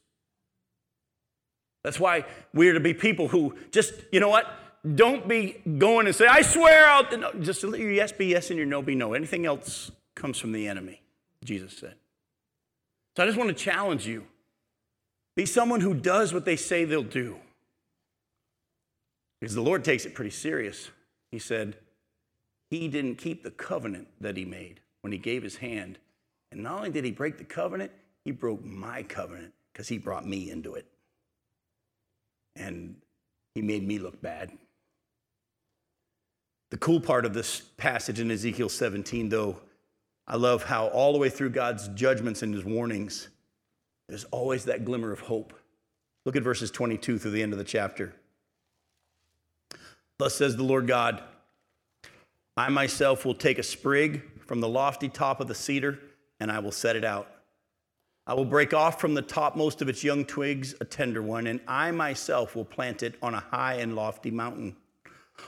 That's 1.84 2.00
why 2.00 2.24
we 2.54 2.70
are 2.70 2.72
to 2.72 2.80
be 2.80 2.94
people 2.94 3.28
who 3.28 3.54
just, 3.72 3.92
you 4.10 4.20
know 4.20 4.30
what? 4.30 4.46
Don't 4.94 5.28
be 5.28 5.60
going 5.76 6.06
and 6.06 6.16
say, 6.16 6.26
I 6.26 6.40
swear 6.40 6.88
I'll. 6.88 7.18
No, 7.18 7.30
just 7.34 7.62
let 7.62 7.78
your 7.78 7.90
yes 7.90 8.10
be 8.10 8.24
yes 8.24 8.48
and 8.48 8.56
your 8.56 8.64
no 8.64 8.80
be 8.80 8.94
no. 8.94 9.12
Anything 9.12 9.44
else 9.44 9.90
comes 10.14 10.38
from 10.38 10.52
the 10.52 10.66
enemy, 10.66 11.02
Jesus 11.44 11.76
said. 11.76 11.96
So 13.18 13.22
I 13.22 13.26
just 13.26 13.36
want 13.36 13.48
to 13.48 13.54
challenge 13.54 14.06
you 14.06 14.24
be 15.34 15.44
someone 15.44 15.82
who 15.82 15.92
does 15.92 16.32
what 16.32 16.46
they 16.46 16.56
say 16.56 16.86
they'll 16.86 17.02
do. 17.02 17.36
Because 19.42 19.54
the 19.54 19.60
Lord 19.60 19.84
takes 19.84 20.06
it 20.06 20.14
pretty 20.14 20.30
serious. 20.30 20.88
He 21.30 21.38
said, 21.38 21.76
He 22.70 22.88
didn't 22.88 23.16
keep 23.16 23.42
the 23.42 23.50
covenant 23.50 24.08
that 24.22 24.38
He 24.38 24.46
made 24.46 24.80
when 25.06 25.12
he 25.12 25.18
gave 25.18 25.44
his 25.44 25.58
hand. 25.58 26.00
And 26.50 26.64
not 26.64 26.78
only 26.78 26.90
did 26.90 27.04
he 27.04 27.12
break 27.12 27.38
the 27.38 27.44
covenant, 27.44 27.92
he 28.24 28.32
broke 28.32 28.64
my 28.64 29.04
covenant. 29.04 29.52
because 29.72 29.86
he 29.86 29.98
brought 29.98 30.26
me 30.26 30.50
into 30.50 30.74
it. 30.74 30.84
And 32.56 32.96
he 33.54 33.62
made 33.62 33.86
me 33.86 34.00
look 34.00 34.20
bad. 34.20 34.50
The 36.70 36.76
cool 36.76 36.98
part 36.98 37.24
of 37.24 37.34
this 37.34 37.60
passage 37.60 38.18
in 38.18 38.32
Ezekiel 38.32 38.68
17, 38.68 39.28
though, 39.28 39.60
I 40.26 40.34
love 40.34 40.64
how 40.64 40.88
all 40.88 41.12
the 41.12 41.20
way 41.20 41.28
through 41.28 41.50
God's 41.50 41.86
judgments 41.88 42.42
and 42.42 42.52
his 42.52 42.64
warnings, 42.64 43.28
there's 44.08 44.24
always 44.32 44.64
that 44.64 44.84
glimmer 44.84 45.12
of 45.12 45.20
hope. 45.20 45.52
Look 46.24 46.34
at 46.34 46.42
verses 46.42 46.72
22 46.72 47.20
through 47.20 47.30
the 47.30 47.44
end 47.44 47.52
of 47.52 47.60
the 47.60 47.64
chapter. 47.64 48.12
Thus 50.18 50.34
says 50.34 50.56
the 50.56 50.64
Lord 50.64 50.88
God 50.88 51.22
I 52.56 52.70
myself 52.70 53.24
will 53.24 53.34
take 53.34 53.60
a 53.60 53.62
sprig 53.62 54.22
from 54.46 54.60
the 54.60 54.68
lofty 54.68 55.08
top 55.08 55.40
of 55.40 55.48
the 55.48 55.54
cedar, 55.54 55.98
and 56.40 56.50
I 56.50 56.58
will 56.58 56.72
set 56.72 56.96
it 56.96 57.04
out. 57.04 57.30
I 58.26 58.34
will 58.34 58.44
break 58.44 58.74
off 58.74 59.00
from 59.00 59.14
the 59.14 59.22
topmost 59.22 59.82
of 59.82 59.88
its 59.88 60.02
young 60.02 60.24
twigs 60.24 60.74
a 60.80 60.84
tender 60.84 61.22
one, 61.22 61.46
and 61.46 61.60
I 61.68 61.90
myself 61.92 62.56
will 62.56 62.64
plant 62.64 63.02
it 63.02 63.14
on 63.22 63.34
a 63.34 63.40
high 63.40 63.74
and 63.74 63.94
lofty 63.94 64.30
mountain. 64.30 64.76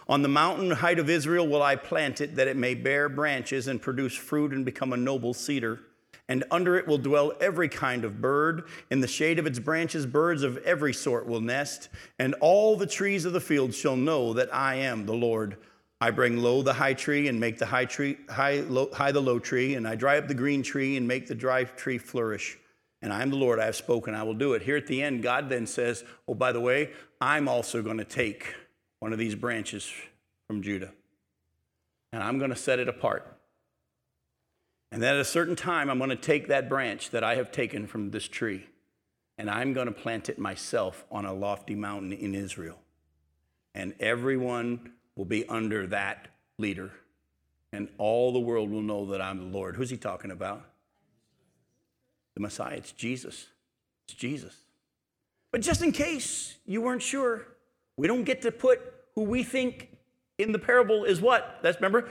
On 0.09 0.23
the 0.23 0.29
mountain 0.29 0.71
height 0.71 0.99
of 0.99 1.11
Israel 1.11 1.49
will 1.49 1.63
I 1.63 1.75
plant 1.75 2.21
it, 2.21 2.37
that 2.37 2.47
it 2.47 2.57
may 2.57 2.75
bear 2.75 3.09
branches 3.09 3.67
and 3.67 3.83
produce 3.83 4.15
fruit 4.15 4.53
and 4.53 4.65
become 4.65 4.93
a 4.93 4.97
noble 4.97 5.35
cedar. 5.35 5.81
And 6.29 6.45
under 6.51 6.77
it 6.77 6.87
will 6.87 6.99
dwell 6.99 7.33
every 7.41 7.69
kind 7.69 8.05
of 8.05 8.21
bird. 8.21 8.65
In 8.91 9.01
the 9.01 9.09
shade 9.09 9.39
of 9.39 9.47
its 9.47 9.59
branches, 9.59 10.05
birds 10.05 10.43
of 10.43 10.59
every 10.59 10.93
sort 10.93 11.27
will 11.27 11.41
nest. 11.41 11.89
And 12.19 12.35
all 12.41 12.77
the 12.77 12.87
trees 12.87 13.25
of 13.25 13.33
the 13.33 13.41
field 13.41 13.75
shall 13.75 13.97
know 13.97 14.35
that 14.35 14.55
I 14.55 14.77
am 14.77 15.07
the 15.07 15.15
Lord. 15.15 15.57
I 16.01 16.13
bring 16.13 16.37
low 16.37 16.63
the 16.63 16.75
high 16.75 16.95
tree 16.95 17.27
and 17.27 17.41
make 17.41 17.59
the 17.59 17.67
high 17.67 17.85
tree 17.85 18.19
high, 18.29 18.61
low, 18.61 18.89
high 18.93 19.13
the 19.13 19.21
low 19.21 19.39
tree, 19.39 19.75
and 19.75 19.87
I 19.87 19.97
dry 19.97 20.19
up 20.19 20.29
the 20.29 20.35
green 20.35 20.63
tree 20.63 20.97
and 20.97 21.09
make 21.09 21.27
the 21.27 21.35
dry 21.35 21.65
tree 21.65 21.99
flourish. 21.99 22.59
And 23.03 23.13
I 23.13 23.23
am 23.23 23.31
the 23.31 23.37
Lord, 23.37 23.61
I 23.61 23.67
have 23.67 23.77
spoken, 23.77 24.15
I 24.15 24.23
will 24.23 24.35
do 24.35 24.55
it. 24.55 24.63
Here 24.63 24.77
at 24.77 24.87
the 24.87 25.03
end, 25.03 25.23
God 25.23 25.49
then 25.49 25.67
says, 25.67 26.05
Oh, 26.27 26.35
by 26.35 26.53
the 26.53 26.61
way, 26.61 26.91
I'm 27.21 27.49
also 27.49 27.83
going 27.83 27.99
to 27.99 28.05
take 28.05 28.55
one 29.01 29.13
of 29.13 29.19
these 29.19 29.35
branches 29.35 29.91
from 30.47 30.63
Judah, 30.63 30.93
and 32.13 32.23
I'm 32.23 32.39
going 32.39 32.51
to 32.51 32.57
set 32.57 32.79
it 32.79 32.89
apart. 32.89 33.35
And 34.91 35.03
then 35.03 35.15
at 35.15 35.21
a 35.21 35.25
certain 35.25 35.55
time, 35.55 35.91
I'm 35.91 35.99
going 35.99 36.11
to 36.11 36.17
take 36.17 36.49
that 36.49 36.69
branch 36.69 37.11
that 37.11 37.23
I 37.23 37.35
have 37.35 37.53
taken 37.53 37.87
from 37.87 38.11
this 38.11 38.27
tree, 38.27 38.67
and 39.37 39.51
I'm 39.51 39.73
going 39.73 39.87
to 39.87 39.93
plant 39.93 40.29
it 40.29 40.39
myself 40.39 41.05
on 41.11 41.25
a 41.25 41.33
lofty 41.33 41.75
mountain 41.75 42.13
in 42.13 42.35
Israel. 42.35 42.79
And 43.75 43.95
everyone 44.01 44.93
will 45.19 45.27
be 45.27 45.47
under 45.51 45.87
that 45.89 46.29
leader, 46.59 46.91
and 47.75 47.91
all 47.99 48.33
the 48.33 48.41
world 48.41 48.71
will 48.71 48.81
know 48.81 49.05
that 49.05 49.21
I'm 49.21 49.39
the 49.39 49.59
Lord. 49.59 49.77
Who's 49.77 49.91
he 49.91 49.99
talking 49.99 50.31
about? 50.31 50.65
the 52.39 52.43
Messiah. 52.43 52.77
It's 52.77 52.93
Jesus. 52.93 53.49
It's 54.07 54.17
Jesus. 54.17 54.55
But 55.51 55.61
just 55.61 55.83
in 55.83 55.91
case 55.91 56.57
you 56.67 56.81
weren't 56.81 57.03
sure, 57.03 57.49
we 57.97 58.07
don't 58.07 58.23
get 58.23 58.43
to 58.43 58.53
put 58.53 58.81
who 59.17 59.23
we 59.23 59.43
think 59.43 59.89
in 60.39 60.53
the 60.53 60.59
parable 60.59 61.05
is 61.05 61.21
what. 61.21 61.59
That's 61.63 61.79
remember, 61.79 62.09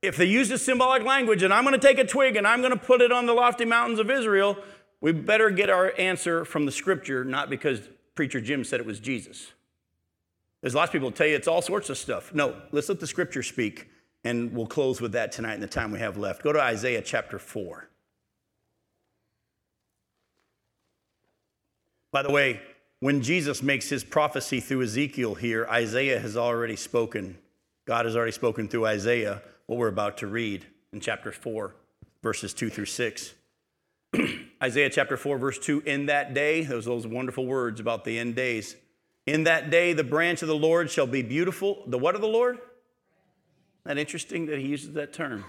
if 0.00 0.16
they 0.16 0.26
use 0.26 0.50
a 0.52 0.58
symbolic 0.58 1.02
language 1.02 1.42
and 1.42 1.52
I'm 1.52 1.64
going 1.64 1.78
to 1.78 1.84
take 1.84 1.98
a 1.98 2.06
twig 2.06 2.36
and 2.36 2.46
I'm 2.46 2.60
going 2.60 2.72
to 2.72 2.78
put 2.78 3.00
it 3.00 3.10
on 3.10 3.26
the 3.26 3.32
lofty 3.32 3.64
mountains 3.64 3.98
of 3.98 4.10
Israel, 4.10 4.56
we 5.00 5.10
better 5.10 5.50
get 5.50 5.70
our 5.70 5.92
answer 5.98 6.44
from 6.44 6.66
the 6.66 6.72
scripture, 6.72 7.24
not 7.24 7.50
because 7.50 7.80
preacher 8.14 8.40
Jim 8.40 8.62
said 8.62 8.78
it 8.78 8.86
was 8.86 9.00
Jesus. 9.00 9.50
There's 10.64 10.74
lots 10.74 10.88
of 10.88 10.92
people 10.94 11.10
tell 11.10 11.26
you 11.26 11.36
it's 11.36 11.46
all 11.46 11.60
sorts 11.60 11.90
of 11.90 11.98
stuff. 11.98 12.32
No, 12.32 12.56
let's 12.72 12.88
let 12.88 12.98
the 12.98 13.06
scripture 13.06 13.42
speak, 13.42 13.90
and 14.24 14.50
we'll 14.50 14.66
close 14.66 14.98
with 14.98 15.12
that 15.12 15.30
tonight 15.30 15.56
in 15.56 15.60
the 15.60 15.66
time 15.66 15.92
we 15.92 15.98
have 15.98 16.16
left. 16.16 16.42
Go 16.42 16.54
to 16.54 16.58
Isaiah 16.62 17.02
chapter 17.02 17.38
4. 17.38 17.86
By 22.12 22.22
the 22.22 22.30
way, 22.30 22.62
when 23.00 23.20
Jesus 23.20 23.62
makes 23.62 23.90
his 23.90 24.04
prophecy 24.04 24.58
through 24.58 24.84
Ezekiel 24.84 25.34
here, 25.34 25.66
Isaiah 25.68 26.18
has 26.18 26.34
already 26.34 26.76
spoken. 26.76 27.36
God 27.84 28.06
has 28.06 28.16
already 28.16 28.32
spoken 28.32 28.66
through 28.66 28.86
Isaiah 28.86 29.42
what 29.66 29.78
we're 29.78 29.88
about 29.88 30.16
to 30.18 30.26
read 30.26 30.64
in 30.94 31.00
chapter 31.00 31.30
4, 31.30 31.74
verses 32.22 32.54
2 32.54 32.70
through 32.70 32.86
6. 32.86 33.34
Isaiah 34.62 34.88
chapter 34.88 35.18
4, 35.18 35.36
verse 35.36 35.58
2 35.58 35.82
In 35.84 36.06
that 36.06 36.32
day, 36.32 36.62
those 36.62 36.86
those 36.86 37.06
wonderful 37.06 37.44
words 37.44 37.80
about 37.80 38.06
the 38.06 38.18
end 38.18 38.34
days. 38.34 38.76
In 39.26 39.44
that 39.44 39.70
day, 39.70 39.92
the 39.92 40.04
branch 40.04 40.42
of 40.42 40.48
the 40.48 40.56
Lord 40.56 40.90
shall 40.90 41.06
be 41.06 41.22
beautiful. 41.22 41.82
The 41.86 41.98
what 41.98 42.14
of 42.14 42.20
the 42.20 42.28
Lord? 42.28 42.56
Isn't 42.56 42.64
that 43.84 43.98
interesting 43.98 44.46
that 44.46 44.58
he 44.58 44.66
uses 44.66 44.92
that 44.92 45.12
term? 45.12 45.44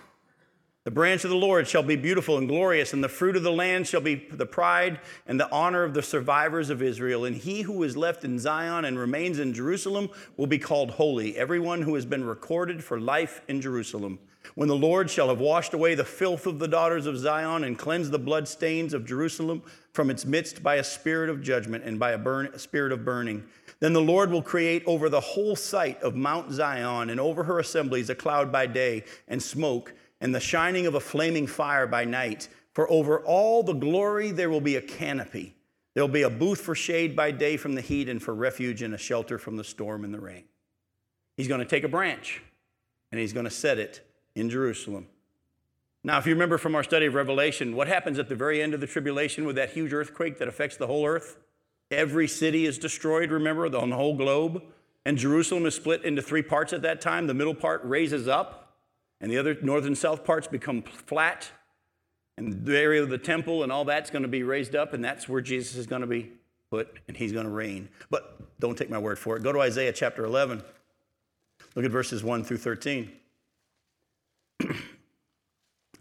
The 0.86 0.92
branch 0.92 1.24
of 1.24 1.32
the 1.32 1.36
Lord 1.36 1.68
shall 1.68 1.82
be 1.82 1.96
beautiful 1.96 2.38
and 2.38 2.48
glorious, 2.48 2.94
and 2.94 3.04
the 3.04 3.10
fruit 3.10 3.36
of 3.36 3.42
the 3.42 3.52
land 3.52 3.88
shall 3.88 4.02
be 4.02 4.28
the 4.32 4.46
pride 4.46 5.00
and 5.26 5.40
the 5.40 5.52
honor 5.52 5.84
of 5.84 5.96
the 5.96 6.04
survivors 6.04 6.70
of 6.70 6.84
Israel. 6.84 7.26
And 7.26 7.36
he 7.36 7.64
who 7.64 7.82
is 7.82 7.98
left 7.98 8.24
in 8.24 8.38
Zion 8.38 8.86
and 8.86 9.00
remains 9.00 9.40
in 9.40 9.52
Jerusalem 9.52 10.12
will 10.38 10.46
be 10.46 10.60
called 10.60 10.92
holy, 10.92 11.36
everyone 11.38 11.82
who 11.82 11.96
has 11.96 12.06
been 12.06 12.24
recorded 12.24 12.84
for 12.84 13.00
life 13.00 13.42
in 13.48 13.62
Jerusalem. 13.62 14.20
When 14.54 14.68
the 14.68 14.76
Lord 14.76 15.10
shall 15.10 15.30
have 15.30 15.40
washed 15.40 15.74
away 15.74 15.96
the 15.96 16.06
filth 16.06 16.46
of 16.46 16.60
the 16.60 16.68
daughters 16.68 17.08
of 17.08 17.18
Zion 17.18 17.64
and 17.64 17.80
cleansed 17.80 18.12
the 18.12 18.20
bloodstains 18.20 18.94
of 18.94 19.08
Jerusalem 19.08 19.64
from 19.92 20.12
its 20.12 20.24
midst 20.24 20.62
by 20.62 20.76
a 20.76 20.84
spirit 20.84 21.32
of 21.32 21.42
judgment 21.42 21.84
and 21.84 21.98
by 21.98 22.12
a, 22.12 22.18
burn, 22.20 22.52
a 22.54 22.60
spirit 22.60 22.92
of 22.92 23.04
burning, 23.04 23.44
then 23.80 23.94
the 23.94 24.02
Lord 24.02 24.30
will 24.30 24.44
create 24.44 24.84
over 24.86 25.10
the 25.10 25.20
whole 25.20 25.56
site 25.56 26.00
of 26.04 26.16
Mount 26.16 26.52
Zion 26.52 27.10
and 27.10 27.20
over 27.20 27.44
her 27.46 27.58
assemblies 27.58 28.12
a 28.12 28.16
cloud 28.16 28.52
by 28.52 28.68
day 28.68 29.04
and 29.28 29.42
smoke 29.42 29.94
and 30.22 30.34
the 30.34 30.40
shining 30.40 30.88
of 30.88 30.96
a 30.96 31.00
flaming 31.00 31.48
fire 31.48 31.88
by 31.88 32.06
night. 32.06 32.48
For 32.74 32.90
over 32.92 33.20
all 33.20 33.64
the 33.64 33.74
glory 33.74 34.32
there 34.32 34.50
will 34.50 34.62
be 34.62 34.76
a 34.76 34.82
canopy. 34.82 35.56
There 35.94 36.04
will 36.04 36.12
be 36.12 36.24
a 36.24 36.30
booth 36.30 36.60
for 36.60 36.76
shade 36.76 37.16
by 37.16 37.32
day 37.32 37.58
from 37.58 37.74
the 37.74 37.82
heat 37.82 38.10
and 38.10 38.22
for 38.22 38.34
refuge 38.34 38.82
and 38.82 38.94
a 38.94 38.98
shelter 38.98 39.38
from 39.38 39.56
the 39.56 39.64
storm 39.64 40.04
and 40.04 40.14
the 40.14 40.20
rain. 40.20 40.44
He's 41.38 41.48
going 41.48 41.62
to 41.62 41.66
take 41.66 41.84
a 41.84 41.90
branch 41.90 42.42
and 43.12 43.20
he's 43.20 43.34
going 43.34 43.46
to 43.46 43.52
set 43.52 43.78
it 43.78 44.06
in 44.36 44.50
Jerusalem. 44.50 45.08
Now, 46.04 46.20
if 46.20 46.28
you 46.28 46.34
remember 46.34 46.58
from 46.58 46.76
our 46.76 46.84
study 46.84 47.08
of 47.08 47.16
Revelation, 47.16 47.76
what 47.76 47.88
happens 47.88 48.20
at 48.20 48.30
the 48.30 48.36
very 48.36 48.62
end 48.62 48.74
of 48.74 48.80
the 48.80 48.88
tribulation 48.88 49.46
with 49.46 49.56
that 49.56 49.72
huge 49.72 49.92
earthquake 49.92 50.38
that 50.38 50.48
affects 50.48 50.78
the 50.78 50.86
whole 50.86 51.06
earth? 51.06 51.38
Every 51.90 52.28
city 52.28 52.66
is 52.66 52.78
destroyed, 52.78 53.32
remember, 53.32 53.66
on 53.76 53.90
the 53.90 53.96
whole 53.96 54.16
globe. 54.16 54.62
And 55.06 55.18
Jerusalem 55.18 55.66
is 55.66 55.76
split 55.76 56.04
into 56.04 56.22
three 56.22 56.42
parts 56.42 56.74
at 56.74 56.82
that 56.82 57.02
time. 57.02 57.28
The 57.28 57.34
middle 57.34 57.56
part 57.56 57.82
raises 57.84 58.28
up, 58.28 58.65
and 59.22 59.32
the 59.32 59.38
other 59.38 59.58
north 59.62 59.86
and 59.86 59.98
south 59.98 60.24
parts 60.24 60.48
become 60.48 60.82
flat, 60.82 61.50
and 62.38 62.66
the 62.66 62.78
area 62.78 63.02
of 63.02 63.10
the 63.10 63.18
temple 63.18 63.64
and 63.64 63.72
all 63.72 63.86
that's 63.86 64.10
going 64.10 64.24
to 64.24 64.28
be 64.28 64.44
raised 64.44 64.76
up, 64.76 64.94
and 64.94 65.04
that's 65.04 65.30
where 65.30 65.42
Jesus 65.42 65.76
is 65.76 65.88
going 65.88 66.02
to 66.02 66.08
be 66.08 66.32
put, 66.70 67.00
and 67.08 67.16
he's 67.16 67.32
going 67.32 67.46
to 67.46 67.52
reign. 67.52 67.90
But 68.10 68.60
don't 68.60 68.78
take 68.78 68.90
my 68.90 68.98
word 68.98 69.18
for 69.18 69.38
it. 69.38 69.44
Go 69.44 69.52
to 69.52 69.62
Isaiah 69.62 69.94
chapter 69.94 70.26
11. 70.26 70.62
Look 71.76 71.86
at 71.86 71.92
verses 71.92 72.24
1 72.24 72.44
through 72.44 72.58
13. 72.58 73.12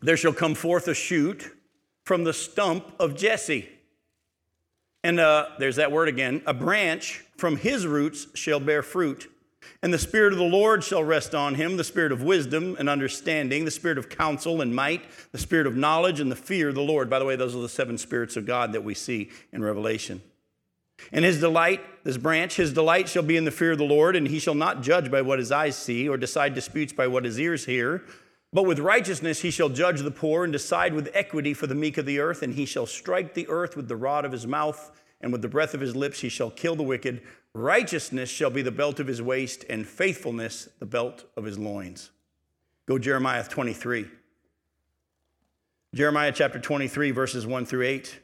there 0.02 0.16
shall 0.16 0.32
come 0.32 0.54
forth 0.54 0.88
a 0.88 0.94
shoot 0.94 1.52
from 2.04 2.24
the 2.24 2.32
stump 2.32 2.92
of 2.98 3.16
Jesse. 3.16 3.68
And 5.02 5.20
uh, 5.20 5.48
there's 5.58 5.76
that 5.76 5.92
word 5.92 6.08
again. 6.08 6.42
A 6.46 6.54
branch 6.54 7.24
from 7.36 7.56
his 7.56 7.86
roots 7.86 8.26
shall 8.34 8.60
bear 8.60 8.82
fruit. 8.82 9.30
And 9.82 9.92
the 9.92 9.98
Spirit 9.98 10.32
of 10.32 10.38
the 10.38 10.44
Lord 10.44 10.82
shall 10.82 11.04
rest 11.04 11.34
on 11.34 11.54
him 11.54 11.76
the 11.76 11.84
Spirit 11.84 12.12
of 12.12 12.22
wisdom 12.22 12.76
and 12.78 12.88
understanding, 12.88 13.64
the 13.64 13.70
Spirit 13.70 13.98
of 13.98 14.08
counsel 14.08 14.60
and 14.60 14.74
might, 14.74 15.02
the 15.32 15.38
Spirit 15.38 15.66
of 15.66 15.76
knowledge 15.76 16.20
and 16.20 16.30
the 16.30 16.36
fear 16.36 16.68
of 16.68 16.74
the 16.74 16.82
Lord. 16.82 17.10
By 17.10 17.18
the 17.18 17.24
way, 17.24 17.36
those 17.36 17.54
are 17.54 17.60
the 17.60 17.68
seven 17.68 17.98
spirits 17.98 18.36
of 18.36 18.46
God 18.46 18.72
that 18.72 18.84
we 18.84 18.94
see 18.94 19.30
in 19.52 19.62
Revelation. 19.62 20.22
And 21.12 21.24
his 21.24 21.40
delight, 21.40 21.80
this 22.04 22.16
branch, 22.16 22.56
his 22.56 22.72
delight 22.72 23.08
shall 23.08 23.22
be 23.22 23.36
in 23.36 23.44
the 23.44 23.50
fear 23.50 23.72
of 23.72 23.78
the 23.78 23.84
Lord, 23.84 24.16
and 24.16 24.28
he 24.28 24.38
shall 24.38 24.54
not 24.54 24.82
judge 24.82 25.10
by 25.10 25.22
what 25.22 25.38
his 25.38 25.52
eyes 25.52 25.76
see 25.76 26.08
or 26.08 26.16
decide 26.16 26.54
disputes 26.54 26.92
by 26.92 27.06
what 27.06 27.24
his 27.24 27.38
ears 27.38 27.64
hear. 27.66 28.04
But 28.52 28.66
with 28.66 28.78
righteousness 28.78 29.42
he 29.42 29.50
shall 29.50 29.68
judge 29.68 30.00
the 30.00 30.12
poor 30.12 30.44
and 30.44 30.52
decide 30.52 30.94
with 30.94 31.10
equity 31.12 31.54
for 31.54 31.66
the 31.66 31.74
meek 31.74 31.98
of 31.98 32.06
the 32.06 32.20
earth, 32.20 32.42
and 32.42 32.54
he 32.54 32.64
shall 32.64 32.86
strike 32.86 33.34
the 33.34 33.48
earth 33.48 33.76
with 33.76 33.88
the 33.88 33.96
rod 33.96 34.24
of 34.24 34.32
his 34.32 34.46
mouth, 34.46 34.92
and 35.20 35.32
with 35.32 35.42
the 35.42 35.48
breath 35.48 35.74
of 35.74 35.80
his 35.80 35.96
lips 35.96 36.20
he 36.20 36.28
shall 36.28 36.50
kill 36.50 36.76
the 36.76 36.82
wicked. 36.82 37.22
Righteousness 37.54 38.28
shall 38.28 38.50
be 38.50 38.62
the 38.62 38.72
belt 38.72 38.98
of 38.98 39.06
his 39.06 39.22
waist, 39.22 39.64
and 39.70 39.86
faithfulness 39.86 40.68
the 40.80 40.86
belt 40.86 41.24
of 41.36 41.44
his 41.44 41.56
loins. 41.56 42.10
Go 42.86 42.98
Jeremiah 42.98 43.44
23. 43.44 44.06
Jeremiah 45.94 46.32
chapter 46.32 46.58
23, 46.58 47.12
verses 47.12 47.46
1 47.46 47.64
through 47.64 47.82
8. 47.82 48.20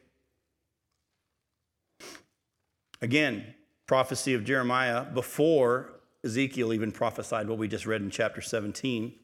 Again, 3.01 3.55
prophecy 3.87 4.35
of 4.35 4.45
Jeremiah 4.45 5.05
before 5.05 5.93
Ezekiel 6.25 6.73
even 6.73 6.91
prophesied 6.91 7.49
what 7.49 7.59
we 7.59 7.69
just 7.69 7.87
read 7.87 8.03
in 8.03 8.11
chapter 8.11 8.41
17. 8.41 9.15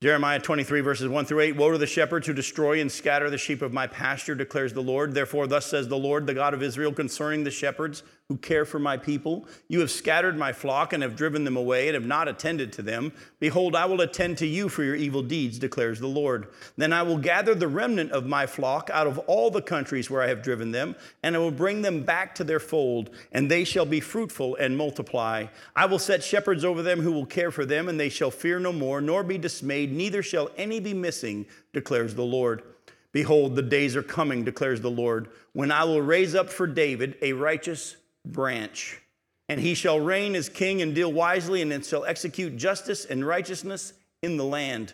Jeremiah 0.00 0.38
23, 0.38 0.80
verses 0.80 1.08
1 1.08 1.24
through 1.24 1.40
8 1.40 1.56
Woe 1.56 1.72
to 1.72 1.78
the 1.78 1.86
shepherds 1.86 2.26
who 2.26 2.32
destroy 2.32 2.80
and 2.80 2.90
scatter 2.90 3.30
the 3.30 3.38
sheep 3.38 3.62
of 3.62 3.72
my 3.72 3.86
pasture, 3.86 4.34
declares 4.34 4.72
the 4.72 4.82
Lord. 4.82 5.14
Therefore, 5.14 5.46
thus 5.46 5.66
says 5.66 5.88
the 5.88 5.96
Lord, 5.96 6.26
the 6.26 6.34
God 6.34 6.54
of 6.54 6.62
Israel, 6.62 6.92
concerning 6.92 7.44
the 7.44 7.50
shepherds 7.50 8.02
who 8.28 8.36
care 8.36 8.66
for 8.66 8.78
my 8.78 8.94
people. 8.94 9.46
You 9.68 9.80
have 9.80 9.90
scattered 9.90 10.36
my 10.36 10.52
flock 10.52 10.92
and 10.92 11.02
have 11.02 11.16
driven 11.16 11.44
them 11.44 11.56
away 11.56 11.88
and 11.88 11.94
have 11.94 12.04
not 12.04 12.28
attended 12.28 12.74
to 12.74 12.82
them. 12.82 13.10
Behold, 13.40 13.74
I 13.74 13.86
will 13.86 14.02
attend 14.02 14.36
to 14.38 14.46
you 14.46 14.68
for 14.68 14.84
your 14.84 14.96
evil 14.96 15.22
deeds, 15.22 15.58
declares 15.58 15.98
the 15.98 16.08
Lord. 16.08 16.48
Then 16.76 16.92
I 16.92 17.00
will 17.00 17.16
gather 17.16 17.54
the 17.54 17.68
remnant 17.68 18.12
of 18.12 18.26
my 18.26 18.44
flock 18.44 18.90
out 18.92 19.06
of 19.06 19.18
all 19.20 19.50
the 19.50 19.62
countries 19.62 20.10
where 20.10 20.20
I 20.20 20.28
have 20.28 20.42
driven 20.42 20.72
them, 20.72 20.94
and 21.22 21.34
I 21.34 21.38
will 21.38 21.50
bring 21.50 21.80
them 21.80 22.02
back 22.02 22.34
to 22.34 22.44
their 22.44 22.60
fold, 22.60 23.08
and 23.32 23.50
they 23.50 23.64
shall 23.64 23.86
be 23.86 23.98
fruitful 23.98 24.56
and 24.56 24.76
multiply. 24.76 25.46
I 25.74 25.86
will 25.86 25.98
set 25.98 26.22
shepherds 26.22 26.66
over 26.66 26.82
them 26.82 27.00
who 27.00 27.12
will 27.12 27.24
care 27.24 27.50
for 27.50 27.64
them, 27.64 27.88
and 27.88 27.98
they 27.98 28.10
shall 28.10 28.30
fear 28.30 28.60
no 28.60 28.74
more, 28.74 29.00
nor 29.00 29.24
be 29.24 29.38
dismayed, 29.38 29.90
neither 29.90 30.22
shall 30.22 30.50
any 30.58 30.80
be 30.80 30.92
missing, 30.92 31.46
declares 31.72 32.14
the 32.14 32.24
Lord. 32.24 32.62
Behold, 33.10 33.56
the 33.56 33.62
days 33.62 33.96
are 33.96 34.02
coming, 34.02 34.44
declares 34.44 34.82
the 34.82 34.90
Lord, 34.90 35.28
when 35.54 35.72
I 35.72 35.84
will 35.84 36.02
raise 36.02 36.34
up 36.34 36.50
for 36.50 36.66
David 36.66 37.16
a 37.22 37.32
righteous 37.32 37.96
branch. 38.24 39.00
And 39.48 39.60
he 39.60 39.74
shall 39.74 39.98
reign 39.98 40.34
as 40.34 40.48
king 40.48 40.82
and 40.82 40.94
deal 40.94 41.12
wisely, 41.12 41.62
and 41.62 41.84
shall 41.84 42.04
execute 42.04 42.56
justice 42.56 43.04
and 43.04 43.26
righteousness 43.26 43.94
in 44.22 44.36
the 44.36 44.44
land. 44.44 44.92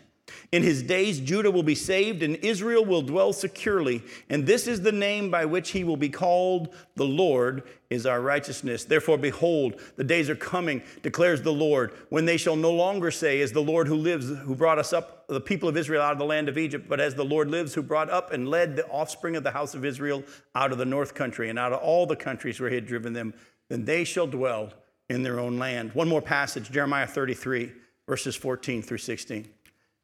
In 0.51 0.63
his 0.63 0.83
days, 0.83 1.19
Judah 1.19 1.51
will 1.51 1.63
be 1.63 1.75
saved, 1.75 2.23
and 2.23 2.35
Israel 2.37 2.85
will 2.85 3.01
dwell 3.01 3.33
securely. 3.33 4.03
And 4.29 4.45
this 4.45 4.67
is 4.67 4.81
the 4.81 4.91
name 4.91 5.29
by 5.29 5.45
which 5.45 5.71
he 5.71 5.83
will 5.83 5.97
be 5.97 6.09
called 6.09 6.73
The 6.95 7.05
Lord 7.05 7.63
is 7.89 8.05
our 8.05 8.21
righteousness. 8.21 8.83
Therefore, 8.83 9.17
behold, 9.17 9.79
the 9.95 10.03
days 10.03 10.29
are 10.29 10.35
coming, 10.35 10.81
declares 11.03 11.41
the 11.41 11.53
Lord, 11.53 11.91
when 12.09 12.25
they 12.25 12.37
shall 12.37 12.55
no 12.55 12.71
longer 12.71 13.11
say, 13.11 13.41
As 13.41 13.51
the 13.51 13.61
Lord 13.61 13.87
who 13.87 13.95
lives, 13.95 14.27
who 14.29 14.55
brought 14.55 14.79
us 14.79 14.93
up, 14.93 15.27
the 15.27 15.41
people 15.41 15.69
of 15.69 15.77
Israel, 15.77 16.01
out 16.01 16.13
of 16.13 16.19
the 16.19 16.25
land 16.25 16.49
of 16.49 16.57
Egypt, 16.57 16.87
but 16.87 16.99
as 16.99 17.15
the 17.15 17.25
Lord 17.25 17.49
lives, 17.49 17.73
who 17.73 17.81
brought 17.81 18.09
up 18.09 18.31
and 18.31 18.49
led 18.49 18.75
the 18.75 18.87
offspring 18.87 19.35
of 19.35 19.43
the 19.43 19.51
house 19.51 19.73
of 19.73 19.85
Israel 19.85 20.23
out 20.53 20.71
of 20.71 20.77
the 20.77 20.85
north 20.85 21.13
country 21.13 21.49
and 21.49 21.57
out 21.57 21.73
of 21.73 21.79
all 21.79 22.05
the 22.05 22.15
countries 22.15 22.59
where 22.59 22.69
he 22.69 22.75
had 22.75 22.85
driven 22.85 23.13
them, 23.13 23.33
then 23.69 23.85
they 23.85 24.03
shall 24.03 24.27
dwell 24.27 24.71
in 25.09 25.23
their 25.23 25.39
own 25.39 25.57
land. 25.57 25.93
One 25.93 26.07
more 26.07 26.21
passage, 26.21 26.71
Jeremiah 26.71 27.07
33, 27.07 27.71
verses 28.07 28.35
14 28.35 28.81
through 28.81 28.97
16. 28.99 29.47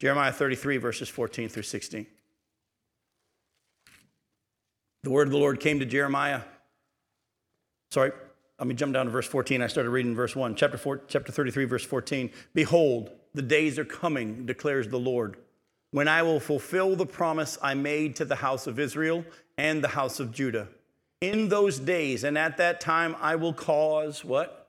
Jeremiah 0.02 0.32
33, 0.32 0.78
verses 0.78 1.10
14 1.10 1.47
through 1.47 1.62
16. 1.62 2.08
The 5.04 5.10
word 5.12 5.28
of 5.28 5.32
the 5.32 5.38
Lord 5.38 5.60
came 5.60 5.80
to 5.80 5.86
Jeremiah. 5.86 6.41
Sorry, 7.91 8.12
let 8.58 8.68
me 8.68 8.74
jump 8.74 8.93
down 8.93 9.06
to 9.06 9.12
verse 9.12 9.28
14. 9.28 9.62
I 9.62 9.68
started 9.68 9.91
reading 9.91 10.16
verse 10.16 10.36
1. 10.36 10.56
Chapter, 10.56 10.80
4, 10.80 11.02
chapter 11.08 11.32
33, 11.32 11.66
verse 11.66 11.86
14. 11.86 12.32
Behold, 12.56 13.12
the 13.36 13.43
days 13.43 13.78
are 13.78 13.86
coming, 13.86 14.47
declares 14.47 14.88
the 14.88 14.97
Lord, 14.97 15.38
when 15.91 16.08
I 16.08 16.24
will 16.24 16.39
fulfill 16.39 16.95
the 16.95 17.06
promise 17.06 17.60
I 17.62 17.76
made 17.76 18.16
to 18.16 18.26
the 18.26 18.38
house 18.38 18.66
of 18.66 18.80
Israel 18.80 19.24
and 19.60 19.84
the 19.84 19.89
house 19.89 20.20
of 20.20 20.32
Judah. 20.32 20.68
In 21.22 21.47
those 21.49 21.78
days 21.78 22.24
and 22.24 22.39
at 22.39 22.58
that 22.58 22.82
time, 22.82 23.16
I 23.22 23.36
will 23.36 23.54
cause 23.54 24.26
what? 24.26 24.68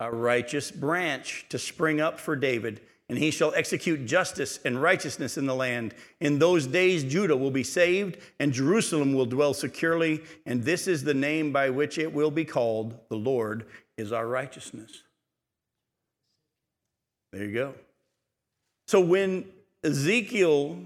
A 0.00 0.10
righteous 0.10 0.72
branch 0.72 1.46
to 1.50 1.58
spring 1.60 2.00
up 2.00 2.18
for 2.18 2.34
David 2.34 2.80
and 3.14 3.22
he 3.22 3.30
shall 3.30 3.54
execute 3.54 4.06
justice 4.06 4.58
and 4.64 4.82
righteousness 4.82 5.38
in 5.38 5.46
the 5.46 5.54
land. 5.54 5.94
In 6.18 6.40
those 6.40 6.66
days, 6.66 7.04
Judah 7.04 7.36
will 7.36 7.52
be 7.52 7.62
saved, 7.62 8.18
and 8.40 8.52
Jerusalem 8.52 9.14
will 9.14 9.24
dwell 9.24 9.54
securely, 9.54 10.20
and 10.46 10.64
this 10.64 10.88
is 10.88 11.04
the 11.04 11.14
name 11.14 11.52
by 11.52 11.70
which 11.70 11.96
it 11.96 12.12
will 12.12 12.32
be 12.32 12.44
called 12.44 12.98
The 13.10 13.16
Lord 13.16 13.66
is 13.96 14.10
our 14.10 14.26
righteousness. 14.26 15.04
There 17.32 17.44
you 17.44 17.54
go. 17.54 17.74
So 18.88 18.98
when 19.00 19.44
Ezekiel 19.84 20.76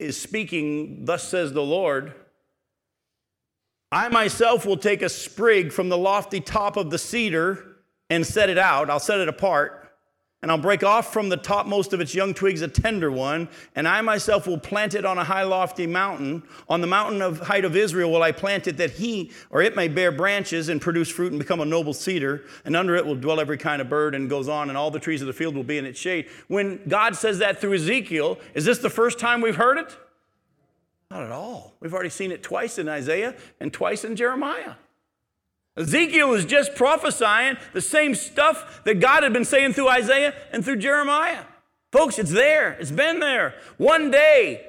is 0.00 0.20
speaking, 0.20 1.04
Thus 1.04 1.28
says 1.28 1.52
the 1.52 1.62
Lord, 1.62 2.12
I 3.92 4.08
myself 4.08 4.66
will 4.66 4.76
take 4.76 5.02
a 5.02 5.08
sprig 5.08 5.70
from 5.70 5.90
the 5.90 5.96
lofty 5.96 6.40
top 6.40 6.76
of 6.76 6.90
the 6.90 6.98
cedar 6.98 7.76
and 8.10 8.26
set 8.26 8.50
it 8.50 8.58
out. 8.58 8.90
I'll 8.90 8.98
set 8.98 9.20
it 9.20 9.28
apart 9.28 9.77
and 10.40 10.52
I'll 10.52 10.58
break 10.58 10.84
off 10.84 11.12
from 11.12 11.28
the 11.28 11.36
topmost 11.36 11.92
of 11.92 12.00
its 12.00 12.14
young 12.14 12.32
twigs 12.32 12.62
a 12.62 12.68
tender 12.68 13.10
one, 13.10 13.48
and 13.74 13.88
I 13.88 14.00
myself 14.02 14.46
will 14.46 14.58
plant 14.58 14.94
it 14.94 15.04
on 15.04 15.18
a 15.18 15.24
high 15.24 15.42
lofty 15.42 15.86
mountain. 15.86 16.44
On 16.68 16.80
the 16.80 16.86
mountain 16.86 17.20
of 17.22 17.40
height 17.40 17.64
of 17.64 17.74
Israel 17.74 18.12
will 18.12 18.22
I 18.22 18.30
plant 18.30 18.68
it 18.68 18.76
that 18.76 18.92
he 18.92 19.32
or 19.50 19.62
it 19.62 19.74
may 19.74 19.88
bear 19.88 20.12
branches 20.12 20.68
and 20.68 20.80
produce 20.80 21.08
fruit 21.08 21.32
and 21.32 21.40
become 21.40 21.60
a 21.60 21.64
noble 21.64 21.92
cedar, 21.92 22.44
and 22.64 22.76
under 22.76 22.94
it 22.94 23.04
will 23.04 23.16
dwell 23.16 23.40
every 23.40 23.58
kind 23.58 23.82
of 23.82 23.88
bird 23.88 24.14
and 24.14 24.30
goes 24.30 24.48
on, 24.48 24.68
and 24.68 24.78
all 24.78 24.92
the 24.92 25.00
trees 25.00 25.20
of 25.20 25.26
the 25.26 25.32
field 25.32 25.56
will 25.56 25.64
be 25.64 25.78
in 25.78 25.84
its 25.84 25.98
shade. 25.98 26.28
When 26.46 26.80
God 26.86 27.16
says 27.16 27.38
that 27.38 27.60
through 27.60 27.74
Ezekiel, 27.74 28.38
is 28.54 28.64
this 28.64 28.78
the 28.78 28.90
first 28.90 29.18
time 29.18 29.40
we've 29.40 29.56
heard 29.56 29.78
it? 29.78 29.96
Not 31.10 31.22
at 31.22 31.32
all. 31.32 31.74
We've 31.80 31.94
already 31.94 32.10
seen 32.10 32.30
it 32.30 32.42
twice 32.42 32.78
in 32.78 32.88
Isaiah 32.88 33.34
and 33.60 33.72
twice 33.72 34.04
in 34.04 34.14
Jeremiah. 34.14 34.74
Ezekiel 35.78 36.34
is 36.34 36.44
just 36.44 36.74
prophesying 36.74 37.56
the 37.72 37.80
same 37.80 38.14
stuff 38.14 38.82
that 38.84 39.00
God 39.00 39.22
had 39.22 39.32
been 39.32 39.44
saying 39.44 39.74
through 39.74 39.88
Isaiah 39.88 40.34
and 40.52 40.64
through 40.64 40.76
Jeremiah. 40.76 41.44
Folks, 41.92 42.18
it's 42.18 42.32
there, 42.32 42.72
it's 42.72 42.90
been 42.90 43.20
there. 43.20 43.54
One 43.78 44.10
day, 44.10 44.66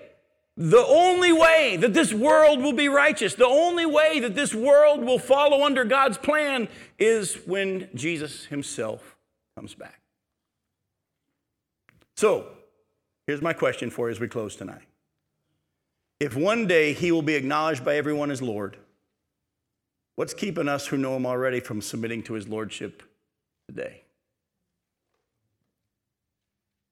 the 0.55 0.85
only 0.85 1.31
way 1.31 1.77
that 1.77 1.93
this 1.93 2.13
world 2.13 2.61
will 2.61 2.73
be 2.73 2.89
righteous, 2.89 3.33
the 3.33 3.47
only 3.47 3.85
way 3.85 4.19
that 4.19 4.35
this 4.35 4.53
world 4.53 5.03
will 5.03 5.19
follow 5.19 5.65
under 5.65 5.83
God's 5.83 6.17
plan 6.17 6.67
is 6.97 7.35
when 7.45 7.89
Jesus 7.95 8.45
himself 8.45 9.15
comes 9.55 9.73
back. 9.73 10.01
So, 12.15 12.47
here's 13.25 13.41
my 13.41 13.53
question 13.53 13.89
for 13.89 14.07
you 14.07 14.11
as 14.11 14.19
we 14.19 14.27
close 14.27 14.55
tonight. 14.57 14.83
If 16.19 16.35
one 16.35 16.67
day 16.67 16.91
he 16.91 17.13
will 17.13 17.21
be 17.21 17.35
acknowledged 17.35 17.85
by 17.85 17.95
everyone 17.95 18.29
as 18.29 18.41
Lord, 18.41 18.75
What's 20.19 20.33
keeping 20.33 20.67
us 20.67 20.85
who 20.85 20.97
know 20.97 21.15
him 21.15 21.25
already 21.25 21.61
from 21.61 21.81
submitting 21.81 22.23
to 22.23 22.33
his 22.33 22.45
lordship 22.45 23.03
today? 23.69 24.01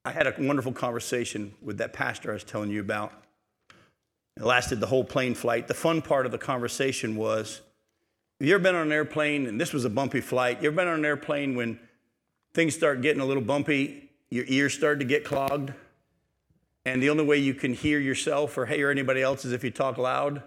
I 0.06 0.14
had 0.14 0.28
a 0.28 0.34
wonderful 0.40 0.72
conversation 0.72 1.54
with 1.62 1.80
that 1.80 1.92
pastor 1.92 2.30
I 2.30 2.36
was 2.36 2.46
telling 2.46 2.70
you 2.70 2.80
about. 2.80 3.12
It 4.38 4.44
lasted 4.44 4.80
the 4.80 4.88
whole 4.88 5.04
plane 5.04 5.36
flight. 5.36 5.68
The 5.68 5.74
fun 5.74 6.02
part 6.02 6.26
of 6.26 6.32
the 6.32 6.38
conversation 6.38 7.18
was 7.18 7.60
have 8.40 8.48
you 8.48 8.56
ever 8.56 8.64
been 8.64 8.76
on 8.76 8.88
an 8.88 8.94
airplane, 8.94 9.46
and 9.46 9.60
this 9.60 9.74
was 9.74 9.84
a 9.84 9.90
bumpy 9.90 10.22
flight? 10.22 10.62
You 10.62 10.70
ever 10.70 10.78
been 10.78 10.88
on 10.88 11.00
an 11.00 11.04
airplane 11.04 11.54
when 11.54 11.82
things 12.54 12.76
start 12.76 13.02
getting 13.02 13.22
a 13.22 13.26
little 13.26 13.44
bumpy, 13.44 14.10
your 14.30 14.46
ears 14.48 14.74
start 14.74 15.00
to 15.00 15.06
get 15.06 15.26
clogged, 15.26 15.74
and 16.86 17.04
the 17.04 17.10
only 17.10 17.26
way 17.26 17.40
you 17.40 17.54
can 17.54 17.74
hear 17.74 18.00
yourself 18.00 18.58
or 18.58 18.68
hear 18.68 18.90
anybody 18.90 19.22
else 19.22 19.44
is 19.44 19.52
if 19.52 19.66
you 19.66 19.72
talk 19.72 19.98
loud? 19.98 20.44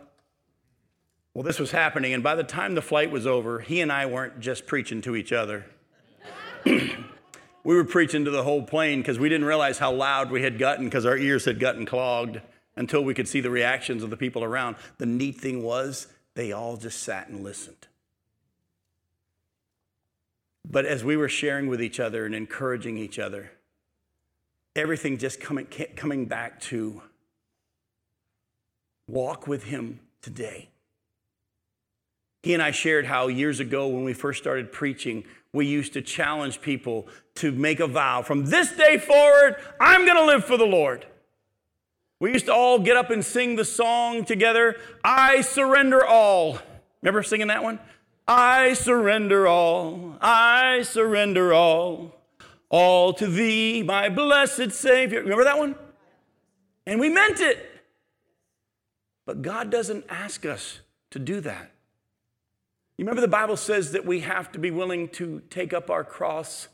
Well, 1.35 1.45
this 1.45 1.61
was 1.61 1.71
happening, 1.71 2.13
and 2.13 2.23
by 2.23 2.35
the 2.35 2.43
time 2.43 2.75
the 2.75 2.83
flight 2.83 3.11
was 3.11 3.27
over, 3.27 3.61
he 3.61 3.81
and 3.81 3.93
I 3.93 4.07
weren't 4.07 4.41
just 4.41 4.67
preaching 4.67 5.01
to 5.03 5.15
each 5.15 5.33
other. 5.33 5.67
we 6.65 6.97
were 7.65 7.85
preaching 7.85 8.25
to 8.25 8.31
the 8.31 8.43
whole 8.43 8.63
plane 8.63 9.01
because 9.01 9.19
we 9.19 9.29
didn't 9.29 9.47
realize 9.47 9.79
how 9.79 9.93
loud 9.93 10.33
we 10.33 10.43
had 10.43 10.59
gotten 10.59 10.87
because 10.87 11.07
our 11.07 11.17
ears 11.17 11.45
had 11.45 11.61
gotten 11.61 11.87
clogged 11.87 12.41
until 12.75 13.05
we 13.05 13.15
could 13.15 13.29
see 13.29 13.41
the 13.41 13.51
reactions 13.51 14.03
of 14.03 14.11
the 14.11 14.17
people 14.17 14.43
around. 14.43 14.75
The 14.99 15.07
neat 15.07 15.37
thing 15.37 15.63
was, 15.63 16.09
they 16.35 16.51
all 16.51 16.77
just 16.77 17.01
sat 17.01 17.29
and 17.29 17.45
listened. 17.45 17.87
But 20.69 20.85
as 20.85 21.05
we 21.05 21.17
were 21.17 21.29
sharing 21.29 21.69
with 21.69 21.81
each 21.81 22.01
other 22.01 22.27
and 22.27 22.35
encouraging 22.35 22.99
each 22.99 23.19
other, 23.19 23.53
everything 24.75 25.17
just 25.17 25.41
coming, 25.41 25.67
coming 25.95 26.27
back 26.27 26.61
to 26.63 27.03
walk 29.07 29.47
with 29.47 29.65
Him 29.65 30.01
today. 30.23 30.70
He 32.43 32.55
and 32.55 32.63
I 32.63 32.71
shared 32.71 33.07
how 33.07 33.29
years 33.29 33.61
ago, 33.61 33.89
when 33.89 34.05
we 34.05 34.13
first 34.15 34.41
started 34.41 34.73
preaching, 34.73 35.25
we 35.53 35.67
used 35.67 35.93
to 35.93 36.03
challenge 36.03 36.61
people 36.61 37.09
to 37.37 37.53
make 37.53 37.81
a 37.81 37.87
vow 37.87 38.23
from 38.23 38.47
this 38.47 38.73
day 38.73 38.99
forward, 38.99 39.57
I'm 39.81 40.07
going 40.07 40.17
to 40.17 40.25
live 40.25 40.45
for 40.45 40.57
the 40.57 40.67
Lord. 40.67 41.07
We 42.19 42.33
used 42.33 42.47
to 42.47 42.55
all 42.55 42.79
get 42.79 42.97
up 42.97 43.11
and 43.11 43.25
sing 43.25 43.57
the 43.57 43.65
song 43.65 44.25
together, 44.25 44.77
I 45.03 45.41
surrender 45.41 46.05
all. 46.05 46.59
Remember 47.03 47.23
singing 47.23 47.49
that 47.49 47.63
one? 47.63 47.81
I 48.29 48.75
surrender 48.75 49.47
all, 49.47 50.17
I 50.21 50.83
surrender 50.83 51.53
all, 51.53 52.15
all 52.69 53.13
to 53.15 53.27
thee, 53.27 53.83
my 53.83 54.09
blessed 54.09 54.71
Savior. 54.73 55.21
Remember 55.21 55.45
that 55.45 55.59
one? 55.59 55.75
And 56.87 57.01
we 57.01 57.09
meant 57.09 57.41
it. 57.41 57.67
But 59.27 59.43
God 59.43 59.71
doesn't 59.71 60.05
ask 60.09 60.47
us 60.47 60.81
to 61.11 61.19
do 61.19 61.41
that. 61.41 61.73
You 63.01 63.07
remember 63.07 63.23
the 63.23 63.29
Bible 63.29 63.57
says 63.57 63.93
that 63.93 64.05
we 64.05 64.21
have 64.21 64.53
to 64.53 64.59
be 64.59 64.71
willing 64.71 65.09
to 65.13 65.41
take 65.49 65.73
up 65.73 65.89
our 65.89 66.05
cross 66.05 66.69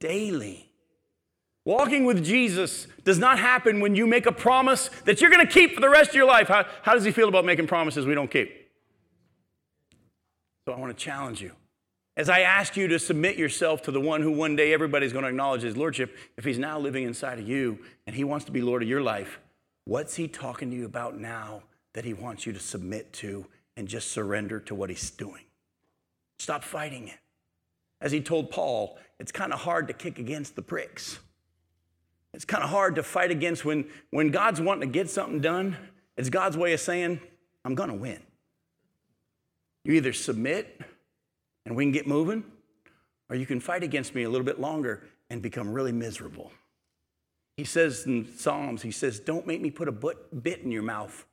daily. 0.00 0.72
Walking 1.66 2.06
with 2.06 2.24
Jesus 2.24 2.86
does 3.04 3.18
not 3.18 3.38
happen 3.38 3.80
when 3.80 3.94
you 3.94 4.06
make 4.06 4.24
a 4.24 4.32
promise 4.32 4.88
that 5.04 5.20
you're 5.20 5.28
going 5.28 5.46
to 5.46 5.52
keep 5.52 5.74
for 5.74 5.82
the 5.82 5.90
rest 5.90 6.12
of 6.12 6.16
your 6.16 6.26
life. 6.26 6.48
How, 6.48 6.64
how 6.80 6.94
does 6.94 7.04
he 7.04 7.10
feel 7.10 7.28
about 7.28 7.44
making 7.44 7.66
promises 7.66 8.06
we 8.06 8.14
don't 8.14 8.30
keep? 8.30 8.70
So 10.64 10.72
I 10.72 10.78
want 10.78 10.96
to 10.96 11.04
challenge 11.04 11.42
you. 11.42 11.52
As 12.16 12.30
I 12.30 12.40
ask 12.40 12.74
you 12.78 12.88
to 12.88 12.98
submit 12.98 13.36
yourself 13.36 13.82
to 13.82 13.90
the 13.90 14.00
one 14.00 14.22
who 14.22 14.32
one 14.32 14.56
day 14.56 14.72
everybody's 14.72 15.12
going 15.12 15.24
to 15.24 15.28
acknowledge 15.28 15.60
his 15.60 15.76
lordship, 15.76 16.16
if 16.38 16.44
he's 16.46 16.58
now 16.58 16.78
living 16.78 17.04
inside 17.04 17.38
of 17.38 17.46
you 17.46 17.80
and 18.06 18.16
he 18.16 18.24
wants 18.24 18.46
to 18.46 18.50
be 18.50 18.62
Lord 18.62 18.82
of 18.82 18.88
your 18.88 19.02
life, 19.02 19.40
what's 19.84 20.16
he 20.16 20.26
talking 20.26 20.70
to 20.70 20.76
you 20.76 20.86
about 20.86 21.20
now 21.20 21.64
that 21.92 22.06
he 22.06 22.14
wants 22.14 22.46
you 22.46 22.54
to 22.54 22.58
submit 22.58 23.12
to 23.12 23.44
and 23.76 23.88
just 23.88 24.10
surrender 24.10 24.60
to 24.60 24.74
what 24.74 24.90
he's 24.90 25.10
doing? 25.10 25.44
Stop 26.38 26.64
fighting 26.64 27.08
it. 27.08 27.18
As 28.00 28.12
he 28.12 28.20
told 28.20 28.50
Paul, 28.50 28.98
it's 29.20 29.30
kind 29.30 29.52
of 29.52 29.60
hard 29.60 29.86
to 29.88 29.94
kick 29.94 30.18
against 30.18 30.56
the 30.56 30.62
pricks. 30.62 31.18
It's 32.34 32.44
kind 32.44 32.64
of 32.64 32.70
hard 32.70 32.96
to 32.96 33.02
fight 33.02 33.30
against 33.30 33.64
when, 33.64 33.84
when 34.10 34.30
God's 34.30 34.60
wanting 34.60 34.88
to 34.88 34.92
get 34.92 35.10
something 35.10 35.40
done. 35.40 35.76
It's 36.16 36.30
God's 36.30 36.56
way 36.56 36.72
of 36.72 36.80
saying, 36.80 37.20
I'm 37.64 37.74
going 37.74 37.90
to 37.90 37.94
win. 37.94 38.20
You 39.84 39.94
either 39.94 40.12
submit 40.12 40.80
and 41.64 41.76
we 41.76 41.84
can 41.84 41.92
get 41.92 42.06
moving, 42.06 42.44
or 43.28 43.36
you 43.36 43.46
can 43.46 43.60
fight 43.60 43.82
against 43.82 44.14
me 44.14 44.24
a 44.24 44.30
little 44.30 44.44
bit 44.44 44.60
longer 44.60 45.04
and 45.30 45.40
become 45.40 45.72
really 45.72 45.92
miserable. 45.92 46.50
He 47.56 47.64
says 47.64 48.06
in 48.06 48.26
Psalms, 48.36 48.82
he 48.82 48.90
says, 48.90 49.20
Don't 49.20 49.46
make 49.46 49.60
me 49.60 49.70
put 49.70 49.88
a 49.88 49.92
bit 49.92 50.60
in 50.60 50.72
your 50.72 50.82
mouth. 50.82 51.24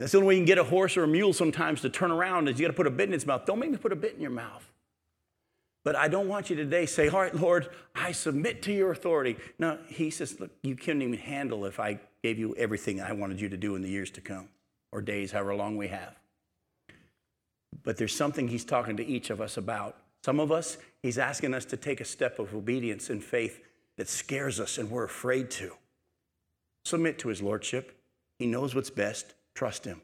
That's 0.00 0.12
the 0.12 0.18
only 0.18 0.28
way 0.28 0.34
you 0.36 0.40
can 0.40 0.46
get 0.46 0.56
a 0.56 0.64
horse 0.64 0.96
or 0.96 1.04
a 1.04 1.06
mule 1.06 1.34
sometimes 1.34 1.82
to 1.82 1.90
turn 1.90 2.10
around 2.10 2.48
is 2.48 2.58
you 2.58 2.64
got 2.64 2.72
to 2.72 2.76
put 2.76 2.86
a 2.86 2.90
bit 2.90 3.10
in 3.10 3.14
its 3.14 3.26
mouth. 3.26 3.44
Don't 3.44 3.58
make 3.58 3.70
me 3.70 3.76
put 3.76 3.92
a 3.92 3.96
bit 3.96 4.14
in 4.14 4.20
your 4.22 4.30
mouth. 4.30 4.66
But 5.84 5.94
I 5.94 6.08
don't 6.08 6.26
want 6.26 6.48
you 6.48 6.56
today 6.56 6.86
say, 6.86 7.08
All 7.08 7.20
right, 7.20 7.34
Lord, 7.34 7.68
I 7.94 8.12
submit 8.12 8.62
to 8.62 8.72
your 8.72 8.92
authority. 8.92 9.36
No, 9.58 9.78
he 9.88 10.08
says, 10.08 10.40
Look, 10.40 10.52
you 10.62 10.74
couldn't 10.74 11.02
even 11.02 11.18
handle 11.18 11.66
if 11.66 11.78
I 11.78 12.00
gave 12.22 12.38
you 12.38 12.54
everything 12.56 13.02
I 13.02 13.12
wanted 13.12 13.42
you 13.42 13.50
to 13.50 13.58
do 13.58 13.76
in 13.76 13.82
the 13.82 13.90
years 13.90 14.10
to 14.12 14.22
come 14.22 14.48
or 14.90 15.02
days, 15.02 15.32
however 15.32 15.54
long 15.54 15.76
we 15.76 15.88
have. 15.88 16.18
But 17.82 17.98
there's 17.98 18.16
something 18.16 18.48
he's 18.48 18.64
talking 18.64 18.96
to 18.96 19.06
each 19.06 19.28
of 19.28 19.42
us 19.42 19.58
about. 19.58 19.98
Some 20.24 20.40
of 20.40 20.50
us, 20.50 20.78
he's 21.02 21.18
asking 21.18 21.52
us 21.52 21.66
to 21.66 21.76
take 21.76 22.00
a 22.00 22.06
step 22.06 22.38
of 22.38 22.54
obedience 22.54 23.10
and 23.10 23.22
faith 23.22 23.60
that 23.98 24.08
scares 24.08 24.60
us 24.60 24.78
and 24.78 24.90
we're 24.90 25.04
afraid 25.04 25.50
to. 25.52 25.72
Submit 26.86 27.18
to 27.18 27.28
his 27.28 27.42
lordship. 27.42 27.98
He 28.38 28.46
knows 28.46 28.74
what's 28.74 28.90
best. 28.90 29.34
Trust 29.60 29.84
him. 29.84 30.00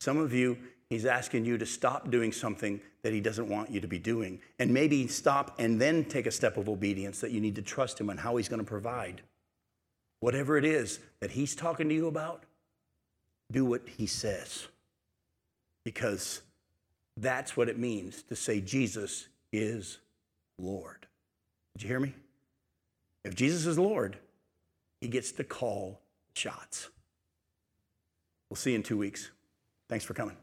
Some 0.00 0.18
of 0.18 0.32
you, 0.32 0.58
he's 0.90 1.06
asking 1.06 1.44
you 1.44 1.58
to 1.58 1.64
stop 1.64 2.10
doing 2.10 2.32
something 2.32 2.80
that 3.02 3.12
he 3.12 3.20
doesn't 3.20 3.48
want 3.48 3.70
you 3.70 3.80
to 3.80 3.86
be 3.86 4.00
doing. 4.00 4.40
And 4.58 4.74
maybe 4.74 5.06
stop 5.06 5.54
and 5.60 5.80
then 5.80 6.04
take 6.06 6.26
a 6.26 6.32
step 6.32 6.56
of 6.56 6.68
obedience 6.68 7.20
that 7.20 7.30
you 7.30 7.40
need 7.40 7.54
to 7.54 7.62
trust 7.62 8.00
him 8.00 8.10
on 8.10 8.16
how 8.16 8.34
he's 8.34 8.48
going 8.48 8.58
to 8.58 8.66
provide. 8.66 9.22
Whatever 10.18 10.58
it 10.58 10.64
is 10.64 10.98
that 11.20 11.30
he's 11.30 11.54
talking 11.54 11.88
to 11.88 11.94
you 11.94 12.08
about, 12.08 12.46
do 13.52 13.64
what 13.64 13.82
he 13.96 14.06
says. 14.06 14.66
Because 15.84 16.42
that's 17.16 17.56
what 17.56 17.68
it 17.68 17.78
means 17.78 18.24
to 18.24 18.34
say 18.34 18.60
Jesus 18.60 19.28
is 19.52 20.00
Lord. 20.58 21.06
Did 21.76 21.84
you 21.84 21.88
hear 21.90 22.00
me? 22.00 22.12
If 23.24 23.36
Jesus 23.36 23.66
is 23.66 23.78
Lord, 23.78 24.18
he 25.00 25.06
gets 25.06 25.30
to 25.30 25.44
call 25.44 26.00
shots. 26.34 26.88
We'll 28.50 28.56
see 28.56 28.70
you 28.70 28.76
in 28.76 28.82
two 28.82 28.98
weeks. 28.98 29.30
Thanks 29.88 30.04
for 30.04 30.14
coming. 30.14 30.36